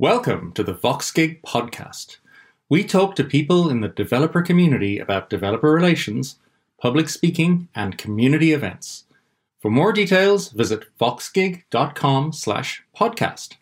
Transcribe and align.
Welcome 0.00 0.50
to 0.54 0.64
the 0.64 0.74
VoxGig 0.74 1.42
podcast. 1.42 2.16
We 2.68 2.82
talk 2.82 3.14
to 3.14 3.22
people 3.22 3.70
in 3.70 3.80
the 3.80 3.86
developer 3.86 4.42
community 4.42 4.98
about 4.98 5.30
developer 5.30 5.70
relations, 5.70 6.40
public 6.82 7.08
speaking, 7.08 7.68
and 7.76 7.96
community 7.96 8.50
events. 8.50 9.04
For 9.62 9.70
more 9.70 9.92
details, 9.92 10.48
visit 10.48 10.86
voxgig.com 11.00 12.32
slash 12.32 12.82
podcast. 12.96 13.54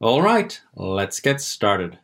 All 0.00 0.22
right, 0.22 0.60
let's 0.74 1.20
get 1.20 1.40
started. 1.40 2.00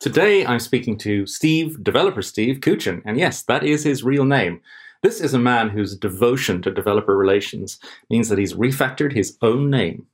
Today 0.00 0.44
I'm 0.44 0.58
speaking 0.58 0.98
to 0.98 1.26
Steve, 1.26 1.84
developer 1.84 2.22
Steve 2.22 2.58
Coochin, 2.58 3.02
and 3.04 3.16
yes, 3.16 3.42
that 3.42 3.62
is 3.62 3.84
his 3.84 4.02
real 4.02 4.24
name. 4.24 4.60
This 5.04 5.20
is 5.20 5.32
a 5.32 5.38
man 5.38 5.68
whose 5.68 5.96
devotion 5.96 6.60
to 6.62 6.72
developer 6.72 7.16
relations 7.16 7.78
means 8.10 8.28
that 8.30 8.38
he's 8.38 8.54
refactored 8.54 9.12
his 9.12 9.38
own 9.42 9.70
name 9.70 10.08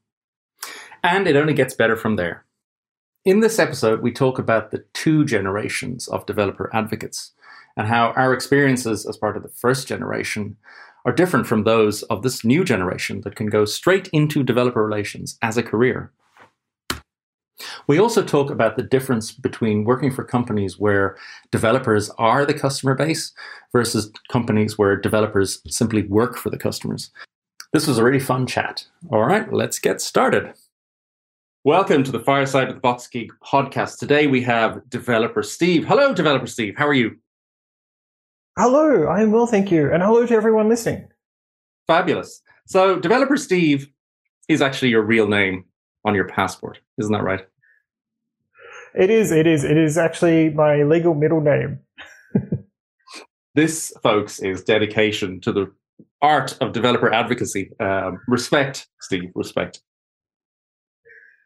and 1.02 1.26
it 1.26 1.36
only 1.36 1.54
gets 1.54 1.74
better 1.74 1.96
from 1.96 2.16
there. 2.16 2.44
In 3.24 3.40
this 3.40 3.58
episode, 3.58 4.00
we 4.00 4.12
talk 4.12 4.38
about 4.38 4.70
the 4.70 4.84
two 4.94 5.24
generations 5.24 6.08
of 6.08 6.26
developer 6.26 6.70
advocates 6.74 7.32
and 7.76 7.86
how 7.86 8.12
our 8.16 8.32
experiences 8.32 9.06
as 9.06 9.16
part 9.16 9.36
of 9.36 9.42
the 9.42 9.48
first 9.48 9.86
generation 9.86 10.56
are 11.04 11.12
different 11.12 11.46
from 11.46 11.64
those 11.64 12.02
of 12.04 12.22
this 12.22 12.44
new 12.44 12.64
generation 12.64 13.20
that 13.22 13.36
can 13.36 13.46
go 13.46 13.64
straight 13.64 14.08
into 14.08 14.42
developer 14.42 14.84
relations 14.84 15.38
as 15.42 15.56
a 15.56 15.62
career. 15.62 16.12
We 17.86 17.98
also 17.98 18.22
talk 18.22 18.50
about 18.50 18.76
the 18.76 18.82
difference 18.82 19.32
between 19.32 19.84
working 19.84 20.12
for 20.12 20.24
companies 20.24 20.78
where 20.78 21.16
developers 21.50 22.10
are 22.18 22.44
the 22.44 22.54
customer 22.54 22.94
base 22.94 23.32
versus 23.72 24.12
companies 24.30 24.78
where 24.78 24.96
developers 24.96 25.60
simply 25.66 26.02
work 26.02 26.36
for 26.36 26.50
the 26.50 26.58
customers. 26.58 27.10
This 27.72 27.86
was 27.86 27.98
a 27.98 28.04
really 28.04 28.20
fun 28.20 28.46
chat. 28.46 28.86
All 29.10 29.24
right, 29.24 29.52
let's 29.52 29.78
get 29.78 30.00
started. 30.00 30.54
Welcome 31.68 32.02
to 32.04 32.10
the 32.10 32.20
Fireside 32.20 32.70
of 32.70 32.76
with 32.76 32.82
VoxGig 32.82 33.28
podcast. 33.44 33.98
Today 33.98 34.26
we 34.26 34.40
have 34.40 34.88
developer 34.88 35.42
Steve. 35.42 35.84
Hello, 35.84 36.14
developer 36.14 36.46
Steve. 36.46 36.72
How 36.78 36.86
are 36.86 36.94
you? 36.94 37.18
Hello, 38.56 39.04
I 39.04 39.20
am 39.20 39.32
well, 39.32 39.46
thank 39.46 39.70
you. 39.70 39.92
And 39.92 40.02
hello 40.02 40.24
to 40.24 40.34
everyone 40.34 40.70
listening. 40.70 41.06
Fabulous. 41.86 42.40
So, 42.66 42.98
developer 42.98 43.36
Steve 43.36 43.86
is 44.48 44.62
actually 44.62 44.88
your 44.88 45.02
real 45.02 45.28
name 45.28 45.66
on 46.06 46.14
your 46.14 46.26
passport, 46.26 46.78
isn't 46.96 47.12
that 47.12 47.22
right? 47.22 47.46
It 48.94 49.10
is, 49.10 49.30
it 49.30 49.46
is. 49.46 49.62
It 49.62 49.76
is 49.76 49.98
actually 49.98 50.48
my 50.48 50.84
legal 50.84 51.12
middle 51.12 51.42
name. 51.42 51.80
this, 53.54 53.92
folks, 54.02 54.38
is 54.38 54.64
dedication 54.64 55.38
to 55.42 55.52
the 55.52 55.70
art 56.22 56.56
of 56.62 56.72
developer 56.72 57.12
advocacy. 57.12 57.72
Um, 57.78 58.22
respect, 58.26 58.88
Steve, 59.02 59.32
respect. 59.34 59.82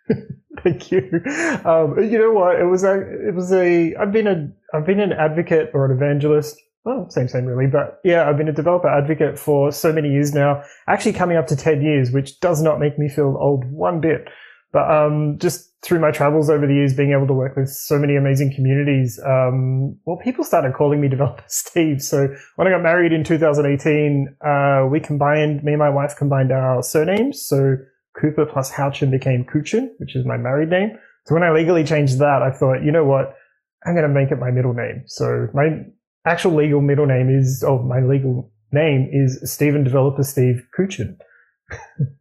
Thank 0.62 0.92
you. 0.92 1.20
Um, 1.64 1.98
you 1.98 2.18
know 2.18 2.32
what? 2.32 2.60
It 2.60 2.66
was 2.66 2.84
a. 2.84 3.00
It 3.28 3.34
was 3.34 3.52
a. 3.52 3.94
I've 3.96 4.12
been 4.12 4.26
a. 4.26 4.76
I've 4.76 4.86
been 4.86 5.00
an 5.00 5.12
advocate 5.12 5.70
or 5.74 5.86
an 5.86 5.96
evangelist. 5.96 6.56
Well, 6.84 7.08
same, 7.10 7.28
same, 7.28 7.46
really. 7.46 7.70
But 7.70 8.00
yeah, 8.04 8.28
I've 8.28 8.36
been 8.36 8.48
a 8.48 8.52
developer 8.52 8.88
advocate 8.88 9.38
for 9.38 9.72
so 9.72 9.92
many 9.92 10.10
years 10.10 10.34
now. 10.34 10.62
Actually, 10.88 11.14
coming 11.14 11.36
up 11.36 11.46
to 11.48 11.56
ten 11.56 11.82
years, 11.82 12.10
which 12.10 12.38
does 12.40 12.62
not 12.62 12.80
make 12.80 12.98
me 12.98 13.08
feel 13.08 13.36
old 13.40 13.64
one 13.70 14.00
bit. 14.00 14.28
But 14.72 14.90
um, 14.90 15.38
just 15.38 15.70
through 15.82 16.00
my 16.00 16.10
travels 16.10 16.48
over 16.48 16.66
the 16.66 16.74
years, 16.74 16.94
being 16.94 17.12
able 17.12 17.26
to 17.26 17.34
work 17.34 17.56
with 17.56 17.68
so 17.68 17.98
many 17.98 18.16
amazing 18.16 18.54
communities, 18.54 19.20
um, 19.24 19.98
well, 20.06 20.16
people 20.16 20.44
started 20.44 20.74
calling 20.74 21.00
me 21.00 21.08
Developer 21.10 21.44
Steve. 21.46 22.00
So 22.00 22.28
when 22.56 22.66
I 22.66 22.70
got 22.70 22.82
married 22.82 23.12
in 23.12 23.22
2018, 23.22 24.36
uh, 24.44 24.86
we 24.90 24.98
combined, 25.00 25.62
me 25.62 25.72
and 25.72 25.78
my 25.78 25.90
wife 25.90 26.14
combined 26.16 26.52
our 26.52 26.82
surnames. 26.82 27.42
So 27.42 27.76
Cooper 28.20 28.46
plus 28.46 28.70
Houchin 28.70 29.10
became 29.10 29.44
Coochin, 29.44 29.90
which 29.98 30.14
is 30.16 30.24
my 30.26 30.36
married 30.36 30.68
name. 30.68 30.98
So 31.26 31.34
when 31.34 31.42
I 31.42 31.52
legally 31.52 31.84
changed 31.84 32.18
that, 32.18 32.42
I 32.42 32.50
thought, 32.50 32.82
you 32.82 32.92
know 32.92 33.04
what? 33.04 33.36
I'm 33.84 33.94
going 33.94 34.06
to 34.06 34.12
make 34.12 34.30
it 34.30 34.36
my 34.36 34.50
middle 34.50 34.74
name. 34.74 35.04
So 35.06 35.48
my 35.54 35.84
actual 36.26 36.54
legal 36.54 36.80
middle 36.80 37.06
name 37.06 37.28
is, 37.30 37.64
oh, 37.66 37.78
my 37.82 38.00
legal 38.00 38.52
name 38.72 39.08
is 39.12 39.40
Stephen 39.50 39.84
Developer 39.84 40.22
Steve 40.22 40.66
Coochin. 40.76 41.16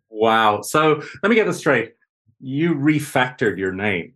wow. 0.10 0.62
So 0.62 1.02
let 1.24 1.30
me 1.30 1.36
get 1.36 1.48
this 1.48 1.58
straight. 1.58 1.94
You 2.40 2.74
refactored 2.76 3.58
your 3.58 3.74
name. 3.74 4.14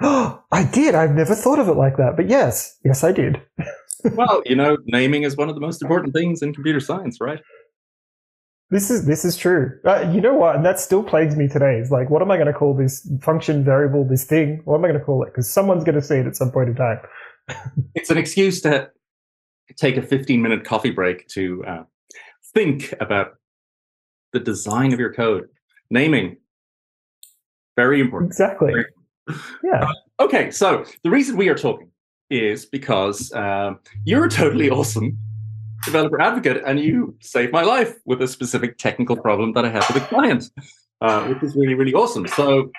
Oh, 0.00 0.42
I 0.52 0.64
did. 0.64 0.94
I've 0.94 1.14
never 1.14 1.34
thought 1.34 1.58
of 1.58 1.68
it 1.68 1.74
like 1.74 1.96
that. 1.96 2.16
But 2.16 2.28
yes, 2.28 2.78
yes, 2.84 3.04
I 3.04 3.12
did. 3.12 3.40
well, 4.14 4.42
you 4.44 4.56
know, 4.56 4.76
naming 4.86 5.22
is 5.22 5.36
one 5.36 5.48
of 5.48 5.54
the 5.54 5.60
most 5.60 5.82
important 5.82 6.14
things 6.14 6.42
in 6.42 6.52
computer 6.52 6.80
science, 6.80 7.20
right? 7.20 7.40
This 8.74 8.90
is 8.90 9.06
this 9.06 9.24
is 9.24 9.36
true. 9.36 9.78
Uh, 9.84 10.10
you 10.12 10.20
know 10.20 10.34
what? 10.34 10.56
And 10.56 10.66
that 10.66 10.80
still 10.80 11.04
plagues 11.04 11.36
me 11.36 11.46
today. 11.46 11.78
It's 11.78 11.92
like, 11.92 12.10
what 12.10 12.22
am 12.22 12.32
I 12.32 12.36
going 12.36 12.48
to 12.48 12.52
call 12.52 12.74
this 12.74 13.08
function 13.22 13.62
variable, 13.62 14.04
this 14.04 14.24
thing? 14.24 14.62
What 14.64 14.78
am 14.78 14.84
I 14.84 14.88
going 14.88 14.98
to 14.98 15.04
call 15.04 15.22
it? 15.22 15.26
Because 15.26 15.48
someone's 15.48 15.84
going 15.84 15.94
to 15.94 16.02
see 16.02 16.16
it 16.16 16.26
at 16.26 16.34
some 16.34 16.50
point 16.50 16.70
in 16.70 16.74
time. 16.74 16.98
it's 17.94 18.10
an 18.10 18.18
excuse 18.18 18.60
to 18.62 18.90
take 19.76 19.96
a 19.96 20.02
15 20.02 20.42
minute 20.42 20.64
coffee 20.64 20.90
break 20.90 21.28
to 21.28 21.64
uh, 21.64 21.82
think 22.52 22.92
about 22.98 23.34
the 24.32 24.40
design 24.40 24.92
of 24.92 24.98
your 24.98 25.12
code. 25.12 25.44
Naming, 25.88 26.36
very 27.76 28.00
important. 28.00 28.32
Exactly. 28.32 28.72
Very 28.72 29.40
yeah. 29.62 29.84
Uh, 29.84 30.24
okay, 30.24 30.50
so 30.50 30.84
the 31.04 31.10
reason 31.10 31.36
we 31.36 31.48
are 31.48 31.54
talking 31.54 31.92
is 32.28 32.66
because 32.66 33.30
uh, 33.34 33.74
you're 34.04 34.28
totally 34.28 34.68
awesome 34.68 35.16
developer 35.84 36.20
advocate, 36.20 36.62
and 36.66 36.80
you 36.80 37.16
saved 37.20 37.52
my 37.52 37.62
life 37.62 37.96
with 38.04 38.22
a 38.22 38.28
specific 38.28 38.78
technical 38.78 39.16
problem 39.16 39.52
that 39.52 39.64
I 39.64 39.70
had 39.70 39.84
with 39.88 40.02
a 40.02 40.06
client, 40.06 40.50
uh, 41.00 41.24
which 41.26 41.42
is 41.42 41.56
really, 41.56 41.74
really 41.74 41.94
awesome. 41.94 42.26
So, 42.26 42.70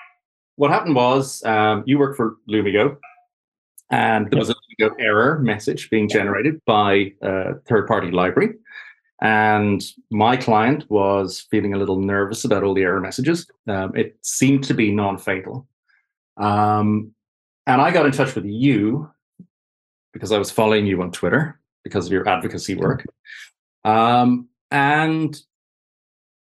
what 0.55 0.71
happened 0.71 0.95
was 0.95 1.43
um, 1.43 1.83
you 1.85 1.99
work 1.99 2.16
for 2.16 2.38
Lumigo, 2.49 2.97
and 3.91 4.29
there 4.29 4.39
was 4.39 4.49
a 4.49 4.55
Lumigo 4.55 4.91
error 4.99 5.39
message 5.39 5.89
being 5.89 6.09
generated 6.09 6.61
by 6.66 7.13
a 7.21 7.55
third 7.67 7.88
party 7.88 8.11
library. 8.11 8.55
And 9.22 9.81
my 10.11 10.35
client 10.35 10.85
was 10.89 11.47
feeling 11.49 11.73
a 11.73 11.77
little 11.77 11.99
nervous 11.99 12.43
about 12.43 12.63
all 12.63 12.73
the 12.73 12.83
error 12.83 12.99
messages. 12.99 13.49
Um, 13.67 13.95
it 13.95 14.17
seemed 14.22 14.66
to 14.66 14.73
be 14.73 14.91
non 14.91 15.17
fatal. 15.17 15.67
Um, 16.37 17.13
and 17.66 17.81
I 17.81 17.91
got 17.91 18.05
in 18.05 18.11
touch 18.11 18.35
with 18.35 18.45
you 18.45 19.09
because 20.13 20.31
I 20.31 20.37
was 20.37 20.51
following 20.51 20.85
you 20.85 21.01
on 21.01 21.11
Twitter 21.11 21.59
because 21.85 22.07
of 22.07 22.12
your 22.12 22.28
advocacy 22.28 22.75
work. 22.75 23.06
Um, 23.85 24.50
and 24.72 25.40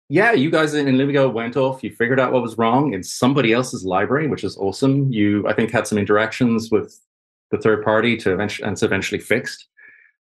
yeah, 0.09 0.33
you 0.33 0.51
guys 0.51 0.73
in 0.73 0.87
Lumigo 0.87 1.31
went 1.31 1.55
off. 1.55 1.83
You 1.83 1.91
figured 1.91 2.19
out 2.19 2.33
what 2.33 2.41
was 2.41 2.57
wrong 2.57 2.93
in 2.93 3.03
somebody 3.03 3.53
else's 3.53 3.85
library, 3.85 4.27
which 4.27 4.43
is 4.43 4.57
awesome. 4.57 5.11
You, 5.13 5.47
I 5.47 5.53
think, 5.53 5.71
had 5.71 5.87
some 5.87 5.97
interactions 5.97 6.69
with 6.69 6.99
the 7.51 7.57
third 7.57 7.83
party 7.85 8.17
to 8.17 8.33
eventually 8.33 8.65
and 8.65 8.73
it's 8.73 8.83
eventually 8.83 9.21
fixed. 9.21 9.67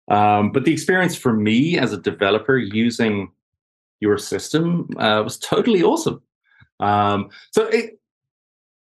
Um, 0.09 0.53
but 0.53 0.65
the 0.65 0.73
experience 0.73 1.17
for 1.17 1.33
me 1.33 1.79
as 1.79 1.93
a 1.93 1.97
developer 1.97 2.59
using 2.59 3.31
your 4.01 4.19
system 4.19 4.89
uh, 4.99 5.23
was 5.25 5.39
totally 5.39 5.83
awesome. 5.83 6.21
Um, 6.81 7.31
so, 7.53 7.67
it, 7.67 8.01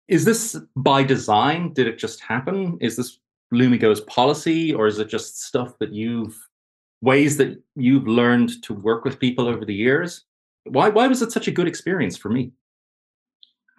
is 0.07 0.25
this 0.25 0.59
by 0.75 1.03
design? 1.03 1.73
Did 1.73 1.87
it 1.87 1.97
just 1.97 2.19
happen? 2.19 2.77
Is 2.81 2.97
this 2.97 3.19
Lumigo's 3.53 4.01
policy, 4.01 4.73
or 4.73 4.87
is 4.87 4.99
it 4.99 5.09
just 5.09 5.43
stuff 5.43 5.77
that 5.79 5.93
you've 5.93 6.37
ways 7.01 7.37
that 7.37 7.61
you've 7.75 8.07
learned 8.07 8.61
to 8.63 8.73
work 8.73 9.03
with 9.03 9.19
people 9.19 9.47
over 9.47 9.65
the 9.65 9.73
years? 9.73 10.23
Why 10.65 10.89
why 10.89 11.07
was 11.07 11.21
it 11.21 11.31
such 11.31 11.47
a 11.47 11.51
good 11.51 11.67
experience 11.67 12.17
for 12.17 12.29
me? 12.29 12.51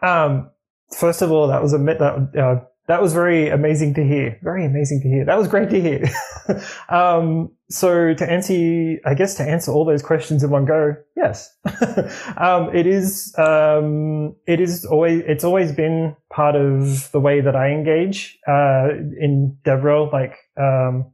Um, 0.02 0.50
first 0.98 1.22
of 1.22 1.30
all, 1.30 1.46
that 1.48 1.62
was 1.62 1.72
a 1.72 1.78
that 1.78 2.38
uh, 2.38 2.64
that 2.92 3.00
was 3.00 3.14
very 3.14 3.48
amazing 3.48 3.94
to 3.94 4.04
hear. 4.04 4.38
Very 4.42 4.66
amazing 4.66 5.00
to 5.00 5.08
hear. 5.08 5.24
That 5.24 5.38
was 5.38 5.48
great 5.48 5.70
to 5.70 5.80
hear. 5.80 6.04
um, 6.90 7.50
so 7.70 8.12
to 8.12 8.30
answer, 8.30 8.98
I 9.06 9.14
guess 9.14 9.34
to 9.36 9.42
answer 9.42 9.72
all 9.72 9.86
those 9.86 10.02
questions 10.02 10.44
in 10.44 10.50
one 10.50 10.66
go, 10.66 10.94
yes, 11.16 11.48
um, 12.36 12.68
it 12.76 12.86
is. 12.86 13.34
Um, 13.38 14.36
it 14.46 14.60
is 14.60 14.84
always. 14.84 15.22
It's 15.26 15.42
always 15.42 15.72
been 15.72 16.14
part 16.30 16.54
of 16.54 17.10
the 17.12 17.20
way 17.20 17.40
that 17.40 17.56
I 17.56 17.70
engage 17.70 18.38
uh, 18.46 18.88
in 19.18 19.56
DevRel. 19.64 20.12
Like 20.12 20.36
um, 20.60 21.12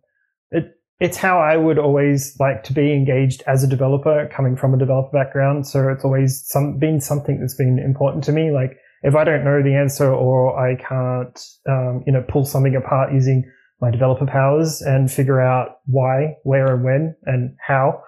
it, 0.51 0.75
it's 0.99 1.17
how 1.17 1.39
I 1.39 1.57
would 1.57 1.79
always 1.79 2.35
like 2.41 2.65
to 2.65 2.73
be 2.73 2.93
engaged 2.93 3.45
as 3.47 3.63
a 3.63 3.69
developer, 3.69 4.29
coming 4.35 4.57
from 4.57 4.75
a 4.75 4.79
developer 4.79 5.17
background. 5.17 5.69
So 5.69 5.89
it's 5.91 6.05
always 6.05 6.43
some 6.45 6.77
been 6.77 7.01
something 7.01 7.39
that's 7.39 7.55
been 7.55 7.79
important 7.79 8.25
to 8.25 8.33
me. 8.33 8.51
Like 8.51 8.79
if 9.03 9.15
I 9.15 9.25
don't 9.25 9.45
know 9.45 9.63
the 9.63 9.75
answer 9.75 10.13
or 10.13 10.59
I 10.59 10.75
can't, 10.77 11.39
um, 11.69 12.03
you 12.07 12.13
know, 12.13 12.25
pull 12.29 12.45
something 12.45 12.75
apart 12.75 13.13
using 13.13 13.51
my 13.81 13.91
developer 13.91 14.27
powers 14.27 14.83
and 14.83 15.11
figure 15.11 15.41
out 15.41 15.79
why, 15.87 16.37
where, 16.43 16.75
and 16.75 16.85
when, 16.85 17.17
and 17.25 17.57
how, 17.65 18.03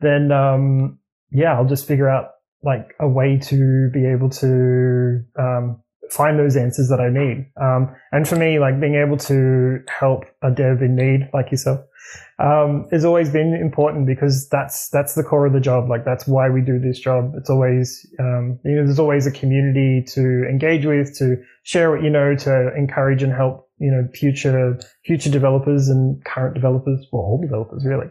then 0.00 0.32
um, 0.32 0.98
yeah, 1.30 1.54
I'll 1.54 1.66
just 1.66 1.86
figure 1.86 2.08
out 2.08 2.30
like 2.64 2.94
a 3.00 3.08
way 3.08 3.38
to 3.44 3.90
be 3.92 4.06
able 4.06 4.30
to 4.30 5.22
um, 5.38 5.82
find 6.10 6.38
those 6.38 6.56
answers 6.56 6.88
that 6.88 7.00
I 7.00 7.08
need. 7.08 7.50
Um, 7.60 7.94
and 8.12 8.26
for 8.28 8.36
me, 8.36 8.58
like 8.58 8.80
being 8.80 8.96
able 8.96 9.16
to 9.18 9.78
help 9.88 10.24
a 10.42 10.50
dev 10.50 10.82
in 10.82 10.96
need 10.96 11.30
like 11.32 11.50
yourself, 11.50 11.80
um, 12.42 12.88
has 12.90 13.04
always 13.04 13.30
been 13.30 13.54
important 13.54 14.06
because 14.06 14.48
that's 14.48 14.88
that's 14.88 15.14
the 15.14 15.22
core 15.22 15.46
of 15.46 15.52
the 15.52 15.60
job. 15.60 15.88
Like 15.88 16.04
that's 16.04 16.26
why 16.26 16.50
we 16.50 16.60
do 16.60 16.78
this 16.78 16.98
job. 16.98 17.32
It's 17.36 17.48
always 17.48 18.04
um, 18.18 18.58
you 18.64 18.76
know 18.76 18.84
there's 18.84 18.98
always 18.98 19.26
a 19.26 19.30
community 19.30 20.04
to 20.08 20.44
engage 20.50 20.84
with, 20.84 21.16
to 21.18 21.36
share 21.62 21.90
what 21.90 22.02
you 22.02 22.10
know, 22.10 22.34
to 22.36 22.74
encourage 22.76 23.22
and 23.22 23.32
help 23.32 23.68
you 23.78 23.90
know 23.90 24.08
future 24.12 24.78
future 25.04 25.30
developers 25.30 25.88
and 25.88 26.22
current 26.24 26.54
developers, 26.54 27.06
well 27.12 27.22
all 27.22 27.40
developers 27.40 27.84
really. 27.86 28.08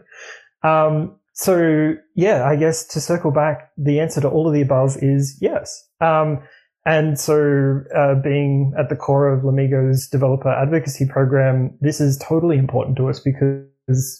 Um, 0.62 1.16
so 1.34 1.94
yeah, 2.14 2.44
I 2.44 2.56
guess 2.56 2.86
to 2.86 3.00
circle 3.00 3.32
back, 3.32 3.70
the 3.76 4.00
answer 4.00 4.20
to 4.22 4.28
all 4.28 4.48
of 4.48 4.54
the 4.54 4.62
above 4.62 4.96
is 5.02 5.38
yes. 5.42 5.88
Um, 6.00 6.42
and 6.84 7.18
so, 7.18 7.82
uh, 7.96 8.16
being 8.16 8.74
at 8.76 8.88
the 8.88 8.96
core 8.96 9.32
of 9.32 9.44
Lumigo's 9.44 10.08
developer 10.08 10.50
advocacy 10.50 11.06
program, 11.06 11.76
this 11.80 12.00
is 12.00 12.18
totally 12.18 12.58
important 12.58 12.96
to 12.96 13.08
us 13.08 13.20
because, 13.20 13.64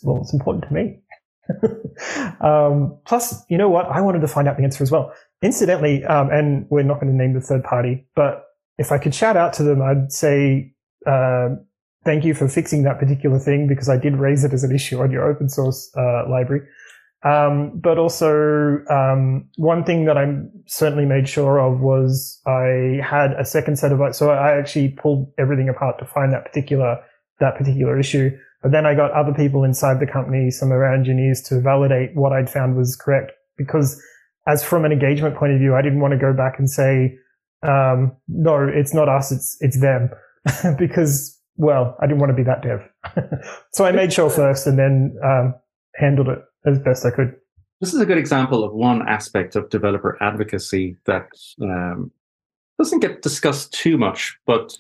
well, 0.02 0.20
it's 0.20 0.32
important 0.32 0.64
to 0.68 0.74
me. 0.74 0.98
um, 2.40 2.98
plus, 3.04 3.44
you 3.48 3.58
know 3.58 3.68
what? 3.68 3.86
I 3.86 4.00
wanted 4.00 4.20
to 4.20 4.28
find 4.28 4.48
out 4.48 4.56
the 4.56 4.64
answer 4.64 4.82
as 4.82 4.90
well. 4.90 5.12
Incidentally, 5.42 6.04
um, 6.04 6.30
and 6.30 6.66
we're 6.70 6.82
not 6.82 7.00
going 7.00 7.12
to 7.12 7.16
name 7.16 7.34
the 7.34 7.40
third 7.40 7.64
party, 7.64 8.06
but 8.14 8.44
if 8.78 8.92
I 8.92 8.98
could 8.98 9.14
shout 9.14 9.36
out 9.36 9.52
to 9.54 9.62
them, 9.62 9.82
I'd 9.82 10.12
say, 10.12 10.72
uh, 11.06 11.50
thank 12.04 12.24
you 12.24 12.34
for 12.34 12.48
fixing 12.48 12.84
that 12.84 12.98
particular 12.98 13.38
thing 13.38 13.68
because 13.68 13.88
I 13.88 13.96
did 13.96 14.16
raise 14.16 14.44
it 14.44 14.52
as 14.52 14.64
an 14.64 14.74
issue 14.74 15.00
on 15.00 15.10
your 15.10 15.28
open 15.28 15.48
source 15.48 15.90
uh, 15.96 16.28
library. 16.28 16.66
Um, 17.24 17.78
but 17.80 17.98
also, 17.98 18.82
um, 18.90 19.48
one 19.56 19.84
thing 19.84 20.06
that 20.06 20.18
I 20.18 20.26
certainly 20.66 21.04
made 21.04 21.28
sure 21.28 21.60
of 21.60 21.80
was 21.80 22.40
I 22.46 23.00
had 23.02 23.32
a 23.38 23.44
second 23.44 23.76
set 23.76 23.92
of, 23.92 24.14
so 24.16 24.30
I 24.30 24.58
actually 24.58 24.88
pulled 24.88 25.32
everything 25.38 25.68
apart 25.68 26.00
to 26.00 26.04
find 26.04 26.32
that 26.32 26.44
particular, 26.44 26.98
that 27.38 27.56
particular 27.56 27.98
issue. 27.98 28.36
But 28.62 28.70
then 28.70 28.86
I 28.86 28.94
got 28.94 29.10
other 29.10 29.34
people 29.34 29.64
inside 29.64 29.98
the 30.00 30.06
company, 30.06 30.50
some 30.50 30.68
of 30.68 30.76
our 30.76 30.94
engineers 30.94 31.42
to 31.42 31.60
validate 31.60 32.14
what 32.14 32.32
I'd 32.32 32.48
found 32.48 32.76
was 32.76 32.94
correct. 32.94 33.32
Because 33.56 34.00
as 34.46 34.62
from 34.62 34.84
an 34.84 34.92
engagement 34.92 35.36
point 35.36 35.52
of 35.52 35.58
view, 35.58 35.74
I 35.74 35.82
didn't 35.82 36.00
want 36.00 36.12
to 36.12 36.18
go 36.18 36.32
back 36.32 36.58
and 36.58 36.70
say, 36.70 37.16
um, 37.62 38.16
no, 38.28 38.68
it's 38.72 38.94
not 38.94 39.08
us, 39.08 39.32
it's, 39.32 39.56
it's 39.60 39.80
them. 39.80 40.10
because, 40.78 41.38
well, 41.56 41.96
I 42.00 42.06
didn't 42.06 42.20
want 42.20 42.30
to 42.30 42.36
be 42.36 42.44
that 42.44 42.62
dev. 42.62 42.88
so 43.72 43.84
I 43.84 43.92
made 43.92 44.12
sure 44.12 44.30
first 44.30 44.66
and 44.66 44.78
then, 44.78 45.16
um, 45.24 45.54
handled 45.96 46.28
it 46.28 46.38
as 46.64 46.78
best 46.78 47.04
I 47.04 47.10
could. 47.10 47.34
This 47.80 47.92
is 47.92 48.00
a 48.00 48.06
good 48.06 48.18
example 48.18 48.62
of 48.62 48.72
one 48.72 49.06
aspect 49.08 49.56
of 49.56 49.68
developer 49.68 50.16
advocacy 50.22 50.96
that 51.06 51.26
um, 51.60 52.12
doesn't 52.78 53.00
get 53.00 53.22
discussed 53.22 53.72
too 53.72 53.98
much, 53.98 54.38
but 54.46 54.76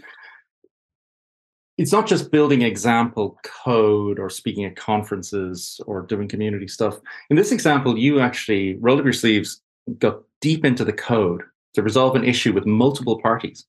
it's 1.78 1.92
not 1.92 2.06
just 2.06 2.30
building 2.30 2.62
example 2.62 3.38
code 3.42 4.18
or 4.18 4.28
speaking 4.28 4.64
at 4.64 4.76
conferences 4.76 5.80
or 5.86 6.02
doing 6.02 6.28
community 6.28 6.68
stuff. 6.68 6.98
In 7.30 7.36
this 7.36 7.52
example, 7.52 7.98
you 7.98 8.20
actually 8.20 8.76
rolled 8.76 8.98
up 8.98 9.04
your 9.04 9.12
sleeves, 9.12 9.62
got 9.98 10.20
deep 10.40 10.64
into 10.64 10.84
the 10.84 10.92
code 10.92 11.42
to 11.74 11.82
resolve 11.82 12.14
an 12.14 12.24
issue 12.24 12.52
with 12.52 12.66
multiple 12.66 13.20
parties. 13.20 13.64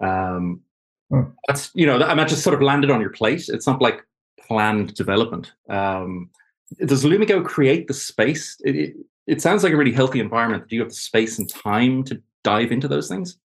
Um, 0.00 0.60
hmm. 1.10 1.22
That's 1.46 1.70
you 1.74 1.86
know, 1.86 1.98
that, 1.98 2.08
I 2.08 2.14
mean, 2.14 2.26
just 2.26 2.42
sort 2.42 2.54
of 2.54 2.62
landed 2.62 2.90
on 2.90 3.00
your 3.00 3.10
plate. 3.10 3.48
It's 3.48 3.66
not 3.66 3.82
like 3.82 4.02
planned 4.40 4.94
development. 4.94 5.52
Um, 5.68 6.30
does 6.84 7.04
Lumigo 7.04 7.44
create 7.44 7.86
the 7.86 7.94
space? 7.94 8.56
It, 8.64 8.76
it, 8.76 8.96
it, 9.26 9.42
sounds 9.42 9.62
like 9.62 9.72
a 9.72 9.76
really 9.76 9.92
healthy 9.92 10.20
environment. 10.20 10.68
Do 10.68 10.76
you 10.76 10.82
have 10.82 10.90
the 10.90 10.96
space 10.96 11.38
and 11.38 11.48
time 11.48 12.02
to 12.04 12.20
dive 12.42 12.72
into 12.72 12.88
those 12.88 13.08
things? 13.08 13.38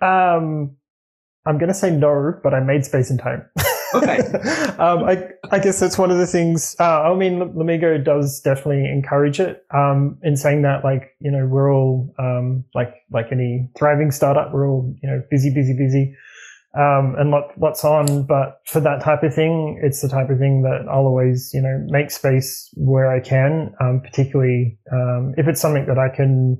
Um, 0.00 0.76
I'm 1.46 1.58
going 1.58 1.68
to 1.68 1.74
say 1.74 1.90
no, 1.90 2.38
but 2.42 2.54
I 2.54 2.60
made 2.60 2.84
space 2.84 3.10
and 3.10 3.18
time. 3.18 3.48
Okay. 3.94 4.18
um, 4.78 5.04
I, 5.04 5.28
I 5.50 5.58
guess 5.58 5.78
that's 5.80 5.96
one 5.96 6.10
of 6.10 6.18
the 6.18 6.26
things. 6.26 6.74
Uh, 6.78 7.02
I 7.02 7.14
mean, 7.14 7.38
Lumigo 7.54 8.02
does 8.02 8.40
definitely 8.40 8.84
encourage 8.90 9.40
it. 9.40 9.64
Um, 9.72 10.18
in 10.22 10.36
saying 10.36 10.62
that, 10.62 10.84
like 10.84 11.14
you 11.20 11.30
know, 11.30 11.46
we're 11.46 11.72
all 11.72 12.12
um, 12.18 12.64
like 12.74 12.94
like 13.10 13.26
any 13.30 13.70
thriving 13.78 14.10
startup, 14.10 14.52
we're 14.52 14.68
all 14.68 14.92
you 15.02 15.08
know 15.08 15.22
busy, 15.30 15.54
busy, 15.54 15.72
busy 15.76 16.16
um, 16.76 17.14
and 17.18 17.30
lot, 17.30 17.58
lots 17.58 17.84
on. 17.84 18.24
But 18.24 18.60
for 18.66 18.80
that 18.80 19.02
type 19.02 19.22
of 19.22 19.34
thing, 19.34 19.80
it's 19.82 20.02
the 20.02 20.08
type 20.08 20.28
of 20.30 20.38
thing 20.38 20.62
that 20.62 20.86
I'll 20.90 21.06
always, 21.06 21.50
you 21.54 21.62
know, 21.62 21.84
make 21.88 22.10
space 22.10 22.68
where 22.74 23.10
I 23.10 23.20
can, 23.20 23.72
um, 23.80 24.00
particularly 24.02 24.78
um, 24.92 25.34
if 25.38 25.48
it's 25.48 25.60
something 25.60 25.86
that 25.86 25.98
I 25.98 26.14
can 26.14 26.58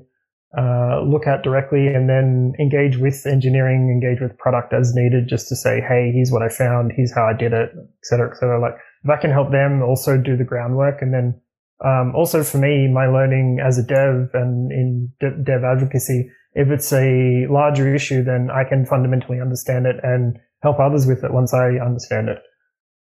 uh, 0.56 1.02
look 1.02 1.26
at 1.26 1.42
directly 1.42 1.88
and 1.88 2.08
then 2.08 2.52
engage 2.58 2.96
with 2.96 3.26
engineering, 3.26 3.90
engage 3.90 4.20
with 4.20 4.38
product 4.38 4.72
as 4.72 4.94
needed, 4.94 5.28
just 5.28 5.48
to 5.48 5.56
say, 5.56 5.80
hey, 5.80 6.12
here's 6.14 6.30
what 6.30 6.42
I 6.42 6.48
found, 6.48 6.92
here's 6.96 7.14
how 7.14 7.26
I 7.26 7.36
did 7.36 7.52
it, 7.52 7.70
et 7.76 8.04
cetera, 8.04 8.30
et 8.30 8.36
cetera. 8.36 8.60
Like 8.60 8.74
if 9.04 9.10
I 9.10 9.20
can 9.20 9.30
help 9.30 9.50
them 9.50 9.82
also 9.82 10.16
do 10.16 10.36
the 10.36 10.44
groundwork 10.44 11.02
and 11.02 11.12
then 11.12 11.40
um, 11.84 12.14
also 12.16 12.42
for 12.42 12.58
me, 12.58 12.88
my 12.88 13.06
learning 13.06 13.58
as 13.62 13.78
a 13.78 13.82
dev 13.82 14.30
and 14.32 14.72
in 14.72 15.12
dev 15.20 15.62
advocacy 15.62 16.30
if 16.56 16.70
it's 16.70 16.90
a 16.90 17.46
larger 17.50 17.94
issue, 17.94 18.24
then 18.24 18.48
I 18.50 18.64
can 18.64 18.86
fundamentally 18.86 19.40
understand 19.40 19.86
it 19.86 19.96
and 20.02 20.38
help 20.62 20.80
others 20.80 21.06
with 21.06 21.22
it 21.22 21.32
once 21.32 21.52
I 21.52 21.76
understand 21.84 22.30
it. 22.30 22.38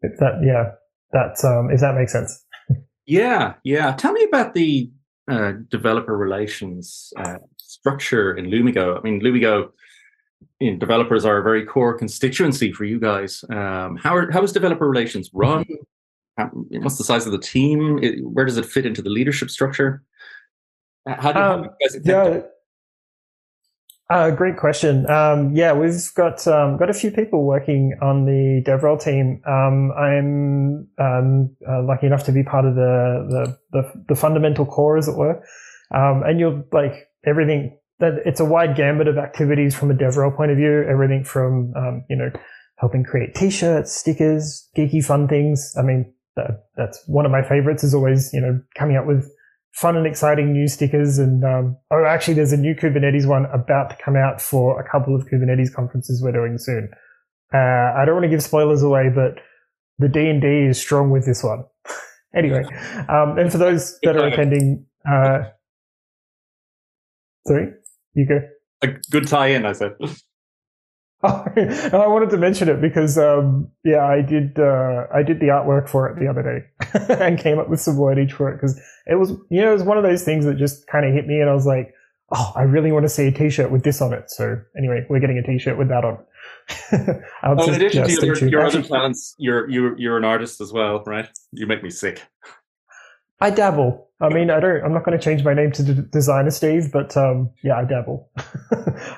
If 0.01 0.17
that, 0.19 0.41
yeah, 0.43 0.71
that's 1.11 1.45
um, 1.45 1.69
if 1.71 1.79
that 1.81 1.95
makes 1.95 2.11
sense. 2.11 2.43
Yeah, 3.05 3.53
yeah. 3.63 3.93
Tell 3.93 4.11
me 4.11 4.23
about 4.23 4.55
the 4.55 4.91
uh, 5.27 5.53
developer 5.69 6.17
relations 6.17 7.13
uh, 7.17 7.37
structure 7.57 8.35
in 8.35 8.47
Lumigo. 8.47 8.97
I 8.97 9.01
mean, 9.01 9.21
Lumigo 9.21 9.71
you 10.59 10.71
know, 10.71 10.77
developers 10.77 11.25
are 11.25 11.37
a 11.37 11.43
very 11.43 11.65
core 11.65 11.97
constituency 11.97 12.71
for 12.71 12.85
you 12.85 12.99
guys. 12.99 13.43
Um, 13.49 13.97
how 13.97 14.15
are, 14.15 14.31
how 14.31 14.43
is 14.43 14.51
developer 14.51 14.87
relations 14.87 15.29
run? 15.33 15.65
How, 16.37 16.47
what's 16.47 16.97
the 16.97 17.03
size 17.03 17.25
of 17.25 17.31
the 17.31 17.39
team? 17.39 17.99
It, 18.01 18.23
where 18.23 18.45
does 18.45 18.57
it 18.57 18.65
fit 18.65 18.85
into 18.85 19.01
the 19.01 19.09
leadership 19.09 19.49
structure? 19.49 20.03
How 21.07 21.31
do, 21.31 21.39
um, 21.39 21.45
how 21.49 21.57
do 21.57 21.63
you 21.63 21.89
guys 21.89 21.99
yeah, 22.05 22.41
uh, 24.09 24.31
great 24.31 24.55
question. 24.57 25.09
Um, 25.09 25.53
yeah, 25.53 25.73
we've 25.73 26.09
got 26.15 26.47
um, 26.47 26.77
got 26.77 26.89
a 26.89 26.93
few 26.93 27.11
people 27.11 27.45
working 27.45 27.97
on 28.01 28.25
the 28.25 28.63
DevRel 28.65 29.01
team. 29.01 29.41
Um, 29.45 29.91
I'm 29.91 30.87
um, 30.97 31.55
uh, 31.67 31.83
lucky 31.83 32.07
enough 32.07 32.23
to 32.25 32.31
be 32.31 32.43
part 32.43 32.65
of 32.65 32.75
the 32.75 33.27
the, 33.29 33.57
the, 33.71 34.03
the 34.09 34.15
fundamental 34.15 34.65
core, 34.65 34.97
as 34.97 35.09
it 35.09 35.17
were. 35.17 35.43
Um, 35.93 36.23
and 36.25 36.39
you're 36.39 36.63
like 36.71 37.09
everything 37.25 37.77
that 37.99 38.13
it's 38.25 38.39
a 38.39 38.45
wide 38.45 38.77
gambit 38.77 39.09
of 39.09 39.17
activities 39.17 39.75
from 39.75 39.91
a 39.91 39.93
DevRel 39.93 40.35
point 40.35 40.51
of 40.51 40.57
view. 40.57 40.85
Everything 40.89 41.25
from 41.25 41.73
um, 41.75 42.05
you 42.09 42.15
know 42.15 42.29
helping 42.77 43.03
create 43.03 43.35
T-shirts, 43.35 43.91
stickers, 43.91 44.69
geeky 44.77 45.03
fun 45.03 45.27
things. 45.27 45.73
I 45.77 45.81
mean, 45.81 46.13
that, 46.35 46.65
that's 46.77 47.03
one 47.07 47.25
of 47.25 47.31
my 47.31 47.41
favorites. 47.41 47.83
Is 47.83 47.93
always 47.93 48.29
you 48.31 48.39
know 48.39 48.61
coming 48.77 48.95
up 48.95 49.05
with 49.05 49.29
fun 49.73 49.95
and 49.95 50.07
exciting 50.07 50.53
new 50.53 50.67
stickers. 50.67 51.17
And 51.17 51.43
um, 51.43 51.77
oh, 51.91 52.05
actually, 52.05 52.35
there's 52.35 52.53
a 52.53 52.57
new 52.57 52.75
Kubernetes 52.75 53.27
one 53.27 53.45
about 53.53 53.89
to 53.91 53.97
come 54.03 54.15
out 54.15 54.41
for 54.41 54.79
a 54.79 54.89
couple 54.89 55.15
of 55.15 55.27
Kubernetes 55.27 55.73
conferences 55.73 56.21
we're 56.23 56.31
doing 56.31 56.57
soon. 56.57 56.89
Uh, 57.53 57.93
I 57.97 58.03
don't 58.05 58.15
want 58.15 58.25
to 58.25 58.29
give 58.29 58.43
spoilers 58.43 58.83
away, 58.83 59.09
but 59.13 59.39
the 59.99 60.09
D 60.09 60.29
and 60.29 60.41
D 60.41 60.47
is 60.47 60.79
strong 60.79 61.11
with 61.11 61.25
this 61.25 61.43
one. 61.43 61.63
anyway, 62.35 62.63
um, 63.09 63.37
and 63.37 63.51
for 63.51 63.57
those 63.57 63.97
that 64.03 64.17
are 64.17 64.27
attending, 64.27 64.85
uh, 65.09 65.43
sorry, 67.45 67.71
you 68.13 68.27
go. 68.27 68.39
A 68.83 68.87
good 69.09 69.27
tie-in, 69.27 69.65
I 69.65 69.71
said. 69.71 69.93
Oh, 71.23 72.01
I 72.01 72.07
wanted 72.07 72.29
to 72.29 72.37
mention 72.37 72.69
it 72.69 72.79
because, 72.79 73.17
um, 73.17 73.71
yeah, 73.83 74.05
I 74.05 74.21
did. 74.21 74.59
Uh, 74.59 75.07
I 75.13 75.23
did 75.23 75.39
the 75.39 75.47
artwork 75.47 75.89
for 75.89 76.07
it 76.09 76.19
the 76.19 76.27
other 76.27 76.43
day, 76.43 77.15
and 77.25 77.39
came 77.39 77.57
up 77.57 77.69
with 77.69 77.81
some 77.81 77.95
wordage 77.95 78.33
for 78.33 78.49
it 78.51 78.57
because 78.57 78.79
it 79.07 79.15
was, 79.15 79.31
you 79.49 79.61
know, 79.61 79.71
it 79.71 79.73
was 79.73 79.83
one 79.83 79.97
of 79.97 80.03
those 80.03 80.23
things 80.23 80.45
that 80.45 80.57
just 80.57 80.85
kind 80.87 81.05
of 81.05 81.13
hit 81.13 81.25
me, 81.25 81.39
and 81.39 81.49
I 81.49 81.53
was 81.53 81.65
like, 81.65 81.93
"Oh, 82.31 82.53
I 82.55 82.63
really 82.63 82.91
want 82.91 83.05
to 83.05 83.09
see 83.09 83.27
a 83.27 83.31
T-shirt 83.31 83.71
with 83.71 83.83
this 83.83 83.99
on 83.99 84.13
it." 84.13 84.29
So 84.29 84.61
anyway, 84.77 85.07
we're 85.09 85.19
getting 85.19 85.39
a 85.39 85.43
T-shirt 85.43 85.77
with 85.77 85.87
that 85.89 86.05
on. 86.05 86.19
oh, 87.43 87.67
in 87.67 87.73
addition 87.73 88.07
yeah, 88.07 88.15
to 88.15 88.25
your, 88.25 88.49
your 88.49 88.65
other 88.65 88.83
talents, 88.83 89.33
you're 89.39 89.67
you're 89.69 89.97
you're 89.97 90.17
an 90.17 90.25
artist 90.25 90.61
as 90.61 90.71
well, 90.71 91.03
right? 91.07 91.29
You 91.51 91.65
make 91.65 91.81
me 91.81 91.89
sick. 91.89 92.21
I 93.39 93.49
dabble. 93.49 94.07
I 94.19 94.29
mean, 94.29 94.49
I 94.49 94.59
don't. 94.59 94.83
I'm 94.83 94.93
not 94.93 95.03
going 95.03 95.17
to 95.17 95.23
change 95.23 95.43
my 95.43 95.53
name 95.53 95.71
to 95.73 95.83
D- 95.83 96.01
Designer 96.11 96.51
Steve, 96.51 96.91
but 96.91 97.15
um, 97.17 97.51
yeah, 97.63 97.77
I 97.77 97.85
dabble. 97.85 98.29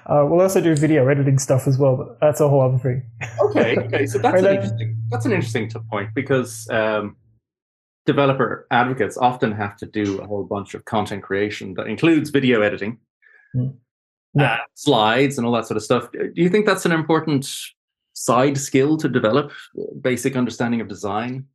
Uh, 0.10 0.25
we'll 0.25 0.42
also 0.42 0.60
do 0.60 0.75
video 0.75 1.08
editing 1.08 1.38
stuff 1.38 1.68
as 1.68 1.78
well, 1.78 1.96
but 1.96 2.20
that's 2.20 2.42
a 2.42 2.50
whole 2.50 2.62
other 2.62 2.80
thing. 2.80 3.04
okay, 3.39 3.78
okay. 3.86 4.06
So 4.08 4.18
that's 4.18 4.42
an 4.42 4.56
interesting. 4.56 4.98
That's 5.10 5.25
an 5.25 5.34
interesting 5.34 5.70
point 5.92 6.10
because 6.16 6.68
um, 6.70 7.16
developer 8.08 8.66
advocates 8.72 9.18
often 9.18 9.51
have 9.51 9.78
to 9.78 9.86
do 9.86 10.20
a 10.20 10.25
whole 10.25 10.44
bunch 10.44 10.74
of 10.74 10.86
content 10.86 11.22
creation 11.22 11.75
that 11.75 11.86
includes 11.86 12.32
video 12.32 12.62
editing, 12.62 12.98
mm. 13.56 13.72
yeah. 14.34 14.54
uh, 14.54 14.58
slides, 14.74 15.38
and 15.38 15.46
all 15.46 15.54
that 15.54 15.68
sort 15.68 15.78
of 15.78 15.84
stuff. 15.84 16.12
Do 16.12 16.32
you 16.34 16.50
think 16.50 16.66
that's 16.66 16.88
an 16.88 16.92
important 16.92 17.48
side 18.13 18.58
skill 18.58 18.98
to 18.98 19.10
develop? 19.10 19.51
Basic 20.01 20.36
understanding 20.36 20.82
of 20.82 20.88
design. 20.88 21.46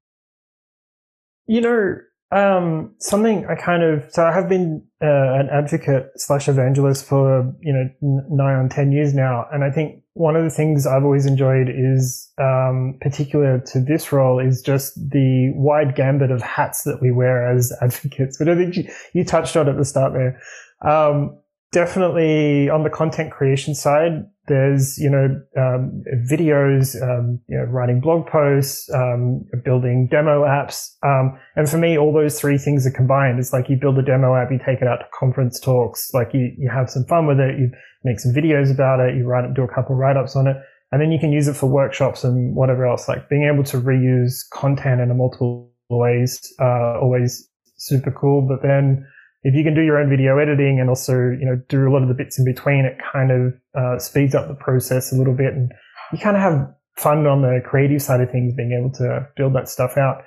You 1.47 1.61
know, 1.61 1.97
Um, 2.35 2.93
something 2.99 3.47
I 3.47 3.55
kind 3.55 3.85
of 3.85 4.11
so 4.11 4.25
I 4.25 4.33
have 4.33 4.49
been 4.49 4.85
uh, 5.01 5.39
an 5.39 5.49
advocate 5.53 6.11
slash 6.17 6.49
evangelist 6.49 7.07
for 7.07 7.55
you 7.61 7.73
know 7.73 8.25
nine 8.29 8.57
on 8.57 8.69
ten 8.69 8.91
years 8.91 9.15
now, 9.15 9.47
and 9.53 9.63
I 9.63 9.71
think 9.71 10.03
one 10.15 10.35
of 10.35 10.43
the 10.43 10.51
things 10.51 10.85
I've 10.85 11.05
always 11.05 11.27
enjoyed 11.27 11.69
is 11.69 12.29
um, 12.39 12.99
particular 13.01 13.61
to 13.67 13.81
this 13.81 14.11
role 14.11 14.41
is 14.41 14.63
just 14.63 14.95
the 14.97 15.53
wide 15.55 15.95
gambit 15.95 16.33
of 16.33 16.43
hats 16.43 16.83
that 16.83 16.99
we 17.01 17.13
wear 17.13 17.49
as 17.49 17.73
advocates. 17.81 18.39
But 18.39 18.49
I 18.49 18.57
think 18.57 18.77
you, 18.77 18.91
you 19.13 19.25
touched 19.25 19.57
on 19.57 19.69
at 19.69 19.77
the 19.77 19.85
start 19.85 20.13
there. 20.13 20.41
Um, 20.85 21.39
definitely 21.75 22.71
on 22.71 22.85
the 22.85 22.89
content 22.91 23.33
creation 23.33 23.75
side, 23.75 24.25
there's 24.47 24.97
you 24.97 25.11
know 25.11 25.27
um, 25.59 26.03
videos, 26.31 26.95
um, 27.03 27.41
you 27.49 27.59
know, 27.59 27.65
writing 27.65 28.01
blog 28.01 28.27
posts, 28.27 28.89
um, 28.95 29.45
building 29.65 30.09
demo 30.11 30.45
apps, 30.45 30.95
um, 31.03 31.37
and 31.57 31.69
for 31.69 31.77
me, 31.77 31.99
all 31.99 32.13
those 32.13 32.39
three 32.39 32.57
things 32.57 32.87
are 32.87 32.93
combined. 32.93 33.39
It's 33.41 33.53
like 33.53 33.69
you 33.69 33.77
build 33.77 33.99
a 33.99 34.03
demo 34.03 34.37
app, 34.37 34.53
you 34.53 34.59
take 34.59 34.81
it 34.81 34.87
out 34.87 35.01
to 35.01 35.07
conference 35.19 35.59
talks, 35.59 36.11
like 36.15 36.33
you 36.33 36.53
you 36.57 36.71
have 36.73 36.89
some 36.89 37.05
fun 37.05 37.27
with 37.27 37.41
it, 37.41 37.59
you 37.59 37.71
make 38.05 38.21
some 38.21 38.33
videos 38.33 38.73
about 38.73 39.01
it, 39.01 39.17
you 39.17 39.27
write 39.27 39.53
do 39.55 39.63
a 39.63 39.75
couple 39.75 39.97
write 39.97 40.17
ups 40.17 40.37
on 40.37 40.47
it, 40.47 40.57
and 40.93 41.03
then 41.03 41.11
you 41.11 41.19
can 41.19 41.33
use 41.33 41.49
it 41.49 41.57
for 41.57 41.67
workshops 41.67 42.23
and 42.23 42.55
whatever 42.55 42.87
else. 42.87 43.09
Like 43.09 43.29
being 43.29 43.51
able 43.53 43.65
to 43.65 43.81
reuse 43.81 44.49
content 44.53 45.01
in 45.01 45.11
a 45.11 45.15
multiple 45.15 45.73
ways, 45.91 46.41
uh, 46.61 47.01
always 47.01 47.49
super 47.77 48.13
cool. 48.13 48.47
But 48.47 48.63
then 48.63 49.05
if 49.45 49.55
you 49.55 49.63
can 49.63 49.75
do 49.75 49.83
your 49.83 49.99
own 49.99 50.09
video 50.09 50.39
editing 50.39 50.81
and 50.81 50.89
also, 50.89 51.13
you 51.13 51.45
know, 51.45 51.61
do 51.69 51.87
a 51.87 51.93
lot 51.93 52.03
of 52.03 52.09
the 52.09 52.15
bits 52.15 52.39
in 52.39 52.45
between, 52.45 52.87
it 52.87 52.99
kind 53.13 53.31
of 53.31 53.55
uh, 53.79 53.99
speeds 53.99 54.35
up 54.35 54.49
the 54.49 54.55
process 54.55 55.13
a 55.13 55.17
little 55.17 55.35
bit 55.35 55.53
and 55.53 55.71
you 56.13 56.19
kind 56.19 56.37
of 56.37 56.43
have 56.43 56.75
fun 56.97 57.27
on 57.27 57.43
the 57.43 57.61
creative 57.65 58.01
side 58.01 58.21
of 58.21 58.31
things, 58.31 58.55
being 58.55 58.73
able 58.73 58.91
to 58.93 59.29
build 59.37 59.55
that 59.55 59.69
stuff 59.69 59.99
out. 59.99 60.23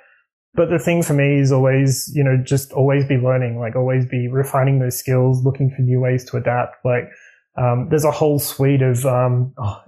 But 0.54 0.70
the 0.70 0.78
thing 0.78 1.02
for 1.02 1.14
me 1.14 1.40
is 1.40 1.50
always, 1.50 2.10
you 2.14 2.22
know, 2.22 2.36
just 2.42 2.72
always 2.72 3.04
be 3.04 3.16
learning, 3.16 3.58
like 3.58 3.74
always 3.74 4.06
be 4.06 4.28
refining 4.28 4.78
those 4.78 4.98
skills, 4.98 5.44
looking 5.44 5.70
for 5.70 5.82
new 5.82 6.00
ways 6.00 6.24
to 6.30 6.36
adapt. 6.36 6.76
Like, 6.84 7.10
um, 7.56 7.88
there's 7.90 8.04
a 8.04 8.10
whole 8.10 8.38
suite 8.38 8.82
of, 8.82 9.04
um, 9.04 9.52
oh, 9.58 9.82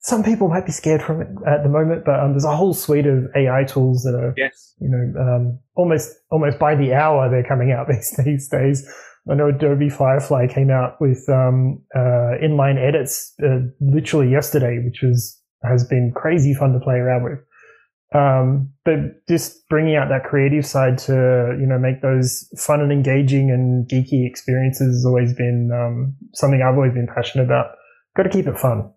some 0.00 0.22
people 0.22 0.48
might 0.48 0.64
be 0.64 0.72
scared 0.72 1.02
from 1.02 1.20
it 1.20 1.28
at 1.46 1.62
the 1.62 1.68
moment, 1.68 2.04
but 2.04 2.20
um, 2.20 2.32
there's 2.32 2.44
a 2.44 2.54
whole 2.54 2.74
suite 2.74 3.06
of 3.06 3.24
AI 3.34 3.64
tools 3.64 4.02
that 4.04 4.14
are, 4.14 4.34
yes. 4.36 4.74
you 4.80 4.88
know, 4.88 5.20
um, 5.20 5.58
almost 5.74 6.10
almost 6.30 6.58
by 6.58 6.74
the 6.76 6.94
hour 6.94 7.28
they're 7.28 7.46
coming 7.46 7.72
out 7.72 7.88
these, 7.90 8.14
these 8.24 8.48
days. 8.48 8.88
I 9.28 9.34
know 9.34 9.48
Adobe 9.48 9.88
Firefly 9.88 10.46
came 10.46 10.70
out 10.70 11.00
with 11.00 11.28
um, 11.28 11.82
uh, 11.94 12.38
inline 12.40 12.78
edits 12.78 13.34
uh, 13.42 13.66
literally 13.80 14.30
yesterday, 14.30 14.78
which 14.84 15.02
was 15.02 15.40
has 15.64 15.84
been 15.84 16.12
crazy 16.14 16.54
fun 16.54 16.72
to 16.72 16.80
play 16.80 16.96
around 16.96 17.24
with. 17.24 17.40
Um, 18.14 18.72
but 18.84 19.26
just 19.28 19.68
bringing 19.68 19.96
out 19.96 20.08
that 20.10 20.22
creative 20.22 20.64
side 20.64 20.98
to 20.98 21.56
you 21.58 21.66
know 21.66 21.78
make 21.78 22.02
those 22.02 22.48
fun 22.56 22.80
and 22.80 22.92
engaging 22.92 23.50
and 23.50 23.88
geeky 23.88 24.24
experiences 24.24 24.98
has 24.98 25.04
always 25.04 25.34
been 25.34 25.70
um, 25.74 26.14
something 26.34 26.62
I've 26.62 26.76
always 26.76 26.94
been 26.94 27.08
passionate 27.12 27.44
about. 27.44 27.72
Got 28.16 28.24
to 28.24 28.30
keep 28.30 28.46
it 28.46 28.58
fun. 28.58 28.92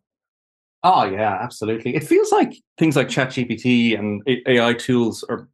Oh 0.84 1.04
yeah, 1.04 1.38
absolutely. 1.42 1.96
It 1.96 2.04
feels 2.06 2.32
like 2.32 2.54
things 2.78 2.96
like 2.96 3.10
ChatGPT 3.10 4.00
and 4.00 4.24
AI 4.48 4.74
tools 4.74 5.24
are 5.28 5.50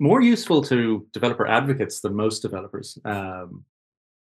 more 0.00 0.22
useful 0.22 0.62
to 0.62 1.06
developer 1.12 1.46
advocates 1.46 2.00
than 2.00 2.14
most 2.14 2.40
developers. 2.40 2.98
Um, 3.04 3.64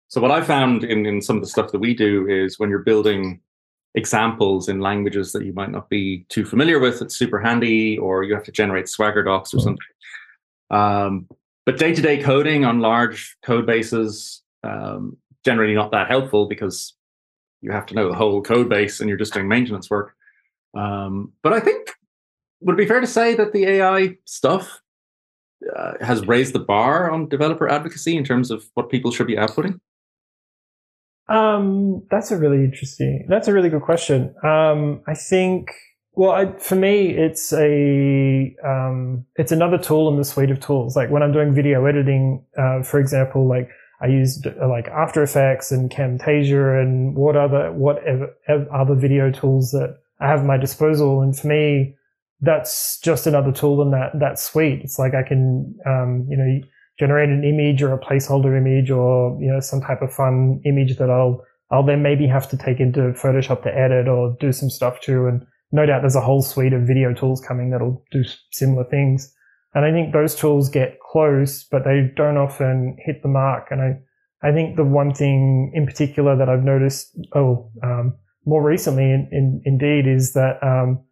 so 0.09 0.21
what 0.21 0.30
I 0.30 0.40
found 0.42 0.85
in, 0.85 1.04
in 1.07 1.21
some 1.21 1.37
of 1.37 1.42
the 1.42 1.49
stuff 1.49 1.73
that 1.73 1.80
we 1.80 1.92
do 1.92 2.26
is 2.28 2.59
when 2.59 2.71
you're 2.71 2.78
building 2.80 3.40
examples 3.95 4.68
in 4.68 4.80
languages 4.80 5.33
that 5.33 5.45
you 5.45 5.52
might 5.52 5.71
not 5.71 5.90
be 5.90 6.25
too 6.28 6.45
familiar 6.45 6.78
with, 6.78 7.02
it's 7.02 7.16
super 7.16 7.40
handy, 7.40 7.99
or 7.99 8.23
you 8.23 8.33
have 8.35 8.45
to 8.45 8.52
generate 8.52 8.88
Swagger 8.88 9.23
docs 9.23 9.52
or 9.52 9.61
something. 9.61 9.78
Um, 10.71 11.26
but 11.66 11.78
day-to-day 11.78 12.23
coding 12.23 12.64
on 12.64 12.80
large 12.80 13.37
code 13.45 13.66
bases 13.66 14.42
um, 14.62 15.16
generally 15.45 15.75
not 15.75 15.90
that 15.92 16.09
helpful 16.09 16.47
because 16.47 16.95
you 17.61 17.73
have 17.73 17.87
to 17.87 17.95
know 17.95 18.09
the 18.09 18.14
whole 18.14 18.40
code 18.42 18.68
base 18.68 19.00
and 19.00 19.09
you're 19.09 19.18
just 19.18 19.35
doing 19.35 19.49
maintenance 19.49 19.90
work. 19.90 20.14
Um, 20.75 21.33
but 21.43 21.53
I 21.53 21.61
think 21.61 21.91
would 22.61 22.75
it 22.75 22.79
be 22.79 22.87
fair 22.87 23.01
to 23.01 23.07
say 23.07 23.35
that 23.35 23.53
the 23.53 23.65
AI 23.65 24.17
stuff 24.25 24.81
uh, 25.77 25.93
has 26.01 26.27
raised 26.27 26.55
the 26.55 26.61
bar 26.61 27.11
on 27.11 27.29
developer 27.29 27.69
advocacy 27.69 28.17
in 28.17 28.25
terms 28.25 28.51
of 28.51 28.65
what 28.75 28.91
people 28.91 29.11
should 29.11 29.27
be 29.27 29.37
outputting? 29.37 29.81
Um, 31.29 32.07
that's 32.11 32.31
a 32.31 32.39
really 32.39 32.65
interesting. 32.65 33.27
That's 33.29 33.49
a 33.49 33.53
really 33.53 33.69
good 33.69 33.83
question. 33.83 34.35
Um, 34.43 35.03
I 35.07 35.15
think. 35.15 35.73
Well, 36.15 36.33
I, 36.33 36.53
for 36.59 36.75
me, 36.75 37.11
it's 37.11 37.53
a 37.53 38.53
um, 38.65 39.25
it's 39.37 39.53
another 39.53 39.79
tool 39.79 40.09
in 40.11 40.17
the 40.17 40.25
suite 40.25 40.51
of 40.51 40.59
tools. 40.59 40.97
Like 40.97 41.11
when 41.11 41.23
I'm 41.23 41.33
doing 41.33 41.55
video 41.55 41.85
editing, 41.85 42.45
uh, 42.59 42.83
for 42.83 42.99
example, 42.99 43.47
like 43.47 43.71
I 44.01 44.07
used 44.07 44.45
uh, 44.47 44.69
like 44.69 44.89
After 44.89 45.23
Effects 45.23 45.71
and 45.71 45.91
Camtasia 45.91 46.83
and 46.83 47.15
what 47.15 47.37
other 47.37 47.71
whatever 47.71 48.35
other 48.49 48.97
video 48.97 49.31
tools 49.31 49.71
that 49.71 49.99
I 50.21 50.29
have 50.29 50.45
my 50.45 50.57
disposal. 50.57 51.23
And 51.23 51.37
for 51.37 51.47
me, 51.47 51.95
that's 52.41 53.01
just 53.01 53.27
another 53.27 53.53
tool 53.53 53.83
in 53.83 53.91
that, 53.91 54.13
that 54.21 54.39
suite. 54.39 54.81
It's 54.83 54.99
like 54.99 55.15
I 55.15 55.27
can, 55.27 55.75
um, 55.87 56.27
you 56.29 56.37
know, 56.37 56.61
generate 56.99 57.29
an 57.29 57.45
image 57.45 57.83
or 57.83 57.93
a 57.93 57.99
placeholder 57.99 58.57
image 58.57 58.91
or, 58.91 59.37
you 59.41 59.51
know, 59.51 59.61
some 59.61 59.81
type 59.81 60.03
of 60.03 60.13
fun 60.13 60.61
image 60.65 60.97
that 60.99 61.11
I'll, 61.11 61.45
I'll 61.71 61.85
then 61.85 62.03
maybe 62.03 62.27
have 62.27 62.49
to 62.51 62.57
take 62.57 62.81
into 62.81 63.13
Photoshop 63.13 63.63
to 63.63 63.77
edit 63.77 64.09
or 64.09 64.37
do 64.41 64.53
some 64.53 64.71
stuff 64.71 65.01
to. 65.03 65.27
And 65.27 65.47
no 65.73 65.87
doubt 65.87 66.03
there's 66.03 66.17
a 66.17 66.21
whole 66.21 66.43
suite 66.43 66.73
of 66.73 66.83
video 66.83 67.13
tools 67.13 67.41
coming 67.41 67.71
that'll 67.71 68.03
do 68.11 68.25
similar 68.53 68.85
things. 68.85 69.33
And 69.75 69.85
I 69.85 69.93
think 69.93 70.13
those 70.13 70.35
tools 70.35 70.69
get 70.69 70.99
close, 71.01 71.65
but 71.65 71.85
they 71.85 72.11
don't 72.17 72.39
often 72.39 72.97
hit 73.05 73.23
the 73.23 73.29
mark. 73.29 73.69
And 73.71 73.81
I, 73.81 74.49
I 74.49 74.53
think 74.53 74.77
the 74.77 74.85
one 74.85 75.13
thing 75.13 75.73
in 75.75 75.87
particular 75.87 76.37
that 76.37 76.49
I've 76.49 76.65
noticed, 76.65 77.17
oh, 77.35 77.71
um, 77.83 78.15
more 78.49 78.62
recently, 78.62 79.05
in, 79.05 79.28
in, 79.31 79.62
indeed, 79.64 80.07
is 80.07 80.33
that 80.33 80.59
um, 80.62 81.05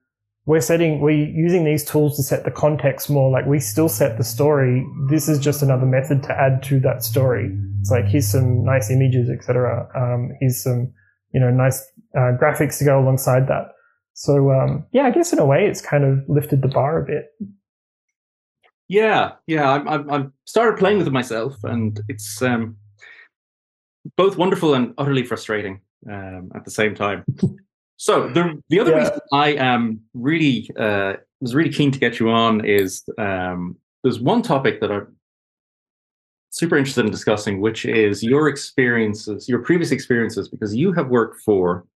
we're 0.46 0.60
setting 0.60 1.00
we're 1.00 1.10
using 1.10 1.64
these 1.64 1.84
tools 1.84 2.16
to 2.16 2.22
set 2.22 2.44
the 2.44 2.50
context 2.50 3.10
more. 3.10 3.30
Like 3.30 3.46
we 3.46 3.60
still 3.60 3.88
set 3.88 4.16
the 4.16 4.24
story. 4.24 4.86
This 5.10 5.28
is 5.28 5.38
just 5.38 5.62
another 5.62 5.86
method 5.86 6.22
to 6.24 6.32
add 6.32 6.62
to 6.64 6.80
that 6.80 7.02
story. 7.02 7.54
It's 7.80 7.90
like 7.90 8.06
here's 8.06 8.28
some 8.28 8.64
nice 8.64 8.90
images, 8.90 9.28
etc. 9.28 9.88
Um, 9.94 10.30
here's 10.40 10.62
some 10.62 10.92
you 11.34 11.40
know 11.40 11.50
nice 11.50 11.84
uh, 12.16 12.32
graphics 12.40 12.78
to 12.78 12.84
go 12.84 12.98
alongside 12.98 13.48
that. 13.48 13.72
So 14.14 14.50
um, 14.50 14.86
yeah, 14.92 15.02
I 15.02 15.10
guess 15.10 15.32
in 15.32 15.38
a 15.38 15.46
way, 15.46 15.66
it's 15.66 15.82
kind 15.82 16.04
of 16.04 16.20
lifted 16.28 16.62
the 16.62 16.68
bar 16.68 17.02
a 17.02 17.04
bit. 17.04 17.26
Yeah, 18.88 19.32
yeah, 19.48 19.82
I've, 19.86 20.08
I've 20.08 20.30
started 20.44 20.78
playing 20.78 20.98
with 20.98 21.08
it 21.08 21.12
myself, 21.12 21.56
and 21.64 22.00
it's 22.08 22.40
um, 22.40 22.76
both 24.16 24.38
wonderful 24.38 24.74
and 24.74 24.94
utterly 24.96 25.24
frustrating 25.24 25.80
um, 26.10 26.50
at 26.54 26.64
the 26.64 26.70
same 26.70 26.94
time. 26.94 27.24
So 27.98 28.28
the 28.28 28.62
the 28.68 28.78
other 28.78 28.90
yeah. 28.90 28.98
reason 28.98 29.18
I 29.32 29.48
am 29.54 30.00
really 30.12 30.68
uh, 30.78 31.14
was 31.40 31.54
really 31.54 31.70
keen 31.70 31.90
to 31.92 31.98
get 31.98 32.20
you 32.20 32.30
on 32.30 32.64
is 32.64 33.02
um, 33.18 33.76
there's 34.02 34.20
one 34.20 34.42
topic 34.42 34.80
that 34.80 34.92
I'm 34.92 35.16
super 36.50 36.76
interested 36.76 37.04
in 37.04 37.10
discussing, 37.10 37.60
which 37.60 37.84
is 37.84 38.22
your 38.22 38.48
experiences, 38.48 39.48
your 39.48 39.60
previous 39.60 39.92
experiences, 39.92 40.48
because 40.48 40.74
you 40.74 40.92
have 40.92 41.08
worked 41.08 41.40
for 41.42 41.86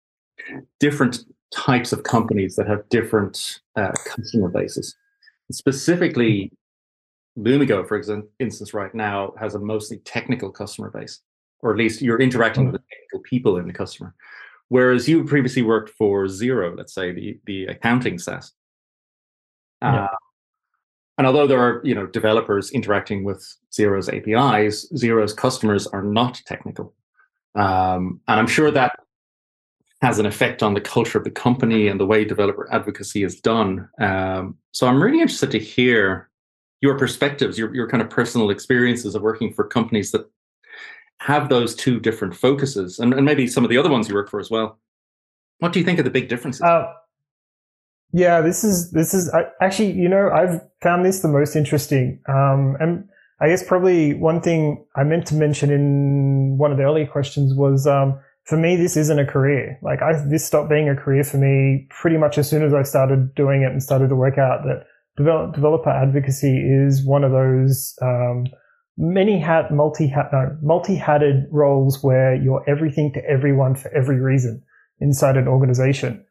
different 0.78 1.20
types 1.54 1.92
of 1.92 2.02
companies 2.02 2.56
that 2.56 2.66
have 2.66 2.88
different 2.88 3.60
uh, 3.76 3.92
customer 4.06 4.48
bases. 4.48 4.96
Specifically, 5.52 6.50
Lumigo, 7.38 7.86
for 7.86 8.00
instance, 8.38 8.72
right 8.72 8.94
now 8.94 9.34
has 9.38 9.54
a 9.54 9.58
mostly 9.58 9.98
technical 9.98 10.50
customer 10.50 10.90
base 10.90 11.20
or 11.62 11.72
at 11.72 11.78
least 11.78 12.02
you're 12.02 12.20
interacting 12.20 12.64
mm-hmm. 12.64 12.72
with 12.72 12.82
the 12.82 12.86
technical 12.90 13.20
people 13.20 13.56
in 13.56 13.66
the 13.66 13.72
customer. 13.72 14.14
Whereas 14.68 15.08
you 15.08 15.24
previously 15.24 15.62
worked 15.62 15.90
for 15.90 16.26
Xero, 16.26 16.76
let's 16.76 16.94
say 16.94 17.12
the 17.12 17.40
the 17.46 17.66
accounting 17.66 18.18
SaaS. 18.18 18.52
Yeah. 19.82 20.04
Uh, 20.04 20.16
and 21.18 21.26
although 21.26 21.46
there 21.46 21.60
are 21.60 21.82
you 21.84 21.94
know 21.94 22.06
developers 22.06 22.70
interacting 22.70 23.24
with 23.24 23.44
Xero's 23.72 24.08
APIs, 24.08 24.90
Xero's 24.92 25.34
customers 25.34 25.86
are 25.88 26.02
not 26.02 26.40
technical, 26.46 26.94
um, 27.56 28.20
and 28.28 28.40
I'm 28.40 28.46
sure 28.46 28.70
that 28.70 28.92
has 30.02 30.18
an 30.18 30.26
effect 30.26 30.62
on 30.62 30.72
the 30.72 30.80
culture 30.80 31.18
of 31.18 31.24
the 31.24 31.30
company 31.30 31.88
and 31.88 32.00
the 32.00 32.06
way 32.06 32.24
developer 32.24 32.66
advocacy 32.72 33.22
is 33.22 33.38
done. 33.38 33.86
Um, 34.00 34.56
so 34.72 34.86
I'm 34.86 35.02
really 35.02 35.20
interested 35.20 35.50
to 35.50 35.58
hear 35.58 36.30
your 36.80 36.96
perspectives, 36.96 37.58
your 37.58 37.74
your 37.74 37.88
kind 37.88 38.02
of 38.02 38.08
personal 38.08 38.50
experiences 38.50 39.14
of 39.14 39.22
working 39.22 39.52
for 39.52 39.64
companies 39.64 40.12
that 40.12 40.24
have 41.20 41.48
those 41.50 41.74
two 41.74 42.00
different 42.00 42.34
focuses 42.34 42.98
and, 42.98 43.12
and 43.12 43.24
maybe 43.24 43.46
some 43.46 43.62
of 43.62 43.70
the 43.70 43.76
other 43.76 43.90
ones 43.90 44.08
you 44.08 44.14
work 44.14 44.30
for 44.30 44.40
as 44.40 44.50
well. 44.50 44.78
What 45.58 45.72
do 45.72 45.78
you 45.78 45.84
think 45.84 45.98
are 45.98 46.02
the 46.02 46.10
big 46.10 46.28
differences? 46.28 46.62
Uh, 46.62 46.92
yeah, 48.12 48.40
this 48.40 48.64
is 48.64 48.90
this 48.90 49.14
is 49.14 49.32
I, 49.32 49.44
actually 49.60 49.92
you 49.92 50.08
know 50.08 50.30
I've 50.30 50.60
found 50.82 51.04
this 51.04 51.20
the 51.20 51.28
most 51.28 51.54
interesting, 51.54 52.18
um, 52.28 52.76
and 52.80 53.08
I 53.40 53.48
guess 53.48 53.62
probably 53.62 54.14
one 54.14 54.40
thing 54.40 54.84
I 54.96 55.04
meant 55.04 55.26
to 55.26 55.34
mention 55.34 55.70
in 55.70 56.58
one 56.58 56.72
of 56.72 56.78
the 56.78 56.84
earlier 56.84 57.06
questions 57.06 57.54
was 57.54 57.86
um, 57.86 58.18
for 58.44 58.56
me 58.56 58.74
this 58.74 58.96
isn't 58.96 59.18
a 59.18 59.26
career. 59.26 59.78
Like 59.82 60.02
I 60.02 60.12
this 60.26 60.44
stopped 60.44 60.70
being 60.70 60.88
a 60.88 60.96
career 60.96 61.22
for 61.22 61.36
me 61.36 61.86
pretty 61.90 62.16
much 62.16 62.38
as 62.38 62.48
soon 62.48 62.64
as 62.64 62.74
I 62.74 62.82
started 62.82 63.34
doing 63.34 63.62
it 63.62 63.70
and 63.70 63.82
started 63.82 64.08
to 64.08 64.16
work 64.16 64.38
out 64.38 64.64
that 64.64 64.86
develop, 65.16 65.54
developer 65.54 65.90
advocacy 65.90 66.58
is 66.58 67.04
one 67.04 67.24
of 67.24 67.30
those 67.30 67.94
um, 68.02 68.46
many 69.00 69.38
hat, 69.38 69.72
multi 69.72 70.06
hat, 70.06 70.28
no, 70.32 70.56
multi 70.62 70.94
hatted 70.94 71.46
roles 71.50 72.02
where 72.02 72.34
you're 72.34 72.62
everything 72.68 73.12
to 73.14 73.24
everyone 73.24 73.74
for 73.74 73.90
every 73.92 74.20
reason 74.20 74.62
inside 75.00 75.36
an 75.36 75.48
organization. 75.48 76.24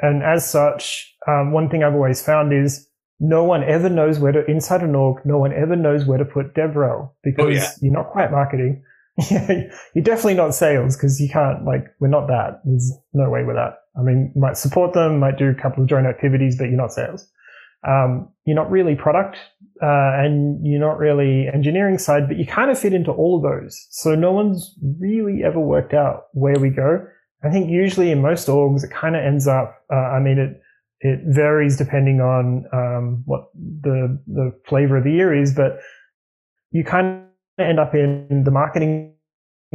And 0.00 0.22
as 0.22 0.48
such, 0.48 1.14
um, 1.28 1.52
one 1.52 1.68
thing 1.70 1.84
I've 1.84 1.94
always 1.94 2.22
found 2.22 2.52
is 2.52 2.88
no 3.20 3.44
one 3.44 3.62
ever 3.62 3.88
knows 3.88 4.18
where 4.18 4.32
to, 4.32 4.44
inside 4.46 4.82
an 4.82 4.96
org, 4.96 5.24
no 5.24 5.38
one 5.38 5.52
ever 5.52 5.76
knows 5.76 6.06
where 6.06 6.18
to 6.18 6.24
put 6.24 6.54
DevRel 6.54 7.10
because 7.22 7.46
oh, 7.46 7.48
yeah. 7.48 7.70
you're 7.80 7.92
not 7.92 8.10
quite 8.10 8.30
marketing. 8.30 8.82
you're 9.30 10.04
definitely 10.04 10.34
not 10.34 10.54
sales 10.54 10.96
because 10.96 11.20
you 11.20 11.28
can't, 11.28 11.64
like, 11.64 11.86
we're 12.00 12.08
not 12.08 12.28
that. 12.28 12.60
There's 12.64 12.92
no 13.12 13.30
way 13.30 13.44
with 13.44 13.56
that. 13.56 13.74
I 13.98 14.02
mean, 14.02 14.32
you 14.34 14.40
might 14.40 14.56
support 14.56 14.92
them, 14.92 15.18
might 15.18 15.38
do 15.38 15.48
a 15.48 15.54
couple 15.54 15.82
of 15.82 15.88
joint 15.88 16.06
activities, 16.06 16.56
but 16.56 16.64
you're 16.64 16.76
not 16.76 16.92
sales. 16.92 17.28
Um, 17.86 18.28
you're 18.44 18.56
not 18.56 18.70
really 18.70 18.96
product, 18.96 19.36
uh, 19.82 20.18
and 20.18 20.66
you're 20.66 20.80
not 20.80 20.98
really 20.98 21.48
engineering 21.52 21.98
side, 21.98 22.26
but 22.26 22.36
you 22.36 22.46
kind 22.46 22.70
of 22.70 22.78
fit 22.78 22.92
into 22.92 23.12
all 23.12 23.36
of 23.36 23.42
those. 23.42 23.86
So 23.90 24.14
no 24.14 24.32
one's 24.32 24.74
really 25.00 25.44
ever 25.44 25.60
worked 25.60 25.94
out 25.94 26.24
where 26.32 26.58
we 26.58 26.70
go. 26.70 27.06
I 27.44 27.50
think 27.50 27.70
usually 27.70 28.10
in 28.10 28.20
most 28.20 28.48
orgs, 28.48 28.82
it 28.82 28.90
kind 28.90 29.14
of 29.14 29.22
ends 29.22 29.46
up, 29.46 29.82
uh, 29.92 29.96
I 29.96 30.18
mean, 30.18 30.38
it, 30.38 30.60
it 31.00 31.20
varies 31.26 31.76
depending 31.76 32.20
on 32.20 32.64
um, 32.72 33.22
what 33.26 33.50
the 33.54 34.20
the 34.26 34.52
flavor 34.66 34.96
of 34.96 35.04
the 35.04 35.12
year 35.12 35.32
is, 35.32 35.54
but 35.54 35.78
you 36.72 36.82
kind 36.82 37.22
of 37.58 37.64
end 37.64 37.78
up 37.78 37.94
in 37.94 38.42
the 38.44 38.50
marketing 38.50 39.14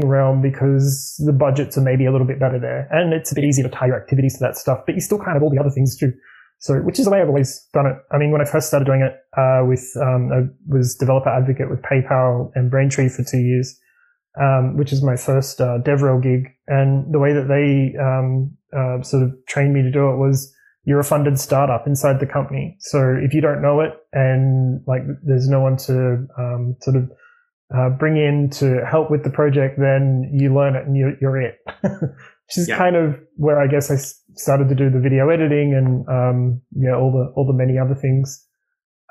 realm 0.01 0.41
because 0.41 1.21
the 1.25 1.31
budgets 1.31 1.77
are 1.77 1.81
maybe 1.81 2.05
a 2.05 2.11
little 2.11 2.27
bit 2.27 2.39
better 2.39 2.59
there, 2.59 2.89
and 2.91 3.13
it's 3.13 3.31
a 3.31 3.35
bit 3.35 3.45
easier 3.45 3.63
to 3.63 3.73
tie 3.73 3.85
your 3.85 3.95
activities 3.95 4.33
to 4.33 4.39
that 4.41 4.57
stuff. 4.57 4.79
But 4.85 4.95
you 4.95 5.01
still 5.01 5.19
kind 5.19 5.37
of 5.37 5.43
all 5.43 5.49
the 5.49 5.59
other 5.59 5.69
things 5.69 5.95
too. 5.95 6.11
So, 6.59 6.75
which 6.79 6.97
is 6.97 7.05
the 7.05 7.11
way 7.11 7.21
I've 7.21 7.27
always 7.27 7.67
done 7.73 7.85
it. 7.87 7.97
I 8.11 8.17
mean, 8.17 8.31
when 8.31 8.41
I 8.41 8.45
first 8.45 8.67
started 8.67 8.85
doing 8.85 9.01
it, 9.01 9.13
uh, 9.37 9.65
with 9.65 9.85
um, 10.01 10.31
I 10.31 10.73
was 10.73 10.95
developer 10.95 11.29
advocate 11.29 11.69
with 11.69 11.81
PayPal 11.81 12.51
and 12.55 12.71
Braintree 12.71 13.09
for 13.09 13.23
two 13.23 13.39
years, 13.39 13.77
um, 14.39 14.77
which 14.77 14.93
is 14.93 15.03
my 15.03 15.17
first 15.17 15.59
uh, 15.59 15.79
DevRel 15.83 16.23
gig. 16.23 16.49
And 16.67 17.13
the 17.13 17.19
way 17.19 17.33
that 17.33 17.47
they 17.49 17.97
um, 17.99 18.55
uh, 18.75 19.03
sort 19.03 19.23
of 19.23 19.33
trained 19.47 19.73
me 19.73 19.81
to 19.81 19.91
do 19.91 20.09
it 20.09 20.17
was 20.17 20.53
you're 20.85 20.99
a 20.99 21.03
funded 21.03 21.39
startup 21.39 21.87
inside 21.87 22.19
the 22.19 22.25
company. 22.25 22.75
So 22.79 23.15
if 23.21 23.33
you 23.33 23.41
don't 23.41 23.61
know 23.61 23.79
it 23.81 23.91
and 24.11 24.81
like 24.87 25.01
there's 25.23 25.47
no 25.47 25.61
one 25.61 25.77
to 25.77 26.27
um, 26.37 26.75
sort 26.81 26.97
of 26.97 27.11
uh, 27.75 27.89
bring 27.89 28.17
in 28.17 28.49
to 28.51 28.85
help 28.85 29.09
with 29.09 29.23
the 29.23 29.29
project, 29.29 29.79
then 29.79 30.29
you 30.33 30.53
learn 30.53 30.75
it 30.75 30.85
and 30.85 30.95
you're, 30.95 31.13
you're 31.21 31.41
it. 31.41 31.55
Which 32.47 32.57
is 32.57 32.69
yeah. 32.69 32.77
kind 32.77 32.95
of 32.95 33.15
where 33.35 33.59
I 33.59 33.67
guess 33.67 33.89
I 33.89 33.97
started 34.35 34.69
to 34.69 34.75
do 34.75 34.89
the 34.89 34.99
video 34.99 35.29
editing 35.29 35.73
and 35.73 36.07
um, 36.09 36.61
yeah, 36.75 36.95
all 36.95 37.11
the 37.11 37.33
all 37.35 37.47
the 37.47 37.53
many 37.53 37.77
other 37.77 37.95
things. 37.95 38.45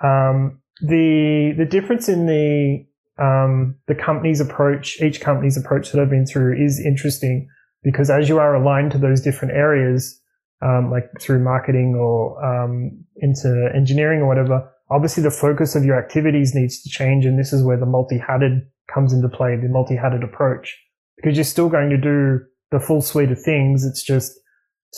Um, 0.03 0.61
the 0.81 1.55
the 1.57 1.65
difference 1.65 2.09
in 2.09 2.27
the 2.27 2.85
um, 3.23 3.77
the 3.89 3.95
company's 3.95 4.41
approach, 4.41 5.01
each 5.01 5.21
company's 5.21 5.57
approach 5.57 5.93
that 5.93 6.01
I've 6.01 6.11
been 6.11 6.27
through 6.27 6.62
is 6.62 6.81
interesting 6.85 7.49
because 7.83 8.11
as 8.11 8.29
you 8.29 8.39
are 8.39 8.55
aligned 8.55 8.93
to 8.93 8.99
those 8.99 9.21
different 9.21 9.55
areas, 9.55 10.21
um, 10.62 10.91
like 10.91 11.05
through 11.21 11.43
marketing 11.43 11.95
or 11.99 12.43
um, 12.45 13.05
into 13.17 13.71
engineering 13.75 14.21
or 14.21 14.29
whatever, 14.29 14.71
obviously 14.91 15.23
the 15.23 15.31
focus 15.31 15.75
of 15.75 15.85
your 15.85 15.99
activities 15.99 16.55
needs 16.55 16.83
to 16.83 16.89
change. 16.89 17.25
And 17.25 17.39
this 17.39 17.53
is 17.53 17.65
where 17.65 17.77
the 17.77 17.87
multi-hatted 17.87 18.62
comes 18.93 19.12
into 19.12 19.29
play, 19.29 19.57
the 19.57 19.69
multi-hatted 19.69 20.23
approach, 20.23 20.79
because 21.17 21.37
you're 21.37 21.45
still 21.45 21.69
going 21.69 21.91
to 21.91 21.97
do 21.97 22.41
the 22.73 22.81
full 22.81 23.00
suite 23.00 23.31
of 23.31 23.41
things. 23.41 23.85
It's 23.85 24.02
just 24.02 24.33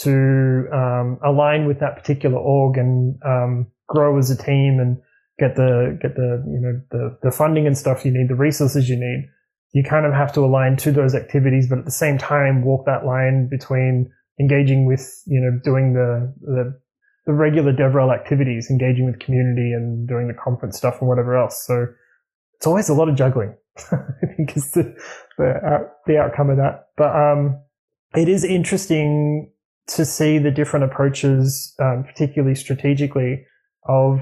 to 0.02 0.66
um, 0.72 1.18
align 1.22 1.66
with 1.66 1.80
that 1.80 1.96
particular 1.96 2.38
org 2.38 2.78
and 2.78 3.16
um, 3.24 3.66
grow 3.88 4.16
as 4.18 4.30
a 4.30 4.36
team 4.36 4.78
and 4.80 4.96
get 5.38 5.56
the 5.56 5.98
get 6.00 6.14
the 6.16 6.42
you 6.46 6.60
know 6.60 6.80
the 6.90 7.18
the 7.22 7.30
funding 7.30 7.66
and 7.66 7.76
stuff 7.76 8.04
you 8.04 8.12
need, 8.12 8.28
the 8.28 8.34
resources 8.34 8.88
you 8.88 8.96
need. 8.96 9.28
You 9.72 9.82
kind 9.82 10.06
of 10.06 10.12
have 10.14 10.32
to 10.34 10.40
align 10.40 10.76
to 10.78 10.92
those 10.92 11.14
activities, 11.14 11.68
but 11.68 11.78
at 11.78 11.84
the 11.84 11.90
same 11.90 12.16
time 12.16 12.64
walk 12.64 12.86
that 12.86 13.04
line 13.04 13.48
between 13.50 14.10
engaging 14.40 14.86
with, 14.86 15.22
you 15.26 15.40
know, 15.40 15.58
doing 15.62 15.94
the, 15.94 16.32
the, 16.40 16.80
the 17.26 17.32
regular 17.32 17.72
DevRel 17.72 18.14
activities, 18.14 18.68
engaging 18.70 19.06
with 19.06 19.18
community 19.20 19.72
and 19.72 20.08
doing 20.08 20.28
the 20.28 20.34
conference 20.34 20.76
stuff 20.76 20.96
and 21.00 21.08
whatever 21.08 21.36
else. 21.36 21.64
So 21.66 21.86
it's 22.56 22.66
always 22.66 22.88
a 22.88 22.94
lot 22.94 23.08
of 23.08 23.16
juggling. 23.16 23.56
I 23.92 24.26
think 24.36 24.56
is 24.56 24.70
the, 24.72 24.94
the, 25.38 25.50
uh, 25.50 25.88
the 26.06 26.18
outcome 26.18 26.50
of 26.50 26.56
that. 26.56 26.88
But, 26.96 27.14
um, 27.14 27.60
it 28.14 28.28
is 28.28 28.44
interesting 28.44 29.50
to 29.86 30.04
see 30.04 30.38
the 30.38 30.50
different 30.50 30.84
approaches, 30.84 31.74
um, 31.80 32.04
particularly 32.04 32.54
strategically 32.54 33.44
of 33.86 34.20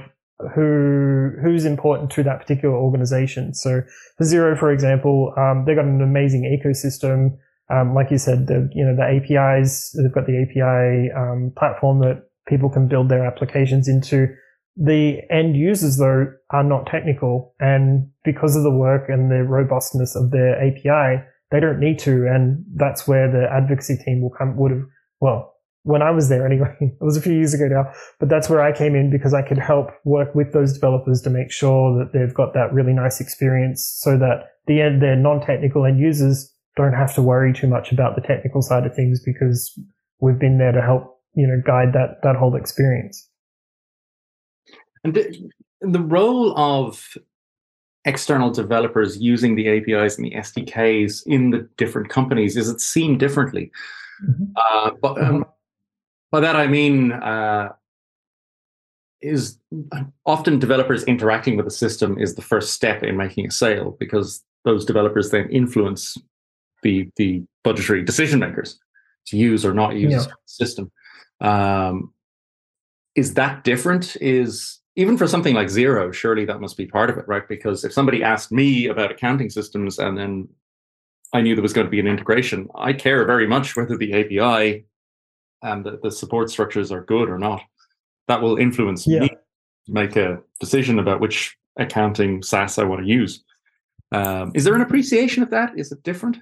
who 0.54 1.31
who's 1.42 1.64
important 1.64 2.11
to 2.12 2.22
that 2.25 2.40
particular 2.40 2.75
organization. 2.75 3.55
So 3.55 3.83
for 4.18 4.25
Xero, 4.25 4.59
for 4.59 4.72
example, 4.72 5.33
um, 5.37 5.64
they've 5.64 5.77
got 5.77 5.85
an 5.85 6.01
amazing 6.01 6.44
ecosystem. 6.44 7.37
Um, 7.70 7.94
like 7.94 8.11
you 8.11 8.18
said, 8.18 8.48
the 8.48 8.68
you 8.75 8.85
know 8.85 8.96
the 8.96 9.05
APIs 9.05 9.94
they've 9.96 10.12
got 10.12 10.27
the 10.27 10.42
API 10.42 11.12
um, 11.12 11.53
platform 11.57 12.01
that 12.01 12.25
people 12.48 12.68
can 12.68 12.88
build 12.88 13.09
their 13.09 13.25
applications 13.25 13.88
into. 13.88 14.35
The 14.76 15.20
end 15.30 15.56
users 15.56 15.98
though 15.98 16.32
are 16.50 16.64
not 16.64 16.87
technical, 16.87 17.54
and 17.61 18.08
because 18.24 18.56
of 18.56 18.62
the 18.62 18.70
work 18.70 19.08
and 19.08 19.30
the 19.30 19.44
robustness 19.44 20.16
of 20.16 20.30
their 20.30 20.56
API, 20.56 21.22
they 21.50 21.61
don't 21.61 21.78
need 21.78 21.98
to, 22.00 22.26
and 22.26 22.64
that's 22.74 23.06
where 23.06 23.30
the 23.30 23.46
advocacy 23.52 23.98
team 24.04 24.22
will 24.22 24.30
come. 24.30 24.56
Would 24.56 24.72
have 24.72 24.85
well 25.20 25.52
when 25.85 26.02
I 26.02 26.11
was 26.11 26.28
there 26.28 26.46
anyway. 26.46 26.74
It 26.80 27.04
was 27.04 27.16
a 27.16 27.22
few 27.22 27.32
years 27.32 27.54
ago 27.54 27.66
now, 27.68 27.92
but 28.20 28.28
that's 28.28 28.48
where 28.48 28.62
I 28.62 28.72
came 28.72 28.94
in 28.94 29.11
because 29.11 29.35
I 29.35 29.42
could 29.42 29.58
help 29.58 29.90
work 30.04 30.35
with 30.35 30.52
those 30.52 30.72
developers 30.72 31.20
to 31.22 31.30
make 31.30 31.50
sure 31.50 31.98
that 31.98 32.12
they've 32.12 32.35
got 32.35 32.54
that 32.54 32.72
really 32.72 32.92
nice 32.92 33.20
experience 33.20 33.98
so 34.00 34.16
that 34.18 34.52
the 34.66 34.80
end, 34.80 35.02
their 35.02 35.16
non-technical 35.16 35.85
end 35.85 35.98
users 35.98 36.54
don't 36.76 36.92
have 36.92 37.14
to 37.16 37.22
worry 37.22 37.52
too 37.52 37.66
much 37.66 37.92
about 37.92 38.14
the 38.14 38.22
technical 38.22 38.62
side 38.62 38.87
of 38.87 38.94
things 38.94 39.20
because 39.24 39.78
we've 40.20 40.38
been 40.38 40.58
there 40.58 40.72
to 40.72 40.80
help, 40.80 41.20
you 41.35 41.46
know, 41.46 41.61
guide 41.66 41.92
that, 41.92 42.22
that 42.22 42.37
whole 42.37 42.54
experience. 42.54 43.28
And 45.05 45.15
the, 45.15 45.51
the 45.81 46.01
role 46.01 46.57
of 46.59 47.17
external 48.05 48.51
developers 48.51 49.19
using 49.19 49.55
the 49.55 49.69
APIs 49.69 50.17
and 50.17 50.27
the 50.27 50.33
SDKs 50.33 51.23
in 51.27 51.51
the 51.51 51.69
different 51.77 52.09
companies 52.09 52.57
is 52.57 52.69
it 52.69 52.81
seen 52.81 53.19
differently. 53.19 53.71
Mm-hmm. 54.25 54.45
Uh, 54.57 54.91
but 55.01 55.19
um, 55.23 55.35
mm-hmm. 55.35 55.51
by 56.31 56.41
that 56.41 56.57
I 56.57 56.67
mean 56.67 57.12
uh, 57.12 57.73
is 59.21 59.59
often 60.27 60.59
developers 60.59 61.05
interacting 61.05 61.57
with 61.57 61.67
the 61.67 61.71
system 61.71 62.19
is 62.19 62.35
the 62.35 62.43
first 62.43 62.73
step 62.73 63.03
in 63.03 63.17
making 63.17 63.47
a 63.47 63.51
sale 63.51 63.97
because 64.01 64.43
those 64.65 64.85
developers 64.85 65.31
then 65.31 65.49
influence 65.51 66.17
the 66.83 67.09
the 67.17 67.43
budgetary 67.62 68.03
decision 68.05 68.41
makers 68.41 68.79
to 69.27 69.37
use 69.37 69.65
or 69.65 69.73
not 69.73 69.95
use 69.95 70.12
yeah. 70.12 70.19
the 70.19 70.35
system. 70.47 70.91
Um, 71.41 72.12
is 73.15 73.35
that 73.35 73.62
different? 73.62 74.17
Is 74.21 74.81
even 74.96 75.16
for 75.16 75.26
something 75.26 75.55
like 75.55 75.68
Xero, 75.68 76.12
surely 76.12 76.44
that 76.44 76.61
must 76.61 76.76
be 76.76 76.87
part 76.87 77.11
of 77.11 77.16
it, 77.18 77.26
right? 77.26 77.46
Because 77.48 77.85
if 77.85 77.92
somebody 77.92 78.22
asked 78.22 78.52
me 78.52 78.87
about 78.87 79.11
accounting 79.11 79.48
systems 79.48 79.98
and 79.98 80.18
then 80.18 80.48
I 81.33 81.40
knew 81.40 81.55
there 81.55 81.62
was 81.62 81.72
going 81.72 81.87
to 81.87 81.90
be 81.90 82.00
an 82.00 82.07
integration, 82.07 82.68
I 82.74 82.92
care 82.92 83.24
very 83.24 83.46
much 83.46 83.74
whether 83.74 83.96
the 83.96 84.12
API 84.12 84.85
and 85.62 85.85
the, 85.85 85.98
the 86.02 86.11
support 86.11 86.50
structures 86.50 86.92
are 86.92 87.02
good 87.02 87.31
or 87.31 87.38
not. 87.38 87.62
That 88.28 88.42
will 88.42 88.57
influence 88.57 89.07
yeah. 89.07 89.20
me 89.20 89.28
to 89.28 89.92
make 89.92 90.16
a 90.16 90.40
decision 90.61 90.98
about 90.98 91.20
which 91.20 91.57
accounting 91.78 92.42
SaaS 92.42 92.78
I 92.78 92.85
want 92.85 93.00
to 93.00 93.07
use. 93.07 93.42
Um, 94.12 94.52
is 94.55 94.64
there 94.64 94.74
an 94.74 94.83
appreciation 94.83 95.42
of 95.42 95.50
that? 95.50 95.72
Is 95.76 95.90
it 95.90 96.02
different? 96.02 96.38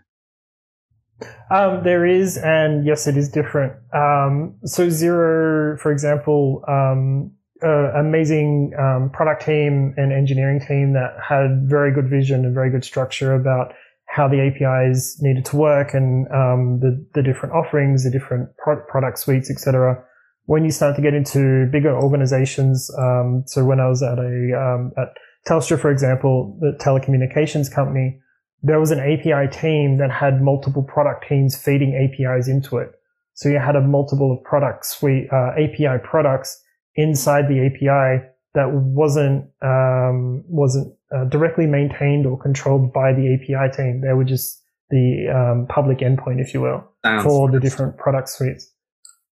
Um, 1.51 1.85
there 1.85 2.05
is, 2.05 2.37
and 2.39 2.85
yes, 2.85 3.07
it 3.07 3.17
is 3.17 3.29
different. 3.29 3.75
Um, 3.95 4.57
so 4.65 4.89
Xero, 4.89 5.79
for 5.79 5.93
example, 5.93 6.65
um, 6.67 7.31
uh, 7.63 7.93
amazing 7.99 8.73
um, 8.79 9.11
product 9.11 9.45
team 9.45 9.95
and 9.97 10.13
engineering 10.13 10.61
team 10.61 10.93
that 10.95 11.17
had 11.23 11.63
very 11.65 11.93
good 11.93 12.09
vision 12.09 12.45
and 12.45 12.55
very 12.55 12.71
good 12.71 12.85
structure 12.85 13.35
about 13.35 13.75
how 14.07 14.27
the 14.27 14.41
APIs 14.41 15.19
needed 15.23 15.45
to 15.45 15.57
work 15.57 15.95
and 15.95 16.27
um, 16.33 16.81
the 16.81 17.05
the 17.15 17.23
different 17.23 17.55
offerings, 17.55 18.05
the 18.05 18.11
different 18.11 18.49
pro- 18.57 18.83
product 18.89 19.19
suites, 19.19 19.51
etc. 19.51 20.03
When 20.47 20.65
you 20.65 20.71
start 20.71 20.97
to 20.97 21.03
get 21.03 21.15
into 21.15 21.67
bigger 21.71 21.95
organizations, 21.95 22.91
um, 22.99 23.45
so 23.47 23.65
when 23.65 23.79
I 23.79 23.89
was 23.89 24.03
at 24.03 24.19
a 24.19 24.93
at 24.97 25.15
Telstra, 25.47 25.81
for 25.81 25.91
example, 25.91 26.59
the 26.61 26.77
telecommunications 26.83 27.73
company 27.73 28.21
there 28.63 28.79
was 28.79 28.91
an 28.91 29.01
API 29.01 29.49
team 29.51 29.99
that 29.99 30.11
had 30.11 30.43
multiple 30.43 30.83
product 30.83 31.27
teams 31.29 31.57
feeding 31.57 31.95
APIs 31.95 32.49
into 32.49 32.79
it. 32.79 32.93
So 33.35 33.49
you 33.49 33.59
had 33.59 33.77
a 33.77 33.81
multiple 33.81 34.33
of 34.33 34.45
product 34.45 34.85
suite, 34.85 35.29
uh, 35.33 35.53
API 35.53 35.99
products 36.03 36.63
inside 36.97 37.47
the 37.49 37.67
API 37.67 38.27
that 38.55 38.73
wasn't, 38.73 39.45
um, 39.63 40.45
wasn't 40.49 40.95
uh, 41.15 41.25
directly 41.25 41.67
maintained 41.67 42.27
or 42.27 42.39
controlled 42.39 42.93
by 42.93 43.13
the 43.13 43.35
API 43.35 43.77
team. 43.77 44.01
They 44.01 44.13
were 44.13 44.25
just 44.25 44.63
the 44.91 45.29
um, 45.29 45.67
public 45.69 45.99
endpoint, 45.99 46.41
if 46.41 46.53
you 46.53 46.61
will, 46.61 46.85
Sounds 47.05 47.25
for 47.25 47.51
the 47.51 47.61
different 47.61 47.97
product 47.97 48.29
suites. 48.29 48.73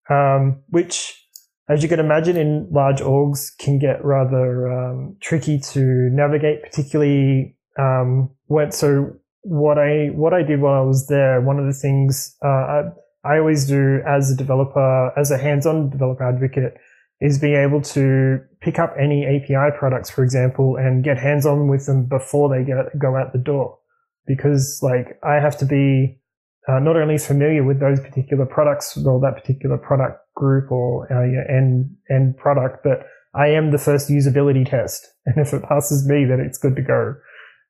Um, 0.09 0.63
which, 0.69 1.29
as 1.69 1.83
you 1.83 1.89
can 1.89 2.01
imagine, 2.01 2.37
in 2.37 2.69
large 2.71 3.01
orgs 3.01 3.51
can 3.59 3.79
get 3.79 4.03
rather 4.05 4.69
um, 4.69 5.17
tricky 5.21 5.59
to 5.59 5.81
navigate, 6.13 6.63
particularly 6.63 7.57
um, 7.79 8.31
went 8.49 8.75
so 8.75 9.13
what 9.43 9.79
I 9.79 10.09
what 10.15 10.33
I 10.33 10.43
did 10.43 10.61
while 10.61 10.81
I 10.81 10.85
was 10.85 11.07
there. 11.09 11.41
One 11.41 11.59
of 11.59 11.67
the 11.67 11.73
things 11.73 12.37
uh, 12.43 12.49
I, 12.49 12.83
I 13.25 13.39
always 13.39 13.67
do 13.67 14.01
as 14.07 14.31
a 14.31 14.37
developer, 14.37 15.13
as 15.19 15.31
a 15.31 15.39
hands-on 15.39 15.91
developer 15.91 16.27
advocate, 16.27 16.79
is 17.21 17.39
being 17.39 17.57
able 17.57 17.83
to 17.83 18.39
pick 18.61 18.79
up 18.79 18.95
any 18.99 19.27
API 19.27 19.77
products, 19.77 20.11
for 20.11 20.23
example, 20.23 20.77
and 20.77 21.03
get 21.03 21.19
hands-on 21.19 21.69
with 21.69 21.87
them 21.87 22.07
before 22.07 22.49
they 22.49 22.65
get 22.65 22.77
go 22.99 23.17
out 23.17 23.33
the 23.33 23.39
door. 23.39 23.79
Because 24.27 24.81
like 24.83 25.19
I 25.23 25.35
have 25.35 25.57
to 25.59 25.65
be 25.65 26.21
uh, 26.69 26.79
not 26.79 26.97
only 26.97 27.19
familiar 27.19 27.65
with 27.65 27.81
those 27.81 27.99
particular 27.99 28.45
products 28.45 28.97
or 28.97 29.21
that 29.21 29.41
particular 29.41 29.79
product 29.79 30.21
group 30.35 30.71
or 30.71 31.11
uh, 31.13 31.53
end 31.53 31.91
end 32.11 32.37
product, 32.37 32.85
but 32.85 33.07
I 33.35 33.49
am 33.49 33.71
the 33.71 33.79
first 33.79 34.09
usability 34.09 34.69
test, 34.69 35.07
and 35.27 35.39
if 35.39 35.53
it 35.53 35.63
passes 35.63 36.07
me, 36.07 36.25
then 36.25 36.41
it's 36.41 36.59
good 36.59 36.77
to 36.77 36.83
go. 36.83 37.15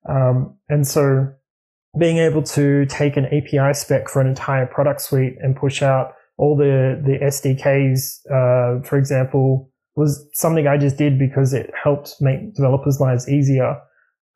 Um, 0.08 0.56
and 0.68 0.86
so, 0.86 1.32
being 1.98 2.18
able 2.18 2.42
to 2.42 2.86
take 2.86 3.16
an 3.16 3.26
API 3.26 3.72
spec 3.74 4.08
for 4.08 4.20
an 4.20 4.26
entire 4.26 4.66
product 4.66 5.00
suite 5.00 5.36
and 5.40 5.56
push 5.56 5.82
out 5.82 6.12
all 6.38 6.56
the 6.56 7.00
the 7.04 7.18
SDKs, 7.24 8.26
uh, 8.30 8.82
for 8.82 8.96
example, 8.96 9.70
was 9.96 10.26
something 10.32 10.66
I 10.66 10.78
just 10.78 10.96
did 10.96 11.18
because 11.18 11.52
it 11.52 11.70
helped 11.80 12.14
make 12.20 12.54
developers' 12.54 13.00
lives 13.00 13.28
easier. 13.28 13.76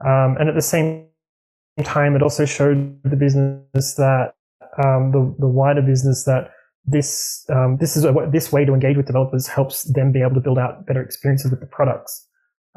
Um, 0.04 0.36
and 0.38 0.48
at 0.48 0.56
the 0.56 0.62
same 0.62 1.06
time, 1.84 2.16
it 2.16 2.22
also 2.22 2.44
showed 2.44 2.98
the 3.04 3.16
business 3.16 3.94
that 3.94 4.34
um, 4.84 5.12
the 5.12 5.34
the 5.38 5.46
wider 5.46 5.82
business 5.82 6.24
that 6.24 6.50
this 6.84 7.46
um, 7.48 7.78
this 7.78 7.96
is 7.96 8.04
a, 8.04 8.12
this 8.32 8.52
way 8.52 8.64
to 8.64 8.74
engage 8.74 8.96
with 8.96 9.06
developers 9.06 9.46
helps 9.46 9.84
them 9.92 10.10
be 10.10 10.20
able 10.20 10.34
to 10.34 10.40
build 10.40 10.58
out 10.58 10.84
better 10.86 11.02
experiences 11.02 11.50
with 11.50 11.60
the 11.60 11.66
products. 11.66 12.28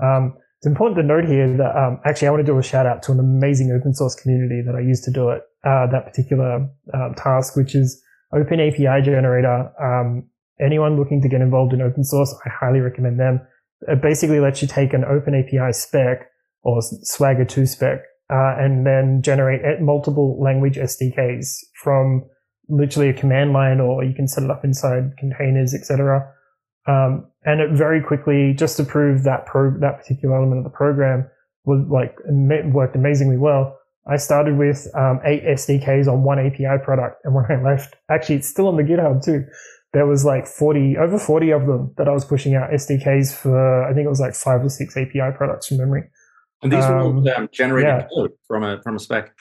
Um, 0.01 0.37
it's 0.59 0.67
important 0.67 0.97
to 0.97 1.03
note 1.03 1.25
here 1.25 1.55
that 1.57 1.75
um, 1.75 1.99
actually 2.05 2.27
I 2.27 2.31
want 2.31 2.45
to 2.45 2.51
do 2.51 2.57
a 2.57 2.63
shout 2.63 2.85
out 2.85 3.01
to 3.03 3.11
an 3.11 3.19
amazing 3.19 3.71
open 3.71 3.93
source 3.93 4.15
community 4.15 4.61
that 4.65 4.75
I 4.75 4.79
used 4.79 5.03
to 5.05 5.11
do 5.11 5.29
it 5.29 5.41
uh, 5.63 5.87
that 5.87 6.05
particular 6.05 6.69
uh, 6.93 7.09
task, 7.15 7.55
which 7.55 7.75
is 7.75 8.01
Open 8.33 8.59
API 8.59 9.01
Generator. 9.03 9.71
Um, 9.81 10.27
anyone 10.59 10.97
looking 10.97 11.21
to 11.21 11.29
get 11.29 11.41
involved 11.41 11.73
in 11.73 11.81
open 11.81 12.03
source, 12.03 12.33
I 12.45 12.49
highly 12.49 12.79
recommend 12.79 13.19
them. 13.19 13.41
It 13.87 14.01
basically 14.01 14.39
lets 14.39 14.61
you 14.61 14.67
take 14.67 14.93
an 14.93 15.03
Open 15.03 15.35
API 15.35 15.73
spec 15.73 16.29
or 16.63 16.81
Swagger 16.81 17.45
2 17.45 17.65
spec 17.65 17.99
uh, 18.31 18.55
and 18.57 18.85
then 18.85 19.21
generate 19.21 19.61
multiple 19.81 20.41
language 20.41 20.77
SDKs 20.77 21.59
from 21.83 22.25
literally 22.67 23.09
a 23.09 23.13
command 23.13 23.53
line, 23.53 23.79
or 23.79 24.03
you 24.03 24.15
can 24.15 24.27
set 24.27 24.43
it 24.43 24.49
up 24.49 24.65
inside 24.65 25.11
containers, 25.17 25.75
etc. 25.75 26.27
Um, 26.87 27.27
and 27.43 27.61
it 27.61 27.71
very 27.71 28.01
quickly, 28.01 28.53
just 28.53 28.77
to 28.77 28.83
prove 28.83 29.23
that 29.23 29.45
pro- 29.45 29.79
that 29.79 29.99
particular 29.99 30.35
element 30.35 30.59
of 30.59 30.63
the 30.63 30.75
program 30.75 31.29
was 31.65 31.85
like 31.89 32.15
worked 32.73 32.95
amazingly 32.95 33.37
well. 33.37 33.77
I 34.07 34.17
started 34.17 34.57
with 34.57 34.87
um, 34.95 35.19
eight 35.25 35.43
SDKs 35.43 36.07
on 36.07 36.23
one 36.23 36.39
API 36.39 36.83
product, 36.83 37.21
and 37.23 37.33
when 37.33 37.45
I 37.49 37.61
left, 37.61 37.95
actually, 38.09 38.35
it's 38.35 38.47
still 38.47 38.67
on 38.67 38.77
the 38.77 38.83
GitHub 38.83 39.23
too. 39.23 39.45
There 39.93 40.05
was 40.05 40.25
like 40.25 40.45
40, 40.45 40.97
over 40.97 41.17
40 41.17 41.51
of 41.51 41.65
them 41.67 41.93
that 41.97 42.07
I 42.07 42.11
was 42.11 42.25
pushing 42.25 42.53
out 42.53 42.69
SDKs 42.69 43.33
for. 43.33 43.83
I 43.83 43.93
think 43.93 44.05
it 44.05 44.09
was 44.09 44.19
like 44.19 44.35
five 44.35 44.63
or 44.63 44.69
six 44.69 44.95
API 44.97 45.31
products 45.35 45.67
from 45.67 45.77
memory. 45.77 46.03
And 46.61 46.71
these 46.71 46.85
were 46.85 46.99
all 46.99 47.29
um, 47.29 47.49
generated 47.51 47.87
yeah. 47.87 48.07
code 48.13 48.31
from 48.47 48.63
a 48.63 48.81
from 48.81 48.95
a 48.95 48.99
spec. 48.99 49.35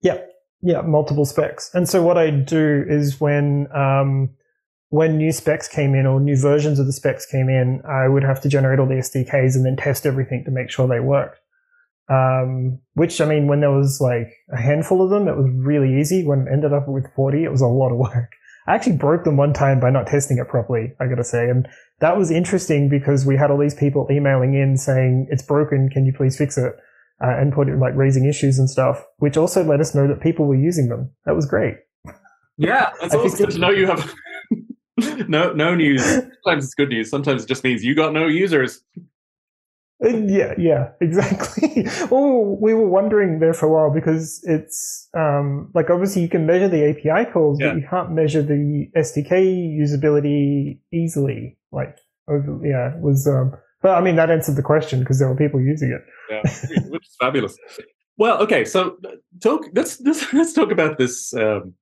Yeah, 0.00 0.18
yeah, 0.62 0.80
multiple 0.80 1.24
specs. 1.24 1.70
And 1.74 1.88
so 1.88 2.02
what 2.02 2.18
I 2.18 2.30
do 2.30 2.84
is 2.88 3.20
when 3.20 3.66
um, 3.74 4.30
when 4.90 5.18
new 5.18 5.32
specs 5.32 5.68
came 5.68 5.94
in 5.94 6.06
or 6.06 6.20
new 6.20 6.36
versions 6.36 6.78
of 6.78 6.86
the 6.86 6.92
specs 6.92 7.26
came 7.26 7.48
in, 7.48 7.82
I 7.88 8.08
would 8.08 8.22
have 8.22 8.40
to 8.42 8.48
generate 8.48 8.78
all 8.78 8.86
the 8.86 8.94
SDKs 8.94 9.54
and 9.54 9.64
then 9.64 9.76
test 9.76 10.06
everything 10.06 10.44
to 10.44 10.50
make 10.50 10.70
sure 10.70 10.88
they 10.88 11.00
worked. 11.00 11.40
Um, 12.10 12.80
which 12.94 13.20
I 13.20 13.26
mean, 13.26 13.48
when 13.48 13.60
there 13.60 13.70
was 13.70 14.00
like 14.00 14.32
a 14.52 14.60
handful 14.60 15.02
of 15.02 15.10
them, 15.10 15.28
it 15.28 15.36
was 15.36 15.50
really 15.54 16.00
easy. 16.00 16.24
When 16.24 16.40
it 16.40 16.52
ended 16.52 16.72
up 16.72 16.88
with 16.88 17.06
40, 17.14 17.44
it 17.44 17.50
was 17.50 17.60
a 17.60 17.66
lot 17.66 17.92
of 17.92 17.98
work. 17.98 18.32
I 18.66 18.74
actually 18.74 18.96
broke 18.96 19.24
them 19.24 19.36
one 19.36 19.52
time 19.52 19.80
by 19.80 19.90
not 19.90 20.06
testing 20.06 20.38
it 20.38 20.48
properly, 20.48 20.92
I 21.00 21.06
gotta 21.06 21.24
say. 21.24 21.48
And 21.48 21.66
that 22.00 22.18
was 22.18 22.30
interesting 22.30 22.88
because 22.88 23.24
we 23.24 23.36
had 23.36 23.50
all 23.50 23.58
these 23.58 23.74
people 23.74 24.06
emailing 24.10 24.54
in 24.54 24.76
saying, 24.76 25.28
it's 25.30 25.42
broken, 25.42 25.88
can 25.88 26.04
you 26.04 26.12
please 26.12 26.36
fix 26.36 26.58
it? 26.58 26.74
uh, 27.22 27.36
and 27.38 27.52
put 27.52 27.68
it 27.68 27.78
like 27.78 27.94
raising 27.96 28.26
issues 28.26 28.58
and 28.58 28.70
stuff, 28.70 29.04
which 29.18 29.36
also 29.36 29.64
let 29.64 29.80
us 29.80 29.94
know 29.94 30.06
that 30.06 30.20
people 30.20 30.46
were 30.46 30.56
using 30.56 30.88
them. 30.88 31.10
That 31.24 31.34
was 31.34 31.46
great. 31.46 31.74
Yeah, 32.56 32.90
it's 33.02 33.14
always 33.14 33.34
good 33.36 33.50
to 33.50 33.58
know 33.58 33.70
you 33.70 33.86
have 33.86 34.14
no 35.28 35.52
no 35.52 35.74
news. 35.74 36.04
Sometimes 36.04 36.64
it's 36.64 36.74
good 36.74 36.88
news. 36.88 37.10
Sometimes 37.10 37.44
it 37.44 37.48
just 37.48 37.64
means 37.64 37.84
you 37.84 37.94
got 37.94 38.12
no 38.12 38.26
users. 38.26 38.80
Uh, 40.04 40.16
yeah, 40.26 40.54
yeah, 40.56 40.90
exactly. 41.00 41.86
well, 42.10 42.56
we 42.60 42.72
were 42.72 42.88
wondering 42.88 43.40
there 43.40 43.52
for 43.52 43.66
a 43.66 43.72
while 43.72 43.92
because 43.92 44.40
it's 44.44 45.08
um, 45.16 45.70
like 45.74 45.90
obviously 45.90 46.22
you 46.22 46.28
can 46.28 46.46
measure 46.46 46.68
the 46.68 46.88
API 46.90 47.30
calls, 47.30 47.58
yeah. 47.60 47.68
but 47.68 47.76
you 47.80 47.86
can't 47.88 48.12
measure 48.12 48.42
the 48.42 48.88
SDK 48.96 49.76
usability 49.76 50.78
easily. 50.92 51.56
Like, 51.72 51.98
over, 52.28 52.60
yeah, 52.64 52.94
it 52.94 53.00
was. 53.00 53.26
Um, 53.26 53.52
but 53.82 53.92
I 53.92 54.00
mean, 54.00 54.16
that 54.16 54.30
answered 54.30 54.56
the 54.56 54.62
question 54.62 55.00
because 55.00 55.18
there 55.18 55.28
were 55.28 55.36
people 55.36 55.60
using 55.60 55.90
it. 55.90 56.02
Yeah, 56.30 56.42
which 56.88 57.06
is 57.06 57.16
fabulous. 57.20 57.56
Well, 58.16 58.38
okay, 58.42 58.64
so 58.64 58.96
talk. 59.40 59.66
Let's 59.72 60.00
let's, 60.00 60.32
let's 60.32 60.52
talk 60.52 60.70
about 60.70 60.98
this. 60.98 61.34
Um, 61.34 61.74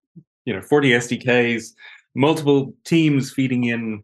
you 0.44 0.54
know, 0.54 0.62
forty 0.62 0.90
SDKs, 0.90 1.72
multiple 2.14 2.72
teams 2.84 3.30
feeding 3.30 3.64
in 3.64 4.02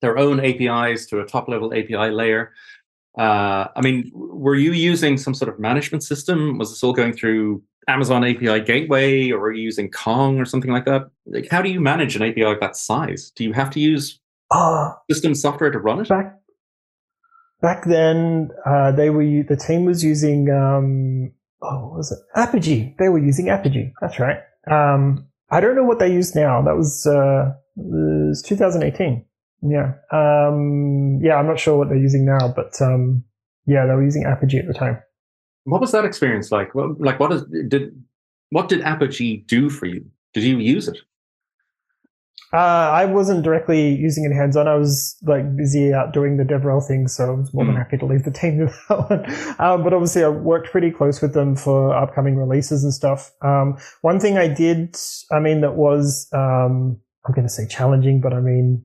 their 0.00 0.18
own 0.18 0.38
APIs 0.40 1.06
to 1.06 1.20
a 1.20 1.24
top 1.24 1.48
level 1.48 1.72
API 1.72 2.10
layer. 2.10 2.52
Uh, 3.18 3.68
I 3.76 3.80
mean, 3.80 4.10
were 4.14 4.56
you 4.56 4.72
using 4.72 5.16
some 5.18 5.34
sort 5.34 5.48
of 5.48 5.58
management 5.58 6.02
system? 6.02 6.58
Was 6.58 6.70
this 6.70 6.82
all 6.82 6.92
going 6.92 7.12
through 7.12 7.62
Amazon 7.86 8.24
API 8.24 8.60
Gateway, 8.60 9.30
or 9.30 9.46
are 9.46 9.52
you 9.52 9.62
using 9.62 9.90
Kong 9.90 10.40
or 10.40 10.44
something 10.44 10.70
like 10.70 10.84
that? 10.86 11.10
Like, 11.26 11.48
how 11.50 11.62
do 11.62 11.70
you 11.70 11.80
manage 11.80 12.16
an 12.16 12.22
API 12.22 12.42
of 12.42 12.60
that 12.60 12.76
size? 12.76 13.30
Do 13.36 13.44
you 13.44 13.52
have 13.52 13.70
to 13.70 13.80
use 13.80 14.18
uh, 14.50 14.92
system 15.10 15.34
software 15.34 15.70
to 15.70 15.78
run 15.78 16.00
it? 16.00 16.08
Back 16.08 16.38
back 17.60 17.84
then 17.86 18.50
uh, 18.66 18.92
they 18.92 19.10
were 19.10 19.24
the 19.24 19.56
team 19.56 19.84
was 19.84 20.04
using 20.04 20.50
um, 20.50 21.32
oh 21.62 21.94
was 21.96 22.12
it 22.12 22.18
Apigee? 22.36 22.96
They 22.98 23.08
were 23.08 23.18
using 23.18 23.46
Apigee. 23.46 23.92
That's 24.00 24.18
right. 24.18 24.38
Um, 24.70 25.28
I 25.50 25.60
don't 25.60 25.76
know 25.76 25.84
what 25.84 25.98
they 25.98 26.12
use 26.12 26.34
now. 26.34 26.62
That 26.62 26.76
was 26.76 27.06
uh, 27.06 27.52
was 27.76 28.42
2018. 28.42 29.24
Yeah. 29.66 29.94
Um, 30.12 31.20
yeah, 31.22 31.36
I'm 31.36 31.46
not 31.46 31.58
sure 31.58 31.78
what 31.78 31.88
they're 31.88 31.96
using 31.96 32.26
now, 32.26 32.52
but 32.54 32.80
um, 32.80 33.24
yeah, 33.66 33.86
they 33.86 33.94
were 33.94 34.04
using 34.04 34.24
Apigee 34.24 34.58
at 34.58 34.66
the 34.66 34.74
time. 34.74 35.02
What 35.64 35.80
was 35.80 35.92
that 35.92 36.04
experience 36.04 36.52
like? 36.52 36.74
Well, 36.74 36.94
like, 36.98 37.18
what 37.18 37.32
is, 37.32 37.44
did 37.68 37.92
what 38.50 38.68
did 38.68 38.82
Apigee 38.82 39.46
do 39.46 39.70
for 39.70 39.86
you? 39.86 40.04
Did 40.34 40.44
you 40.44 40.58
use 40.58 40.88
it? 40.88 40.98
Uh, 42.52 42.90
I 42.92 43.04
wasn't 43.06 43.42
directly 43.42 43.96
using 43.96 44.24
it 44.24 44.32
hands 44.32 44.56
on. 44.56 44.68
I 44.68 44.76
was 44.76 45.16
like 45.22 45.56
busy 45.56 45.92
out 45.92 46.12
doing 46.12 46.36
the 46.36 46.44
DevRel 46.44 46.86
thing, 46.86 47.08
so 47.08 47.24
I 47.24 47.30
was 47.30 47.52
more 47.52 47.64
than 47.64 47.74
hmm. 47.74 47.80
happy 47.80 47.96
to 47.96 48.06
leave 48.06 48.22
the 48.22 48.30
team 48.30 48.58
to 48.66 48.74
that 48.88 49.10
one. 49.10 49.24
Um, 49.58 49.82
but 49.82 49.92
obviously, 49.92 50.22
I 50.22 50.28
worked 50.28 50.70
pretty 50.70 50.92
close 50.92 51.20
with 51.20 51.34
them 51.34 51.56
for 51.56 51.92
upcoming 51.92 52.36
releases 52.36 52.84
and 52.84 52.94
stuff. 52.94 53.32
Um, 53.42 53.76
one 54.02 54.20
thing 54.20 54.38
I 54.38 54.46
did, 54.46 54.96
I 55.32 55.40
mean, 55.40 55.62
that 55.62 55.74
was, 55.74 56.28
um, 56.32 57.00
I'm 57.26 57.34
going 57.34 57.46
to 57.46 57.52
say 57.52 57.66
challenging, 57.66 58.20
but 58.20 58.32
I 58.32 58.40
mean, 58.40 58.84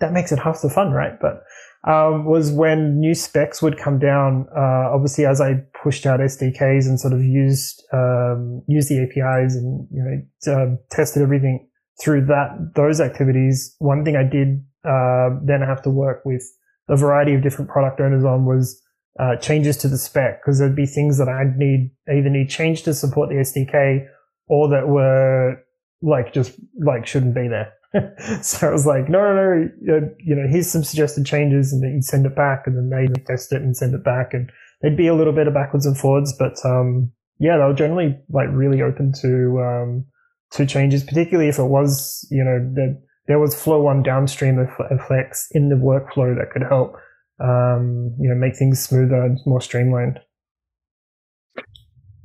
that 0.00 0.12
makes 0.12 0.30
it 0.30 0.38
half 0.38 0.62
the 0.62 0.70
fun, 0.70 0.92
right? 0.92 1.18
But 1.20 1.42
um, 1.90 2.24
was 2.24 2.52
when 2.52 3.00
new 3.00 3.14
specs 3.14 3.62
would 3.62 3.78
come 3.78 3.98
down. 3.98 4.46
Uh, 4.56 4.90
obviously, 4.94 5.26
as 5.26 5.40
I 5.40 5.62
pushed 5.82 6.06
out 6.06 6.20
SDKs 6.20 6.86
and 6.86 7.00
sort 7.00 7.12
of 7.12 7.22
used 7.22 7.82
um, 7.92 8.62
used 8.68 8.88
the 8.90 9.02
APIs 9.02 9.56
and 9.56 9.88
you 9.90 10.02
know 10.02 10.52
uh, 10.52 10.76
tested 10.90 11.22
everything 11.22 11.68
through 12.02 12.26
that 12.26 12.72
those 12.76 13.00
activities, 13.00 13.74
one 13.78 14.04
thing 14.04 14.14
I 14.14 14.24
did 14.24 14.62
uh, 14.84 15.30
then 15.42 15.62
I 15.62 15.66
have 15.66 15.82
to 15.82 15.90
work 15.90 16.22
with 16.24 16.42
a 16.88 16.96
variety 16.96 17.34
of 17.34 17.42
different 17.42 17.70
product 17.70 18.00
owners 18.00 18.24
on 18.24 18.46
was 18.46 18.80
uh, 19.18 19.36
changes 19.36 19.76
to 19.78 19.88
the 19.88 19.98
spec 19.98 20.40
because 20.40 20.58
there'd 20.58 20.76
be 20.76 20.86
things 20.86 21.18
that 21.18 21.28
I'd 21.28 21.56
need 21.56 21.90
either 22.08 22.30
need 22.30 22.48
change 22.48 22.82
to 22.84 22.94
support 22.94 23.28
the 23.28 23.36
SDK 23.36 24.06
or 24.48 24.68
that 24.70 24.88
were 24.88 25.62
like 26.02 26.32
just 26.32 26.58
like 26.78 27.06
shouldn't 27.06 27.34
be 27.34 27.48
there. 27.48 27.72
so 28.42 28.68
I 28.68 28.70
was 28.70 28.86
like, 28.86 29.08
no, 29.08 29.18
no, 29.18 29.68
no, 29.80 30.10
you 30.18 30.34
know, 30.34 30.46
here's 30.48 30.70
some 30.70 30.84
suggested 30.84 31.26
changes, 31.26 31.72
and 31.72 31.82
then 31.82 31.94
you 31.94 32.02
send 32.02 32.26
it 32.26 32.36
back, 32.36 32.66
and 32.66 32.76
then 32.76 32.90
they 32.90 33.12
test 33.22 33.52
it 33.52 33.62
and 33.62 33.76
send 33.76 33.94
it 33.94 34.04
back, 34.04 34.32
and 34.32 34.50
they'd 34.82 34.96
be 34.96 35.08
a 35.08 35.14
little 35.14 35.32
bit 35.32 35.46
of 35.46 35.54
backwards 35.54 35.86
and 35.86 35.98
forwards, 35.98 36.34
but 36.38 36.54
um, 36.64 37.10
yeah, 37.38 37.56
they 37.56 37.64
were 37.64 37.74
generally 37.74 38.16
like 38.28 38.48
really 38.52 38.82
open 38.82 39.12
to 39.22 39.60
um, 39.60 40.04
to 40.52 40.66
changes, 40.66 41.02
particularly 41.02 41.48
if 41.48 41.58
it 41.58 41.64
was, 41.64 42.26
you 42.30 42.44
know, 42.44 42.58
that 42.74 43.02
there 43.26 43.38
was 43.38 43.54
flow 43.54 43.86
on 43.86 44.02
downstream 44.02 44.58
effects 44.90 45.48
in 45.52 45.68
the 45.68 45.76
workflow 45.76 46.36
that 46.36 46.50
could 46.52 46.62
help, 46.68 46.96
um, 47.42 48.14
you 48.20 48.28
know, 48.28 48.34
make 48.34 48.56
things 48.56 48.82
smoother 48.82 49.22
and 49.22 49.38
more 49.46 49.60
streamlined. 49.60 50.18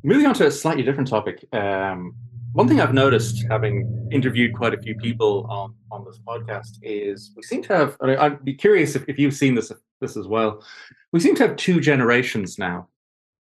Moving 0.03 0.25
on 0.25 0.35
to 0.35 0.47
a 0.47 0.51
slightly 0.51 0.83
different 0.83 1.09
topic. 1.09 1.45
Um, 1.53 2.15
one 2.55 2.69
thing 2.69 2.79
I've 2.79 2.93
noticed, 2.93 3.45
having 3.49 4.07
interviewed 4.13 4.55
quite 4.55 4.73
a 4.73 4.81
few 4.81 4.95
people 4.95 5.45
on, 5.49 5.75
on 5.91 6.05
this 6.05 6.19
podcast, 6.25 6.77
is 6.81 7.33
we 7.35 7.43
seem 7.43 7.61
to 7.63 7.75
have. 7.75 7.97
I'd 8.01 8.45
be 8.45 8.53
curious 8.53 8.95
if, 8.95 9.03
if 9.09 9.19
you've 9.19 9.33
seen 9.33 9.55
this 9.55 9.73
this 9.99 10.15
as 10.15 10.25
well. 10.25 10.63
We 11.11 11.19
seem 11.19 11.35
to 11.35 11.47
have 11.47 11.57
two 11.57 11.81
generations 11.81 12.57
now 12.57 12.87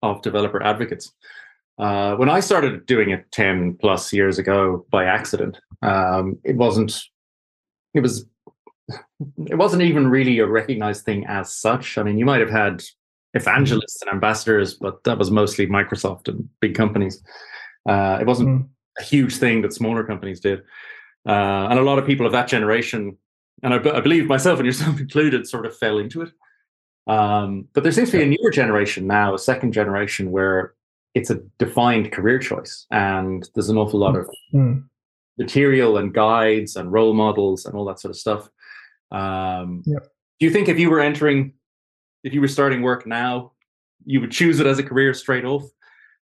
of 0.03 0.21
developer 0.21 0.61
advocates. 0.61 1.11
Uh, 1.79 2.17
when 2.17 2.29
I 2.29 2.39
started 2.39 2.85
doing 2.85 3.09
it 3.09 3.31
10 3.31 3.77
plus 3.81 4.13
years 4.13 4.37
ago 4.37 4.85
by 4.91 5.05
accident, 5.05 5.57
um, 5.81 6.37
it 6.43 6.55
wasn't, 6.55 7.01
it 7.95 8.01
was, 8.01 8.25
it 9.47 9.55
wasn't 9.55 9.81
even 9.81 10.07
really 10.07 10.37
a 10.37 10.45
recognized 10.45 11.03
thing 11.03 11.25
as 11.25 11.55
such. 11.55 11.97
I 11.97 12.03
mean, 12.03 12.19
you 12.19 12.25
might 12.25 12.41
have 12.41 12.49
had 12.49 12.83
evangelists 13.33 14.01
and 14.01 14.11
ambassadors, 14.11 14.75
but 14.75 15.03
that 15.05 15.17
was 15.17 15.31
mostly 15.31 15.65
Microsoft 15.65 16.27
and 16.27 16.47
big 16.59 16.75
companies. 16.75 17.23
Uh, 17.87 18.19
it 18.21 18.27
wasn't 18.27 18.49
mm. 18.49 18.69
A 18.99 19.03
huge 19.03 19.37
thing 19.37 19.61
that 19.61 19.73
smaller 19.73 20.03
companies 20.03 20.39
did. 20.39 20.61
Uh, 21.27 21.67
and 21.69 21.79
a 21.79 21.83
lot 21.83 21.99
of 21.99 22.05
people 22.05 22.25
of 22.25 22.31
that 22.31 22.47
generation, 22.47 23.17
and 23.63 23.73
I, 23.73 23.77
b- 23.79 23.91
I 23.91 23.99
believe 23.99 24.27
myself 24.27 24.59
and 24.59 24.65
yourself 24.65 24.99
included, 25.05 25.47
sort 25.47 25.65
of 25.65 25.77
fell 25.77 25.97
into 25.97 26.21
it. 26.21 26.31
Um, 27.07 27.67
but 27.73 27.83
there 27.83 27.91
seems 27.91 28.11
to 28.11 28.17
be 28.17 28.23
a 28.23 28.37
newer 28.37 28.51
generation 28.51 29.07
now, 29.07 29.33
a 29.33 29.39
second 29.39 29.73
generation, 29.73 30.31
where 30.31 30.73
it's 31.15 31.29
a 31.29 31.41
defined 31.57 32.11
career 32.11 32.39
choice, 32.39 32.85
and 32.91 33.49
there's 33.55 33.69
an 33.69 33.77
awful 33.77 33.99
lot 33.99 34.15
of 34.15 34.29
mm. 34.53 34.83
material 35.37 35.97
and 35.97 36.13
guides 36.13 36.75
and 36.75 36.91
role 36.91 37.13
models 37.13 37.65
and 37.65 37.75
all 37.75 37.85
that 37.85 37.99
sort 37.99 38.11
of 38.11 38.17
stuff. 38.17 38.49
Um, 39.11 39.81
Do 39.85 40.45
you 40.45 40.51
think 40.51 40.69
if 40.69 40.77
you 40.79 40.89
were 40.89 40.99
entering, 40.99 41.53
if 42.23 42.33
you 42.33 42.41
were 42.41 42.47
starting 42.47 42.83
work 42.83 43.07
now, 43.07 43.53
you 44.05 44.21
would 44.21 44.31
choose 44.31 44.59
it 44.59 44.67
as 44.67 44.79
a 44.79 44.83
career 44.83 45.13
straight 45.13 45.45
off? 45.45 45.63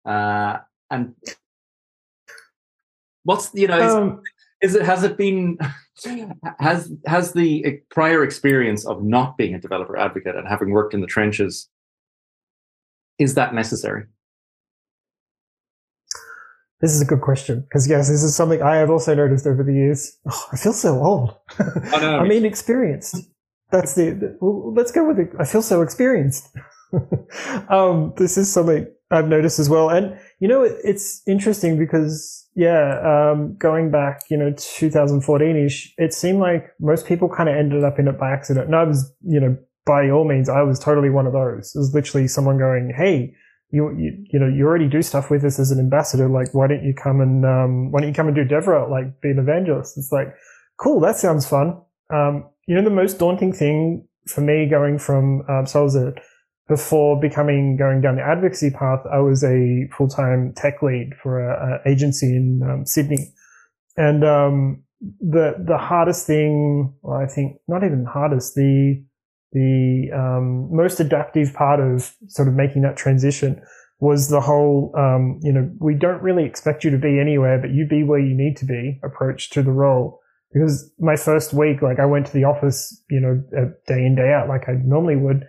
Uh, 0.04 0.58
and 0.90 1.14
what's 3.26 3.50
you 3.54 3.66
know, 3.66 3.80
um, 3.80 4.22
is, 4.62 4.74
is 4.74 4.80
it 4.80 4.86
has 4.86 5.04
it 5.04 5.16
been 5.18 5.58
has 6.58 6.90
has 7.06 7.32
the 7.32 7.80
prior 7.90 8.24
experience 8.24 8.86
of 8.86 9.02
not 9.02 9.36
being 9.36 9.54
a 9.54 9.60
developer 9.60 9.96
advocate 9.96 10.36
and 10.36 10.48
having 10.48 10.70
worked 10.70 10.94
in 10.94 11.00
the 11.00 11.06
trenches 11.06 11.68
is 13.18 13.34
that 13.34 13.54
necessary? 13.54 14.04
This 16.80 16.92
is 16.92 17.00
a 17.00 17.06
good 17.06 17.22
question 17.22 17.62
because 17.62 17.88
yes, 17.88 18.08
this 18.08 18.22
is 18.22 18.36
something 18.36 18.62
I 18.62 18.76
have 18.76 18.90
also 18.90 19.14
noticed 19.14 19.46
over 19.46 19.62
the 19.62 19.72
years. 19.72 20.18
Oh, 20.30 20.46
I 20.52 20.56
feel 20.56 20.74
so 20.74 21.02
old. 21.02 21.34
I, 21.58 22.00
know, 22.00 22.22
mean, 22.28 22.44
experienced. 22.44 23.16
That's 23.70 23.94
the. 23.94 24.10
the 24.10 24.38
well, 24.40 24.74
let's 24.74 24.92
go 24.92 25.06
with 25.06 25.18
it. 25.18 25.30
I 25.38 25.44
feel 25.44 25.62
so 25.62 25.80
experienced. 25.80 26.54
um, 27.70 28.12
this 28.18 28.36
is 28.36 28.52
something 28.52 28.86
I've 29.10 29.28
noticed 29.28 29.58
as 29.58 29.68
well, 29.68 29.88
and 29.88 30.18
you 30.40 30.48
know, 30.48 30.62
it's 30.62 31.22
interesting 31.26 31.78
because 31.78 32.48
yeah, 32.54 33.00
um, 33.04 33.54
going 33.58 33.90
back, 33.90 34.22
you 34.30 34.36
know, 34.36 34.50
2014ish, 34.50 35.90
it 35.98 36.14
seemed 36.14 36.40
like 36.40 36.70
most 36.80 37.06
people 37.06 37.28
kind 37.28 37.48
of 37.48 37.54
ended 37.54 37.84
up 37.84 37.98
in 37.98 38.08
it 38.08 38.18
by 38.18 38.30
accident. 38.30 38.66
And 38.66 38.74
I 38.74 38.82
was, 38.84 39.12
you 39.20 39.38
know, 39.38 39.58
by 39.84 40.08
all 40.08 40.26
means, 40.26 40.48
I 40.48 40.62
was 40.62 40.78
totally 40.78 41.10
one 41.10 41.26
of 41.26 41.34
those. 41.34 41.72
It 41.74 41.78
was 41.78 41.92
literally 41.94 42.26
someone 42.26 42.58
going, 42.58 42.92
"Hey, 42.96 43.34
you, 43.70 43.94
you, 43.98 44.24
you 44.32 44.38
know, 44.38 44.48
you 44.48 44.64
already 44.64 44.88
do 44.88 45.02
stuff 45.02 45.30
with 45.30 45.44
us 45.44 45.58
as 45.58 45.70
an 45.70 45.78
ambassador. 45.78 46.28
Like, 46.28 46.54
why 46.54 46.66
don't 46.66 46.84
you 46.84 46.94
come 46.94 47.20
and, 47.20 47.44
um, 47.44 47.90
why 47.90 48.00
don't 48.00 48.08
you 48.08 48.14
come 48.14 48.28
and 48.28 48.36
do 48.36 48.44
DevRel, 48.44 48.90
like 48.90 49.20
be 49.20 49.30
an 49.30 49.38
evangelist? 49.38 49.98
It's 49.98 50.12
like, 50.12 50.34
cool. 50.78 51.00
That 51.00 51.16
sounds 51.16 51.48
fun. 51.48 51.80
Um, 52.12 52.48
you 52.66 52.74
know, 52.74 52.82
the 52.82 52.90
most 52.90 53.18
daunting 53.18 53.52
thing 53.52 54.06
for 54.28 54.40
me 54.40 54.68
going 54.68 54.98
from, 54.98 55.42
um, 55.48 55.66
so 55.66 55.80
I 55.80 55.82
was 55.82 55.96
a, 55.96 56.14
before 56.68 57.20
becoming, 57.20 57.76
going 57.76 58.00
down 58.00 58.16
the 58.16 58.22
advocacy 58.22 58.70
path, 58.70 59.00
I 59.12 59.18
was 59.18 59.44
a 59.44 59.88
full-time 59.96 60.52
tech 60.56 60.82
lead 60.82 61.12
for 61.22 61.48
an 61.48 61.80
agency 61.86 62.26
in 62.26 62.62
um, 62.62 62.86
Sydney. 62.86 63.32
And, 63.96 64.24
um, 64.24 64.82
the, 65.20 65.54
the 65.58 65.78
hardest 65.78 66.26
thing, 66.26 66.94
well, 67.02 67.18
I 67.18 67.26
think 67.26 67.58
not 67.68 67.84
even 67.84 68.04
hardest, 68.04 68.54
the, 68.54 69.04
the 69.52 70.10
um, 70.12 70.74
most 70.74 71.00
adaptive 71.00 71.54
part 71.54 71.80
of 71.80 72.14
sort 72.26 72.48
of 72.48 72.54
making 72.54 72.82
that 72.82 72.96
transition 72.96 73.62
was 73.98 74.28
the 74.28 74.40
whole, 74.40 74.92
um, 74.98 75.38
you 75.42 75.52
know, 75.52 75.70
we 75.78 75.94
don't 75.94 76.22
really 76.22 76.44
expect 76.44 76.84
you 76.84 76.90
to 76.90 76.98
be 76.98 77.18
anywhere, 77.18 77.58
but 77.58 77.70
you 77.70 77.86
be 77.86 78.02
where 78.02 78.18
you 78.18 78.34
need 78.36 78.56
to 78.56 78.64
be 78.64 79.00
approach 79.02 79.50
to 79.50 79.62
the 79.62 79.70
role. 79.70 80.20
Because 80.52 80.90
my 80.98 81.16
first 81.16 81.52
week, 81.52 81.82
like 81.82 81.98
I 81.98 82.06
went 82.06 82.26
to 82.26 82.32
the 82.32 82.44
office, 82.44 83.02
you 83.10 83.20
know, 83.20 83.42
day 83.86 84.04
in, 84.04 84.14
day 84.14 84.32
out, 84.32 84.48
like 84.48 84.68
I 84.68 84.72
normally 84.84 85.16
would. 85.16 85.46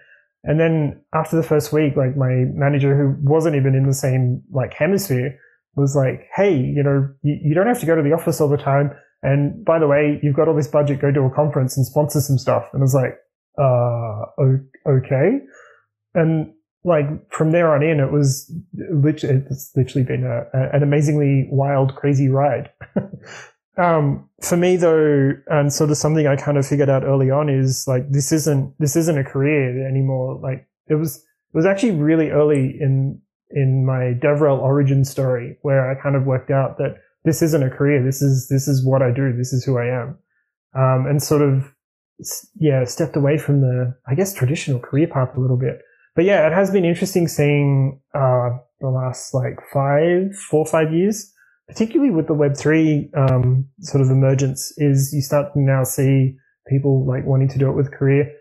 And 0.47 0.59
then 0.59 1.01
after 1.13 1.35
the 1.35 1.43
first 1.43 1.73
week, 1.73 1.97
like 1.97 2.15
my 2.15 2.45
manager, 2.53 2.95
who 2.95 3.15
wasn't 3.29 3.57
even 3.57 3.75
in 3.75 3.85
the 3.85 3.93
same 3.93 4.41
like 4.49 4.73
hemisphere, 4.73 5.37
was 5.75 5.93
like, 5.93 6.27
Hey, 6.33 6.57
you 6.57 6.81
know, 6.81 7.09
you, 7.21 7.37
you 7.43 7.53
don't 7.53 7.67
have 7.67 7.81
to 7.81 7.85
go 7.85 7.95
to 7.95 8.01
the 8.01 8.13
office 8.13 8.39
all 8.39 8.47
the 8.47 8.57
time. 8.57 8.91
And 9.21 9.65
by 9.65 9.77
the 9.77 9.87
way, 9.87 10.19
you've 10.23 10.35
got 10.35 10.47
all 10.47 10.55
this 10.55 10.69
budget, 10.69 11.01
go 11.01 11.11
to 11.11 11.21
a 11.21 11.29
conference 11.29 11.75
and 11.75 11.85
sponsor 11.85 12.21
some 12.21 12.37
stuff. 12.37 12.69
And 12.71 12.81
I 12.81 12.83
was 12.83 12.93
like, 12.93 13.17
uh, 13.59 14.25
okay. 14.89 15.39
And 16.13 16.53
like 16.85 17.05
from 17.29 17.51
there 17.51 17.75
on 17.75 17.83
in, 17.83 17.99
it 17.99 18.11
was 18.11 18.49
literally, 18.73 19.43
it's 19.49 19.71
literally 19.75 20.05
been 20.05 20.23
a, 20.23 20.45
an 20.73 20.81
amazingly 20.81 21.47
wild, 21.51 21.93
crazy 21.95 22.29
ride. 22.29 22.69
um, 23.77 24.29
for 24.41 24.57
me 24.57 24.75
though, 24.75 25.33
and 25.47 25.71
sort 25.71 25.91
of 25.91 25.97
something 25.97 26.27
I 26.27 26.35
kind 26.35 26.57
of 26.57 26.65
figured 26.65 26.89
out 26.89 27.03
early 27.03 27.29
on 27.29 27.49
is 27.49 27.87
like, 27.87 28.09
this 28.09 28.31
isn't, 28.31 28.73
this 28.79 28.95
isn't 28.95 29.17
a 29.17 29.23
career 29.23 29.87
anymore. 29.87 30.39
Like 30.41 30.67
it 30.87 30.95
was, 30.95 31.17
it 31.17 31.55
was 31.55 31.65
actually 31.65 31.91
really 31.91 32.29
early 32.29 32.77
in, 32.79 33.21
in 33.51 33.85
my 33.85 34.13
DevRel 34.19 34.59
origin 34.59 35.05
story 35.05 35.57
where 35.61 35.89
I 35.89 36.01
kind 36.01 36.15
of 36.15 36.25
worked 36.25 36.51
out 36.51 36.77
that 36.77 36.97
this 37.23 37.41
isn't 37.41 37.63
a 37.63 37.69
career. 37.69 38.03
This 38.03 38.21
is, 38.21 38.47
this 38.49 38.67
is 38.67 38.85
what 38.85 39.01
I 39.01 39.11
do. 39.11 39.33
This 39.35 39.53
is 39.53 39.63
who 39.63 39.77
I 39.77 39.85
am. 39.85 40.17
Um, 40.75 41.05
and 41.07 41.21
sort 41.21 41.41
of 41.41 41.73
yeah, 42.59 42.83
stepped 42.83 43.15
away 43.15 43.37
from 43.37 43.61
the, 43.61 43.95
I 44.07 44.15
guess, 44.15 44.33
traditional 44.33 44.79
career 44.79 45.07
path 45.07 45.35
a 45.35 45.39
little 45.39 45.57
bit. 45.57 45.81
But 46.15 46.25
yeah, 46.25 46.47
it 46.47 46.53
has 46.53 46.71
been 46.71 46.85
interesting 46.85 47.27
seeing, 47.27 48.01
uh, 48.13 48.57
the 48.79 48.89
last 48.89 49.33
like 49.33 49.59
five, 49.73 50.35
four, 50.35 50.65
five 50.65 50.93
years, 50.93 51.33
particularly 51.67 52.11
with 52.11 52.27
the 52.27 52.33
Web3, 52.33 53.09
um, 53.17 53.67
sort 53.79 54.01
of 54.01 54.09
emergence 54.09 54.73
is 54.77 55.13
you 55.13 55.21
start 55.21 55.53
to 55.53 55.59
now 55.59 55.83
see 55.83 56.35
people 56.67 57.05
like 57.05 57.25
wanting 57.25 57.49
to 57.49 57.59
do 57.59 57.69
it 57.69 57.75
with 57.75 57.91
career. 57.91 58.31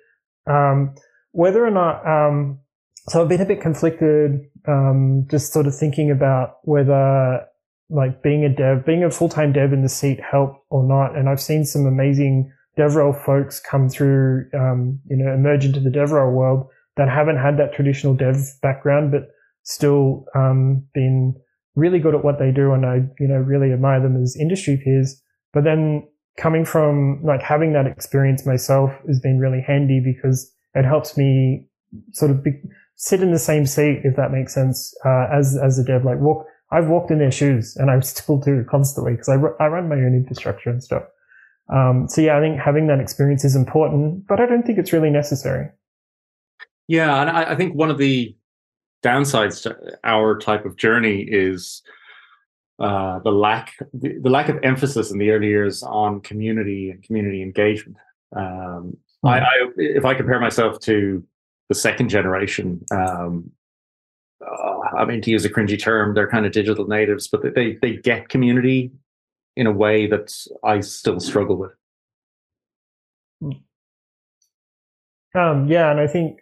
Um, 0.47 0.95
whether 1.33 1.65
or 1.65 1.71
not, 1.71 2.07
um, 2.07 2.61
so 3.09 3.23
I've 3.23 3.29
been 3.29 3.41
a 3.41 3.47
bit 3.47 3.61
conflicted, 3.61 4.41
um, 4.67 5.27
just 5.31 5.53
sort 5.53 5.67
of 5.67 5.77
thinking 5.77 6.11
about 6.11 6.59
whether 6.63 7.47
like 7.89 8.23
being 8.23 8.45
a 8.45 8.49
dev, 8.49 8.85
being 8.85 9.05
a 9.05 9.11
full-time 9.11 9.53
dev 9.53 9.73
in 9.73 9.83
the 9.83 9.89
seat 9.89 10.19
helped 10.21 10.65
or 10.71 10.83
not. 10.83 11.17
And 11.17 11.29
I've 11.29 11.41
seen 11.41 11.65
some 11.65 11.87
amazing 11.87 12.53
DevRel 12.79 13.25
folks 13.25 13.61
come 13.61 13.89
through, 13.89 14.49
um, 14.55 15.01
you 15.09 15.17
know, 15.17 15.33
emerge 15.33 15.65
into 15.65 15.81
the 15.81 15.91
DevRel 15.91 16.33
world 16.33 16.69
that 16.97 17.09
haven't 17.09 17.37
had 17.37 17.59
that 17.59 17.75
traditional 17.75 18.15
dev 18.15 18.37
background, 18.63 19.13
but 19.13 19.29
still 19.63 20.25
um, 20.35 20.85
been 20.95 21.35
really 21.77 21.99
good 21.99 22.15
at 22.15 22.25
what 22.25 22.39
they 22.39 22.51
do, 22.51 22.73
and 22.73 22.85
I, 22.85 22.97
you 23.21 23.29
know, 23.29 23.37
really 23.37 23.73
admire 23.73 24.01
them 24.01 24.21
as 24.21 24.37
industry 24.37 24.81
peers. 24.83 25.23
But 25.53 25.65
then 25.65 26.09
coming 26.37 26.65
from 26.65 27.21
like 27.23 27.43
having 27.43 27.73
that 27.75 27.87
experience 27.87 28.45
myself 28.45 28.91
has 29.07 29.21
been 29.21 29.39
really 29.39 29.63
handy 29.65 30.01
because 30.05 30.53
it 30.75 30.85
helps 30.85 31.17
me 31.17 31.69
sort 32.13 32.31
of 32.31 32.43
be, 32.43 32.53
sit 32.97 33.23
in 33.23 33.33
the 33.33 33.39
same 33.39 33.67
seat, 33.67 34.01
if 34.05 34.17
that 34.17 34.33
makes 34.33 34.53
sense, 34.53 34.95
uh, 35.05 35.27
as 35.33 35.57
as 35.63 35.79
a 35.79 35.85
dev. 35.85 36.05
Like 36.05 36.19
walk, 36.19 36.47
I've 36.73 36.89
walked 36.89 37.11
in 37.11 37.19
their 37.19 37.31
shoes, 37.31 37.77
and 37.77 37.91
I 37.91 38.01
still 38.01 38.39
do 38.39 38.65
constantly 38.69 39.13
because 39.13 39.29
I, 39.29 39.35
I 39.63 39.69
run 39.69 39.89
my 39.89 39.97
own 39.97 40.15
infrastructure 40.15 40.71
and 40.71 40.83
stuff. 40.83 41.05
Um, 41.73 42.07
so 42.09 42.21
yeah, 42.21 42.39
I 42.39 42.41
think 42.41 42.61
having 42.61 42.87
that 42.89 43.01
experience 43.01 43.45
is 43.45 43.57
important, 43.57 44.27
but 44.27 44.41
I 44.41 44.47
don't 44.47 44.63
think 44.63 44.79
it's 44.79 44.93
really 44.93 45.11
necessary. 45.11 45.69
Yeah, 46.89 47.21
and 47.21 47.31
I, 47.31 47.53
I 47.53 47.55
think 47.57 47.75
one 47.75 47.91
of 47.91 47.99
the 47.99 48.37
downsides 49.03 49.63
to 49.63 49.77
our 50.05 50.39
type 50.39 50.65
of 50.65 50.77
journey 50.77 51.23
is 51.23 51.83
uh, 52.79 53.19
the 53.21 53.31
lack 53.31 53.75
the, 53.95 54.19
the, 54.19 54.29
lack 54.29 54.49
of 54.49 54.59
emphasis 54.63 55.11
in 55.11 55.19
the 55.19 55.31
early 55.31 55.47
years 55.47 55.83
on 55.83 56.21
community 56.21 56.91
and 56.91 57.03
community 57.03 57.43
engagement. 57.43 57.97
Um, 58.35 58.97
mm-hmm. 59.25 59.29
I, 59.29 59.39
I, 59.39 59.71
if 59.79 60.05
I 60.05 60.15
compare 60.15 60.41
myself 60.41 60.81
to 60.81 61.25
the 61.69 61.75
second 61.75 62.11
generation, 62.11 62.85
um, 62.91 63.51
uh, 64.47 64.79
I 64.99 65.05
mean 65.07 65.23
to 65.23 65.31
use 65.31 65.45
a 65.45 65.51
cringy 65.51 65.81
term, 65.81 66.15
they're 66.15 66.29
kind 66.29 66.45
of 66.45 66.53
digital 66.53 66.87
natives, 66.87 67.29
but 67.29 67.55
they 67.55 67.79
they 67.81 67.97
get 67.97 68.29
community 68.29 68.93
in 69.57 69.67
a 69.67 69.73
way 69.73 70.07
that 70.07 70.31
I 70.63 70.81
still 70.81 71.19
struggle 71.19 71.57
with. 71.57 71.73
Um, 75.35 75.67
yeah, 75.69 75.91
and 75.91 76.01
I 76.01 76.07
think 76.07 76.41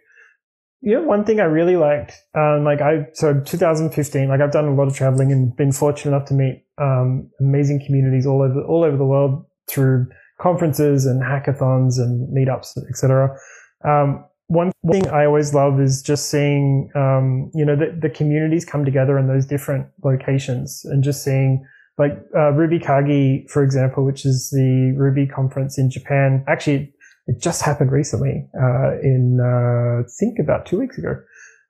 you 0.85 0.93
know 0.93 1.01
one 1.01 1.25
thing 1.25 1.39
I 1.39 1.45
really 1.45 1.75
liked, 1.75 2.13
um, 2.35 2.63
like 2.63 2.79
I 2.79 3.07
so 3.13 3.41
2015, 3.41 4.29
like 4.29 4.39
I've 4.39 4.51
done 4.51 4.65
a 4.65 4.73
lot 4.75 4.87
of 4.87 4.95
traveling 4.95 5.31
and 5.31 5.55
been 5.57 5.71
fortunate 5.71 6.15
enough 6.15 6.27
to 6.29 6.35
meet 6.35 6.63
um, 6.77 7.29
amazing 7.39 7.83
communities 7.83 8.27
all 8.27 8.43
over 8.43 8.61
all 8.61 8.83
over 8.83 8.95
the 8.95 9.05
world 9.05 9.45
through 9.67 10.07
conferences 10.39 11.07
and 11.07 11.23
hackathons 11.23 11.97
and 11.97 12.29
meetups, 12.35 12.77
etc. 12.87 13.35
Um, 13.83 14.25
one 14.47 14.71
thing 14.91 15.07
I 15.07 15.25
always 15.25 15.55
love 15.55 15.81
is 15.81 16.03
just 16.03 16.29
seeing, 16.29 16.91
um, 16.95 17.49
you 17.55 17.65
know, 17.65 17.75
the, 17.75 17.97
the 17.99 18.09
communities 18.09 18.63
come 18.63 18.85
together 18.85 19.17
in 19.17 19.27
those 19.27 19.47
different 19.47 19.87
locations 20.03 20.85
and 20.85 21.03
just 21.03 21.23
seeing 21.23 21.65
like 21.97 22.11
uh, 22.35 22.51
RubyKaigi, 22.51 23.49
for 23.49 23.63
example, 23.63 24.05
which 24.05 24.23
is 24.23 24.51
the 24.51 24.93
Ruby 24.95 25.25
conference 25.25 25.79
in 25.79 25.89
Japan. 25.89 26.43
Actually, 26.47 26.93
it 27.27 27.41
just 27.41 27.61
happened 27.61 27.91
recently 27.91 28.47
uh, 28.59 28.99
in 29.01 29.39
uh, 29.41 30.01
I 30.01 30.09
think 30.19 30.39
about 30.39 30.65
two 30.65 30.79
weeks 30.79 30.97
ago. 30.97 31.15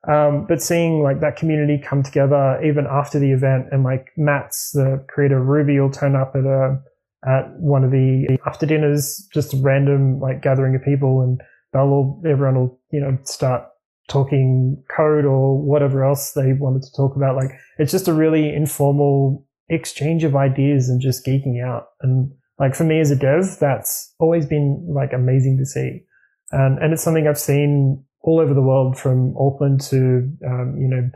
Um, 0.08 0.46
but 0.48 0.62
seeing 0.62 1.02
like 1.02 1.20
that 1.22 1.36
community 1.36 1.82
come 1.84 2.04
together 2.04 2.62
even 2.63 2.86
after 2.89 3.18
the 3.18 3.32
event, 3.32 3.68
and 3.72 3.84
like 3.84 4.10
Matz 4.18 4.72
the 4.72 5.04
creator 5.10 5.41
of 5.41 5.48
Ruby 5.48 5.80
will 5.80 5.89
turn 5.89 6.15
up 6.15 6.34
at 6.36 6.46
a 6.46 6.80
at 7.28 7.50
one 7.60 7.84
of 7.84 7.91
the 7.91 8.38
after 8.46 8.65
dinners, 8.65 9.28
just 9.34 9.54
a 9.54 9.58
random 9.58 10.20
like 10.20 10.44
gathering 10.44 10.76
of 10.76 10.84
people, 10.84 11.22
and 11.22 11.41
they'll 11.74 11.82
all 11.82 12.22
everyone 12.26 12.56
will 12.56 12.80
you 12.91 13.00
know 13.00 13.18
start 13.24 13.63
talking 14.08 14.84
code 14.96 15.26
or 15.26 15.60
whatever 15.60 16.04
else 16.04 16.34
they 16.34 16.54
wanted 16.54 16.84
to 16.84 16.91
talk 16.96 17.15
about. 17.15 17.36
Like 17.36 17.52
it's 17.80 17.91
just 17.91 18.08
a 18.08 18.13
really 18.13 18.54
informal 18.54 19.46
exchange 19.70 20.24
of 20.24 20.36
ideas 20.36 20.89
and 20.89 21.02
just 21.02 21.26
geeking 21.26 21.63
out. 21.63 21.88
And 22.02 22.32
like 22.60 22.76
for 22.76 22.84
me 22.84 23.00
as 23.00 23.12
a 23.12 23.15
dev, 23.15 23.58
that's 23.60 24.13
always 24.20 24.46
been 24.46 24.86
like 24.89 25.12
amazing 25.13 25.58
to 25.58 25.65
see. 25.65 26.04
And, 26.52 26.80
and 26.80 26.94
it's 26.94 27.04
something 27.04 27.28
I've 27.28 27.39
seen 27.39 28.04
all 28.22 28.39
over 28.39 28.54
the 28.54 28.62
world 28.62 28.98
from 28.98 29.36
Auckland 29.38 29.82
to, 29.82 30.30
um, 30.46 30.76
you 30.80 30.88
know, 30.88 31.10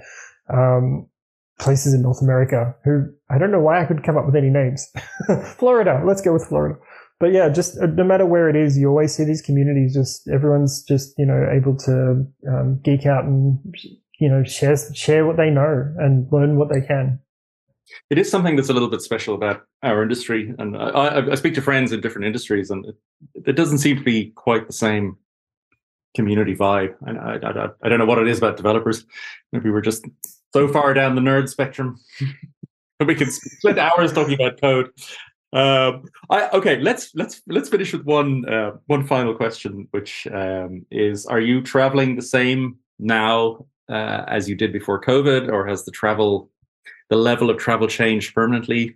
um, 0.53 1.07
places 1.59 1.93
in 1.93 2.01
North 2.01 2.21
America 2.21 2.75
who 2.83 3.05
I 3.29 3.37
don't 3.37 3.51
know 3.51 3.59
why 3.59 3.81
I 3.81 3.85
could 3.85 4.03
come 4.03 4.17
up 4.17 4.25
with 4.25 4.35
any 4.35 4.49
names. 4.49 4.87
Florida, 5.57 6.01
let's 6.05 6.21
go 6.21 6.33
with 6.33 6.45
Florida. 6.45 6.79
But 7.19 7.33
yeah, 7.33 7.49
just 7.49 7.77
uh, 7.77 7.85
no 7.85 8.03
matter 8.03 8.25
where 8.25 8.49
it 8.49 8.55
is, 8.55 8.77
you 8.77 8.87
always 8.87 9.13
see 9.13 9.25
these 9.25 9.41
communities. 9.41 9.93
Just 9.93 10.27
everyone's 10.29 10.83
just 10.83 11.13
you 11.17 11.25
know 11.25 11.49
able 11.51 11.75
to 11.77 12.25
um, 12.47 12.79
geek 12.83 13.05
out 13.05 13.25
and 13.25 13.59
you 14.19 14.29
know 14.29 14.43
share 14.43 14.77
share 14.93 15.25
what 15.25 15.37
they 15.37 15.49
know 15.49 15.93
and 15.97 16.31
learn 16.31 16.57
what 16.57 16.69
they 16.69 16.81
can. 16.81 17.19
It 18.09 18.17
is 18.17 18.29
something 18.29 18.55
that's 18.55 18.69
a 18.69 18.73
little 18.73 18.89
bit 18.89 19.01
special 19.01 19.35
about 19.35 19.63
our 19.83 20.03
industry, 20.03 20.53
and 20.59 20.75
I, 20.77 21.31
I 21.31 21.35
speak 21.35 21.53
to 21.55 21.61
friends 21.61 21.91
in 21.91 22.01
different 22.01 22.25
industries, 22.25 22.71
and 22.71 22.85
it, 23.45 23.55
doesn't 23.55 23.79
seem 23.79 23.97
to 23.97 24.03
be 24.03 24.31
quite 24.31 24.67
the 24.67 24.73
same 24.73 25.17
community 26.15 26.55
vibe. 26.55 26.95
I, 27.05 27.11
I, 27.11 27.69
I, 27.83 27.89
don't 27.89 27.99
know 27.99 28.05
what 28.05 28.19
it 28.19 28.27
is 28.27 28.39
about 28.39 28.57
developers. 28.57 29.05
Maybe 29.51 29.69
we're 29.69 29.81
just 29.81 30.05
so 30.53 30.67
far 30.67 30.93
down 30.93 31.15
the 31.15 31.21
nerd 31.21 31.49
spectrum. 31.49 31.97
That 32.99 33.07
we 33.07 33.15
can 33.15 33.31
spend 33.31 33.79
hours 33.79 34.11
talking 34.11 34.33
about 34.33 34.59
code. 34.59 34.91
Um, 35.53 36.03
I, 36.29 36.49
okay, 36.49 36.81
let's 36.81 37.15
let's 37.15 37.41
let's 37.47 37.69
finish 37.69 37.93
with 37.93 38.03
one 38.03 38.43
uh, 38.47 38.71
one 38.87 39.07
final 39.07 39.33
question, 39.33 39.87
which 39.91 40.27
um, 40.27 40.85
is: 40.91 41.25
Are 41.25 41.39
you 41.39 41.61
traveling 41.61 42.17
the 42.17 42.21
same 42.21 42.77
now 42.99 43.65
uh, 43.89 44.25
as 44.27 44.47
you 44.47 44.55
did 44.55 44.71
before 44.71 45.01
COVID, 45.01 45.49
or 45.49 45.65
has 45.65 45.85
the 45.85 45.91
travel 45.91 46.51
the 47.09 47.15
level 47.15 47.49
of 47.49 47.57
travel 47.57 47.87
changed 47.87 48.33
permanently? 48.33 48.95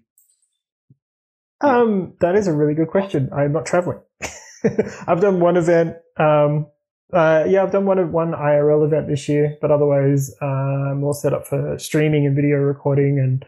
Um, 1.61 2.13
that 2.19 2.35
is 2.35 2.47
a 2.47 2.53
really 2.53 2.73
good 2.73 2.89
question. 2.89 3.29
I'm 3.35 3.53
not 3.53 3.65
traveling. 3.65 3.99
I've 5.07 5.21
done 5.21 5.39
one 5.39 5.57
event. 5.57 5.95
Um, 6.17 6.67
uh, 7.13 7.45
yeah, 7.47 7.63
I've 7.63 7.71
done 7.71 7.85
one 7.85 8.11
one 8.11 8.31
IRL 8.31 8.85
event 8.85 9.07
this 9.07 9.29
year, 9.29 9.57
but 9.61 9.71
otherwise, 9.71 10.33
uh, 10.41 10.45
I'm 10.45 11.03
all 11.03 11.13
set 11.13 11.33
up 11.33 11.45
for 11.45 11.77
streaming 11.77 12.25
and 12.25 12.35
video 12.35 12.57
recording 12.57 13.19
and 13.19 13.45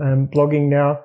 um, 0.00 0.28
blogging 0.28 0.68
now. 0.68 1.00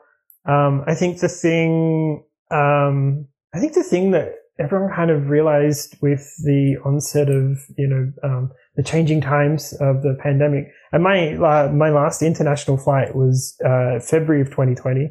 Um, 0.46 0.84
I 0.86 0.94
think 0.94 1.20
the 1.20 1.30
thing, 1.30 2.24
um, 2.52 3.28
I 3.54 3.60
think 3.60 3.74
the 3.74 3.84
thing 3.84 4.12
that 4.12 4.36
everyone 4.60 4.94
kind 4.94 5.10
of 5.10 5.30
realized 5.30 5.98
with 6.02 6.36
the 6.44 6.78
onset 6.86 7.30
of, 7.30 7.66
you 7.78 7.88
know, 7.88 8.12
um, 8.24 8.52
the 8.76 8.84
changing 8.84 9.22
times 9.22 9.74
of 9.74 10.02
the 10.02 10.18
pandemic. 10.22 10.72
And 10.92 11.04
my, 11.04 11.34
uh, 11.36 11.72
my 11.72 11.90
last 11.90 12.22
international 12.22 12.78
flight 12.78 13.16
was, 13.16 13.56
uh, 13.66 14.00
February 14.00 14.42
of 14.42 14.48
2020. 14.50 15.10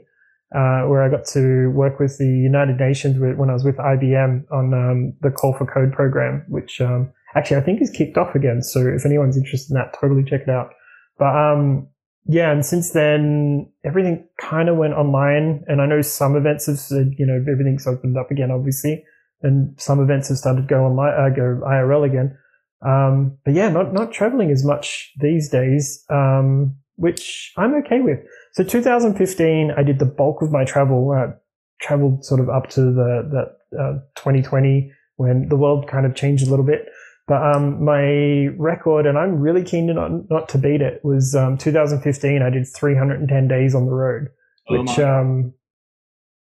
Uh, 0.54 0.84
where 0.84 1.02
I 1.02 1.08
got 1.08 1.24
to 1.28 1.68
work 1.68 1.98
with 1.98 2.18
the 2.18 2.26
United 2.26 2.76
Nations 2.76 3.18
when 3.18 3.48
I 3.48 3.54
was 3.54 3.64
with 3.64 3.78
IBM 3.78 4.44
on 4.52 4.74
um, 4.74 5.14
the 5.22 5.30
Call 5.30 5.54
for 5.54 5.64
Code 5.64 5.94
program, 5.94 6.44
which 6.46 6.78
um, 6.78 7.10
actually 7.34 7.56
I 7.56 7.62
think 7.62 7.80
is 7.80 7.88
kicked 7.88 8.18
off 8.18 8.34
again. 8.34 8.60
So 8.60 8.86
if 8.86 9.06
anyone's 9.06 9.38
interested 9.38 9.72
in 9.72 9.78
that, 9.78 9.96
totally 9.98 10.22
check 10.22 10.42
it 10.42 10.50
out. 10.50 10.74
But 11.18 11.34
um, 11.34 11.88
yeah, 12.26 12.52
and 12.52 12.64
since 12.64 12.90
then, 12.90 13.70
everything 13.84 14.28
kind 14.40 14.68
of 14.68 14.76
went 14.76 14.94
online. 14.94 15.64
And 15.66 15.80
I 15.80 15.86
know 15.86 16.02
some 16.02 16.36
events 16.36 16.66
have 16.66 16.78
said, 16.78 17.12
you 17.18 17.26
know, 17.26 17.42
everything's 17.50 17.86
opened 17.86 18.16
up 18.16 18.30
again, 18.30 18.50
obviously, 18.50 19.04
and 19.42 19.74
some 19.80 20.00
events 20.00 20.28
have 20.28 20.38
started 20.38 20.62
to 20.62 20.66
go 20.66 20.84
online, 20.84 21.14
uh, 21.14 21.34
go 21.34 21.60
IRL 21.64 22.06
again. 22.06 22.36
Um, 22.84 23.38
but 23.44 23.54
yeah, 23.54 23.68
not 23.68 23.92
not 23.92 24.12
traveling 24.12 24.50
as 24.50 24.64
much 24.64 25.12
these 25.20 25.48
days, 25.48 26.04
um, 26.10 26.76
which 26.96 27.52
I'm 27.56 27.74
okay 27.76 28.00
with. 28.00 28.18
So 28.52 28.64
2015, 28.64 29.72
I 29.76 29.82
did 29.82 29.98
the 29.98 30.04
bulk 30.04 30.42
of 30.42 30.50
my 30.50 30.64
travel. 30.64 31.10
Uh, 31.10 31.32
traveled 31.80 32.24
sort 32.24 32.40
of 32.40 32.48
up 32.48 32.70
to 32.70 32.80
the 32.80 33.28
that 33.32 33.78
uh, 33.78 33.92
2020 34.16 34.92
when 35.16 35.48
the 35.48 35.56
world 35.56 35.88
kind 35.88 36.06
of 36.06 36.14
changed 36.14 36.46
a 36.46 36.50
little 36.50 36.64
bit. 36.64 36.88
But 37.28 37.42
um, 37.42 37.84
my 37.84 38.48
record, 38.58 39.06
and 39.06 39.16
I'm 39.16 39.38
really 39.38 39.62
keen 39.62 39.86
to 39.86 39.94
not, 39.94 40.10
not 40.28 40.48
to 40.50 40.58
beat 40.58 40.80
it, 40.80 41.00
was 41.04 41.34
um, 41.34 41.56
2015. 41.56 42.42
I 42.42 42.50
did 42.50 42.66
310 42.66 43.48
days 43.48 43.74
on 43.74 43.86
the 43.86 43.92
road, 43.92 44.28
oh 44.68 44.80
which, 44.80 44.98
um, 44.98 45.54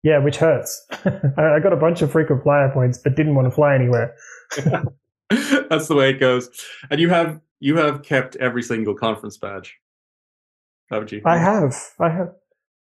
yeah, 0.02 0.18
which 0.18 0.36
hurts. 0.36 0.86
I 0.92 1.58
got 1.62 1.72
a 1.72 1.76
bunch 1.80 2.02
of 2.02 2.12
frequent 2.12 2.42
flyer 2.42 2.70
points, 2.72 2.98
but 2.98 3.16
didn't 3.16 3.34
want 3.34 3.48
to 3.48 3.54
fly 3.54 3.74
anywhere. 3.74 4.14
That's 5.68 5.88
the 5.88 5.94
way 5.94 6.10
it 6.10 6.20
goes. 6.20 6.48
And 6.90 7.00
you 7.00 7.08
have 7.08 7.40
you 7.58 7.76
have 7.76 8.02
kept 8.02 8.36
every 8.36 8.62
single 8.62 8.94
conference 8.94 9.36
badge, 9.36 9.76
haven't 10.90 11.12
you? 11.12 11.22
I 11.24 11.38
have. 11.38 11.74
I 11.98 12.10
have. 12.10 12.32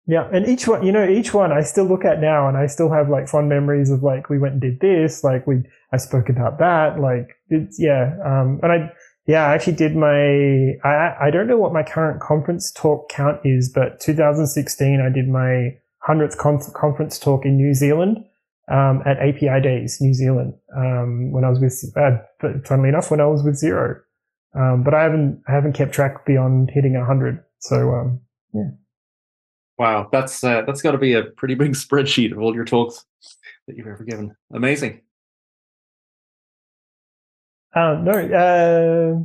Yeah, 0.07 0.29
and 0.33 0.47
each 0.47 0.69
one, 0.69 0.85
you 0.85 0.93
know, 0.93 1.09
each 1.09 1.33
one 1.33 1.51
I 1.51 1.63
still 1.63 1.87
look 1.87 2.05
at 2.05 2.21
now, 2.21 2.47
and 2.49 2.57
I 2.57 2.67
still 2.67 2.93
have 2.93 3.09
like 3.09 3.29
fond 3.29 3.49
memories 3.49 3.91
of 3.91 4.03
like 4.03 4.29
we 4.29 4.39
went 4.39 4.55
and 4.55 4.61
did 4.61 4.81
this, 4.81 5.25
like 5.25 5.47
we 5.47 5.63
I 5.93 5.97
spoke 5.97 6.29
about 6.29 6.59
that, 6.59 7.01
like 7.01 7.37
it's 7.49 7.79
yeah, 7.81 8.17
um, 8.25 8.61
and 8.63 8.73
I 8.73 8.93
yeah 9.27 9.47
I 9.47 9.55
actually 9.55 9.77
did 9.77 9.97
my 9.97 10.75
I 10.85 11.15
I 11.23 11.31
don't 11.31 11.47
know 11.47 11.57
what 11.57 11.73
my 11.73 11.83
current 11.83 12.21
conference 12.21 12.71
talk 12.73 13.09
count 13.09 13.41
is, 13.45 13.71
but 13.73 14.01
2016 14.01 15.01
I 15.01 15.09
did 15.09 15.29
my 15.29 15.79
hundredth 16.01 16.37
con- 16.37 16.61
conference 16.75 17.19
talk 17.19 17.47
in 17.47 17.57
New 17.57 17.73
Zealand 17.73 18.19
um, 18.71 19.03
at 19.05 19.19
API 19.19 19.61
Days, 19.63 19.99
New 20.01 20.15
Zealand, 20.15 20.55
um, 20.77 21.33
when 21.33 21.45
I 21.45 21.51
was 21.51 21.61
with 21.61 21.85
uh, 21.97 22.19
funnily 22.65 22.89
enough 22.89 23.11
when 23.11 23.21
I 23.21 23.27
was 23.27 23.43
with 23.43 23.55
Xero. 23.55 24.01
um, 24.55 24.83
but 24.83 24.95
I 24.95 25.03
haven't 25.03 25.43
I 25.49 25.53
haven't 25.53 25.75
kept 25.75 25.93
track 25.93 26.27
beyond 26.27 26.71
hitting 26.73 26.95
hundred, 26.95 27.43
so 27.59 27.91
um, 27.91 28.21
yeah. 28.53 28.71
Wow, 29.79 30.09
that's 30.11 30.43
uh, 30.45 30.63
that's 30.67 30.83
got 30.83 30.93
to 30.93 30.99
be 30.99 31.15
a 31.15 31.25
pretty 31.25 31.55
big 31.55 31.73
spreadsheet 31.73 32.33
of 32.33 32.39
all 32.39 32.55
your 32.55 32.65
talks 32.65 33.05
that 33.67 33.77
you've 33.77 33.87
ever 33.87 34.05
given. 34.05 34.35
Amazing. 34.53 35.01
Uh, 37.75 38.01
no, 38.03 38.13
uh, 38.13 39.25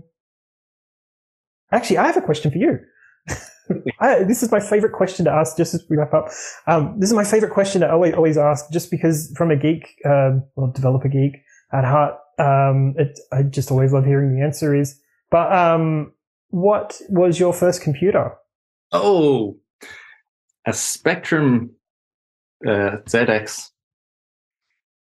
actually, 1.76 2.00
I 2.00 2.08
have 2.08 2.18
a 2.18 2.22
question 2.22 2.52
for 2.52 2.58
you. 2.58 2.80
I, 4.00 4.24
this 4.24 4.44
is 4.44 4.52
my 4.52 4.60
favorite 4.60 4.94
question 4.94 5.26
to 5.26 5.32
ask 5.32 5.58
just 5.58 5.74
as 5.74 5.86
we 5.90 5.98
wrap 5.98 6.14
up. 6.14 6.30
Um, 6.68 6.96
this 7.00 7.10
is 7.10 7.16
my 7.16 7.24
favorite 7.24 7.52
question 7.52 7.82
to 7.82 7.92
always, 7.92 8.14
always 8.14 8.38
ask 8.38 8.72
just 8.72 8.92
because 8.92 9.32
from 9.36 9.52
a 9.52 9.56
geek, 9.56 9.88
uh, 10.06 10.32
well, 10.56 10.72
developer 10.74 11.08
geek 11.08 11.34
at 11.72 11.86
heart, 11.86 12.16
um, 12.40 12.96
it, 12.98 13.20
I 13.32 13.44
just 13.44 13.72
always 13.72 13.92
love 13.94 14.06
hearing 14.06 14.36
the 14.36 14.44
answer 14.44 14.76
is, 14.76 15.00
but, 15.30 15.52
um, 15.52 16.14
what 16.50 17.00
was 17.10 17.40
your 17.40 17.54
first 17.54 17.82
computer? 17.82 18.34
Oh, 18.92 19.58
a 20.66 20.74
Spectrum 20.74 21.72
uh, 22.66 22.98
ZX 23.06 23.70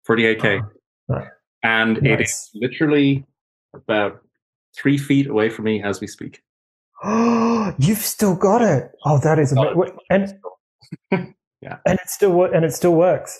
48K. 0.07 0.61
Oh, 1.09 1.21
And 1.63 2.01
nice. 2.01 2.11
it 2.11 2.21
is 2.21 2.49
literally 2.55 3.25
about 3.73 4.21
three 4.75 4.97
feet 4.97 5.27
away 5.27 5.49
from 5.49 5.65
me 5.65 5.83
as 5.83 5.99
we 6.01 6.07
speak. 6.07 6.41
Oh, 7.03 7.73
you've 7.79 7.99
still 7.99 8.35
got 8.35 8.61
it. 8.61 8.91
Oh, 9.05 9.19
that 9.19 9.39
is 9.39 9.51
amazing. 9.51 9.97
And 10.09 10.39
yeah, 11.61 11.77
and 11.85 11.99
it 11.99 12.09
still 12.09 12.43
and 12.43 12.65
it 12.65 12.73
still 12.73 12.95
works. 12.95 13.39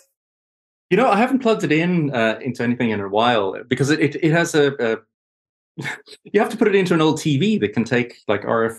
You 0.90 0.98
know, 0.98 1.10
I 1.10 1.18
haven't 1.18 1.40
plugged 1.40 1.64
it 1.64 1.72
in 1.72 2.14
uh, 2.14 2.40
into 2.42 2.64
anything 2.64 2.92
in 2.92 3.00
a 3.00 3.10
while 3.10 3.56
because 3.68 3.90
it, 3.90 4.00
it, 4.00 4.16
it 4.24 4.32
has 4.32 4.56
a, 4.56 4.74
a 4.80 5.84
you 6.24 6.40
have 6.40 6.50
to 6.50 6.58
put 6.58 6.68
it 6.68 6.76
into 6.76 6.94
an 6.94 7.02
old 7.02 7.20
TV 7.20 7.60
that 7.60 7.74
can 7.74 7.84
take 7.84 8.18
like 8.28 8.44
RF 8.44 8.78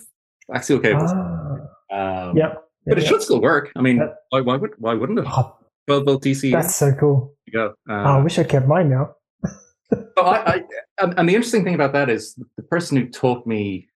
axial 0.55 0.81
cables. 0.81 1.11
Ah. 1.13 2.29
Um, 2.29 2.37
yeah 2.37 2.55
but 2.89 2.99
it 2.99 3.07
should 3.07 3.23
still 3.23 3.41
work. 3.41 3.71
I 3.77 3.83
mean, 3.83 3.99
that, 3.99 4.17
why, 4.31 4.41
why 4.41 4.57
would 4.57 4.71
why 4.79 4.95
wouldn't 4.95 5.19
it? 5.19 5.27
Oh, 5.29 5.57
12 5.87 6.05
volt 6.05 6.25
DC. 6.25 6.53
That's 6.53 6.75
so 6.75 6.93
cool. 6.93 7.35
go. 7.53 7.75
Uh, 7.89 7.93
oh, 7.93 8.19
I 8.19 8.23
wish 8.23 8.39
I 8.39 8.45
kept 8.45 8.67
mine 8.67 8.91
now. 8.91 9.15
oh, 9.93 10.23
I, 10.23 10.63
I, 10.99 11.13
and 11.17 11.29
the 11.29 11.35
interesting 11.35 11.65
thing 11.65 11.75
about 11.75 11.93
that 11.93 12.11
is 12.11 12.35
the 12.57 12.63
person 12.63 12.97
who 12.97 13.09
taught 13.09 13.47
me, 13.47 13.89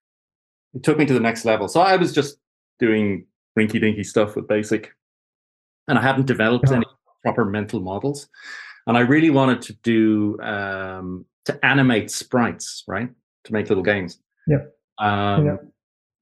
who 0.73 0.81
took 0.81 0.99
me 0.99 1.07
to 1.07 1.15
the 1.15 1.21
next 1.21 1.45
level. 1.45 1.69
So 1.69 1.81
I 1.81 1.97
was 1.97 2.13
just 2.13 2.39
doing 2.79 3.27
rinky 3.59 3.81
dinky 3.81 4.05
stuff 4.05 4.37
with 4.37 4.46
BASIC, 4.46 4.88
and 5.88 5.99
I 5.99 6.03
hadn't 6.03 6.27
developed 6.27 6.71
any 6.71 6.87
proper 7.23 7.44
mental 7.44 7.81
models. 7.81 8.29
And 8.87 8.96
I 8.96 9.01
really 9.01 9.31
wanted 9.31 9.63
to 9.63 9.73
do 9.83 10.40
um, 10.40 11.25
to 11.44 11.65
animate 11.65 12.11
sprites, 12.11 12.85
right, 12.88 13.09
to 13.44 13.53
make 13.53 13.69
little 13.69 13.85
games. 13.85 14.19
Yeah. 14.46 14.65
Um, 14.99 15.46
yeah. 15.46 15.57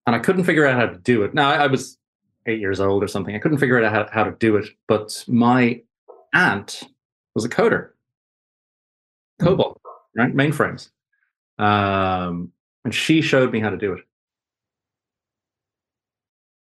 And 0.07 0.17
I 0.17 0.19
couldn't 0.19 0.45
figure 0.45 0.67
out 0.67 0.79
how 0.79 0.87
to 0.87 0.99
do 0.99 1.23
it. 1.23 1.35
Now 1.35 1.51
I, 1.51 1.65
I 1.65 1.67
was 1.67 1.99
eight 2.47 2.61
years 2.61 2.81
old 2.81 3.03
or 3.03 3.09
something. 3.09 3.35
I 3.35 3.39
couldn't 3.39 3.59
figure 3.59 3.83
out 3.83 3.93
how, 3.93 4.09
how 4.13 4.25
to 4.25 4.33
do 4.33 4.57
it. 4.57 4.67
But 4.89 5.25
my 5.29 5.81
aunt 6.35 6.83
was 7.35 7.45
a 7.45 7.49
coder, 7.49 7.91
COBOL, 9.41 9.77
right? 10.17 10.35
Mainframes. 10.35 10.91
Um, 11.59 12.53
and 12.85 12.95
she 12.95 13.21
showed 13.21 13.53
me 13.53 13.61
how 13.61 13.71
to 13.71 13.77
do 13.77 13.93
it. 13.93 14.01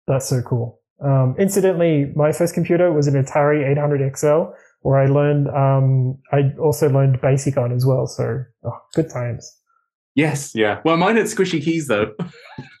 That's 0.07 0.27
so 0.27 0.41
cool. 0.41 0.79
Um, 1.03 1.35
incidentally, 1.37 2.11
my 2.15 2.31
first 2.31 2.53
computer 2.53 2.91
was 2.91 3.07
an 3.07 3.13
Atari 3.13 3.69
800 3.69 4.17
XL, 4.17 4.43
where 4.81 4.99
I 4.99 5.05
learned. 5.05 5.47
Um, 5.49 6.17
I 6.31 6.53
also 6.59 6.89
learned 6.89 7.21
BASIC 7.21 7.57
on 7.57 7.71
as 7.71 7.85
well. 7.85 8.07
So 8.07 8.43
oh, 8.65 8.79
good 8.95 9.09
times. 9.09 9.51
Yes, 10.15 10.53
yeah. 10.55 10.81
Well, 10.83 10.97
mine 10.97 11.17
had 11.17 11.27
squishy 11.27 11.63
keys 11.63 11.87
though. 11.87 12.13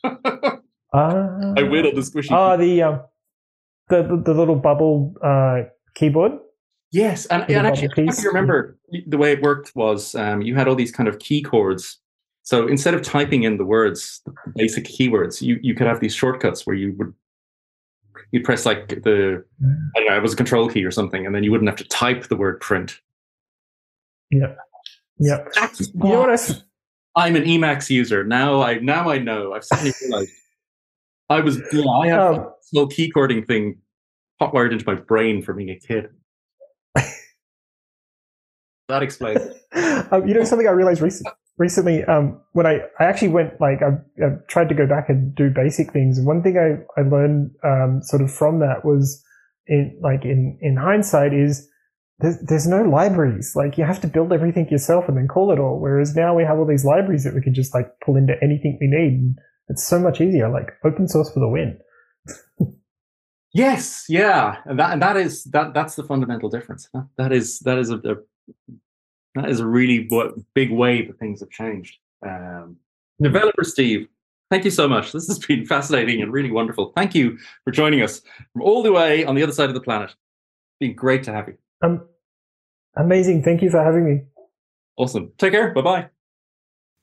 uh, 0.03 0.57
I 0.93 1.63
whittled 1.63 1.95
the 1.95 2.01
squishy. 2.01 2.31
Oh, 2.31 2.35
uh, 2.35 2.57
the, 2.57 2.81
um, 2.81 3.01
the, 3.89 4.21
the 4.25 4.33
little 4.33 4.55
bubble 4.55 5.13
uh, 5.23 5.63
keyboard. 5.93 6.31
Yes, 6.91 7.25
and, 7.27 7.43
and 7.51 7.67
actually, 7.67 7.89
if 8.07 8.23
you 8.23 8.29
remember, 8.29 8.79
the 9.05 9.17
way 9.17 9.33
it 9.33 9.41
worked 9.41 9.75
was 9.75 10.15
um, 10.15 10.41
you 10.41 10.55
had 10.55 10.67
all 10.67 10.75
these 10.75 10.91
kind 10.91 11.09
of 11.09 11.19
key 11.19 11.41
chords. 11.41 11.99
So 12.47 12.65
instead 12.65 12.93
of 12.93 13.01
typing 13.01 13.43
in 13.43 13.57
the 13.57 13.65
words, 13.65 14.21
the 14.23 14.31
basic 14.55 14.85
keywords, 14.85 15.41
you, 15.41 15.59
you 15.61 15.75
could 15.75 15.85
have 15.85 15.99
these 15.99 16.15
shortcuts 16.15 16.65
where 16.65 16.77
you 16.77 16.95
would 16.97 17.13
you'd 18.31 18.45
press 18.45 18.65
like 18.65 18.87
the 18.87 19.43
I 19.61 19.99
don't 19.99 20.07
know, 20.07 20.15
it 20.15 20.21
was 20.21 20.31
a 20.31 20.37
control 20.37 20.69
key 20.69 20.85
or 20.85 20.91
something, 20.91 21.25
and 21.25 21.35
then 21.35 21.43
you 21.43 21.51
wouldn't 21.51 21.67
have 21.67 21.75
to 21.79 21.83
type 21.89 22.29
the 22.29 22.37
word 22.37 22.61
print. 22.61 23.01
Yeah. 24.31 24.53
Yeah. 25.19 25.43
you 25.77 25.87
know 25.93 26.19
what 26.21 26.39
I, 26.39 26.55
I'm 27.17 27.35
an 27.35 27.43
Emacs 27.43 27.89
user. 27.89 28.23
Now 28.23 28.61
I 28.61 28.75
now 28.75 29.09
I 29.09 29.17
know. 29.17 29.51
I've 29.51 29.65
suddenly 29.65 29.91
realized 30.01 30.31
I 31.29 31.41
was 31.41 31.57
you 31.73 31.83
know, 31.83 31.91
I 31.91 32.07
have 32.07 32.35
um, 32.35 32.39
a 32.39 32.53
little 32.71 32.87
keycording 32.87 33.45
thing 33.45 33.77
hotwired 34.41 34.71
into 34.71 34.85
my 34.87 34.95
brain 34.95 35.41
from 35.41 35.57
being 35.57 35.71
a 35.71 35.77
kid. 35.77 36.11
that 38.87 39.03
explains 39.03 39.41
it. 39.41 39.57
Um, 40.13 40.25
you 40.25 40.33
know 40.33 40.45
something 40.45 40.65
I 40.65 40.71
realized 40.71 41.01
recently 41.01 41.33
recently 41.57 42.03
um, 42.05 42.39
when 42.53 42.65
I, 42.65 42.79
I 42.99 43.05
actually 43.05 43.29
went 43.29 43.59
like 43.59 43.79
I, 43.81 44.23
I, 44.23 44.29
tried 44.47 44.69
to 44.69 44.75
go 44.75 44.87
back 44.87 45.09
and 45.09 45.33
do 45.35 45.49
basic 45.49 45.91
things 45.91 46.17
and 46.17 46.27
one 46.27 46.43
thing 46.43 46.57
I, 46.57 46.99
I 46.99 47.03
learned 47.03 47.51
um, 47.63 48.01
sort 48.03 48.21
of 48.21 48.31
from 48.31 48.59
that 48.59 48.85
was 48.85 49.23
in 49.67 49.99
like 50.01 50.23
in 50.23 50.57
in 50.61 50.77
hindsight 50.77 51.33
is 51.33 51.67
there's, 52.19 52.39
there's 52.39 52.67
no 52.67 52.83
libraries. 52.83 53.53
Like 53.55 53.77
you 53.77 53.83
have 53.83 54.01
to 54.01 54.07
build 54.07 54.33
everything 54.33 54.67
yourself 54.69 55.05
and 55.07 55.17
then 55.17 55.27
call 55.27 55.51
it 55.51 55.59
all. 55.59 55.79
Whereas 55.79 56.15
now 56.15 56.35
we 56.35 56.43
have 56.43 56.57
all 56.57 56.65
these 56.65 56.85
libraries 56.85 57.23
that 57.23 57.35
we 57.35 57.41
can 57.41 57.53
just 57.53 57.73
like 57.73 57.87
pull 58.03 58.15
into 58.15 58.33
anything 58.41 58.77
we 58.81 58.87
need. 58.87 59.19
And 59.19 59.37
it's 59.69 59.85
so 59.85 59.99
much 59.99 60.19
easier. 60.21 60.49
Like 60.49 60.71
open 60.83 61.07
source 61.07 61.31
for 61.31 61.39
the 61.39 61.47
win. 61.47 61.77
yes, 63.53 64.05
yeah, 64.09 64.57
and 64.65 64.79
that 64.79 64.93
and 64.93 65.01
that 65.01 65.15
is 65.15 65.43
that 65.45 65.73
that's 65.73 65.95
the 65.95 66.03
fundamental 66.03 66.49
difference. 66.49 66.89
That, 67.17 67.31
is 67.31 67.59
that 67.59 67.77
is 67.77 67.91
a, 67.91 67.97
a, 67.97 68.15
that 69.37 69.49
is 69.49 69.59
a 69.59 69.67
really 69.67 70.09
big 70.53 70.71
way 70.71 71.05
that 71.05 71.19
things 71.19 71.39
have 71.39 71.49
changed. 71.49 71.97
Um, 72.25 72.77
developer 73.21 73.63
Steve, 73.63 74.07
thank 74.49 74.65
you 74.65 74.71
so 74.71 74.87
much. 74.87 75.11
This 75.11 75.27
has 75.27 75.39
been 75.39 75.65
fascinating 75.65 76.21
and 76.21 76.31
really 76.31 76.51
wonderful. 76.51 76.91
Thank 76.95 77.15
you 77.15 77.37
for 77.63 77.71
joining 77.71 78.01
us 78.01 78.21
from 78.53 78.61
all 78.61 78.83
the 78.83 78.91
way 78.91 79.25
on 79.25 79.35
the 79.35 79.43
other 79.43 79.51
side 79.51 79.69
of 79.69 79.75
the 79.75 79.81
planet. 79.81 80.09
It's 80.09 80.79
been 80.79 80.95
great 80.95 81.23
to 81.23 81.33
have 81.33 81.47
you. 81.47 81.57
Um, 81.81 82.07
amazing. 82.95 83.43
Thank 83.43 83.61
you 83.61 83.69
for 83.69 83.83
having 83.83 84.05
me. 84.05 84.21
Awesome. 84.97 85.31
Take 85.37 85.53
care. 85.53 85.73
Bye 85.73 85.81
bye. 85.81 86.09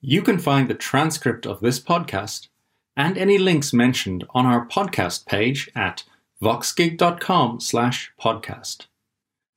You 0.00 0.22
can 0.22 0.38
find 0.38 0.68
the 0.68 0.74
transcript 0.74 1.46
of 1.46 1.60
this 1.60 1.80
podcast 1.80 2.48
and 2.96 3.16
any 3.16 3.38
links 3.38 3.72
mentioned 3.72 4.24
on 4.30 4.46
our 4.46 4.66
podcast 4.66 5.26
page 5.26 5.70
at 5.74 6.04
voxgig.com 6.42 7.60
slash 7.60 8.12
podcast. 8.20 8.86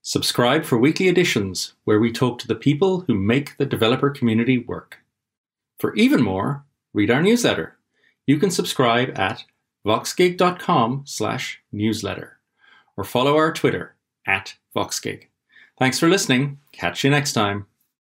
Subscribe 0.07 0.63
for 0.63 0.77
weekly 0.77 1.09
editions 1.09 1.73
where 1.83 1.99
we 1.99 2.13
talk 2.13 2.39
to 2.39 2.47
the 2.47 2.55
people 2.55 3.01
who 3.01 3.13
make 3.13 3.57
the 3.57 3.65
developer 3.65 4.09
community 4.09 4.57
work. 4.57 4.99
For 5.79 5.93
even 5.95 6.23
more, 6.23 6.63
read 6.93 7.11
our 7.11 7.21
newsletter. 7.21 7.75
You 8.25 8.37
can 8.37 8.49
subscribe 8.49 9.19
at 9.19 9.43
voxgig.com 9.85 11.01
slash 11.05 11.59
newsletter 11.73 12.39
or 12.95 13.03
follow 13.03 13.35
our 13.35 13.51
Twitter 13.51 13.97
at 14.25 14.55
VoxGig. 14.73 15.23
Thanks 15.77 15.99
for 15.99 16.07
listening. 16.07 16.59
Catch 16.71 17.03
you 17.03 17.09
next 17.09 17.33
time. 17.33 17.65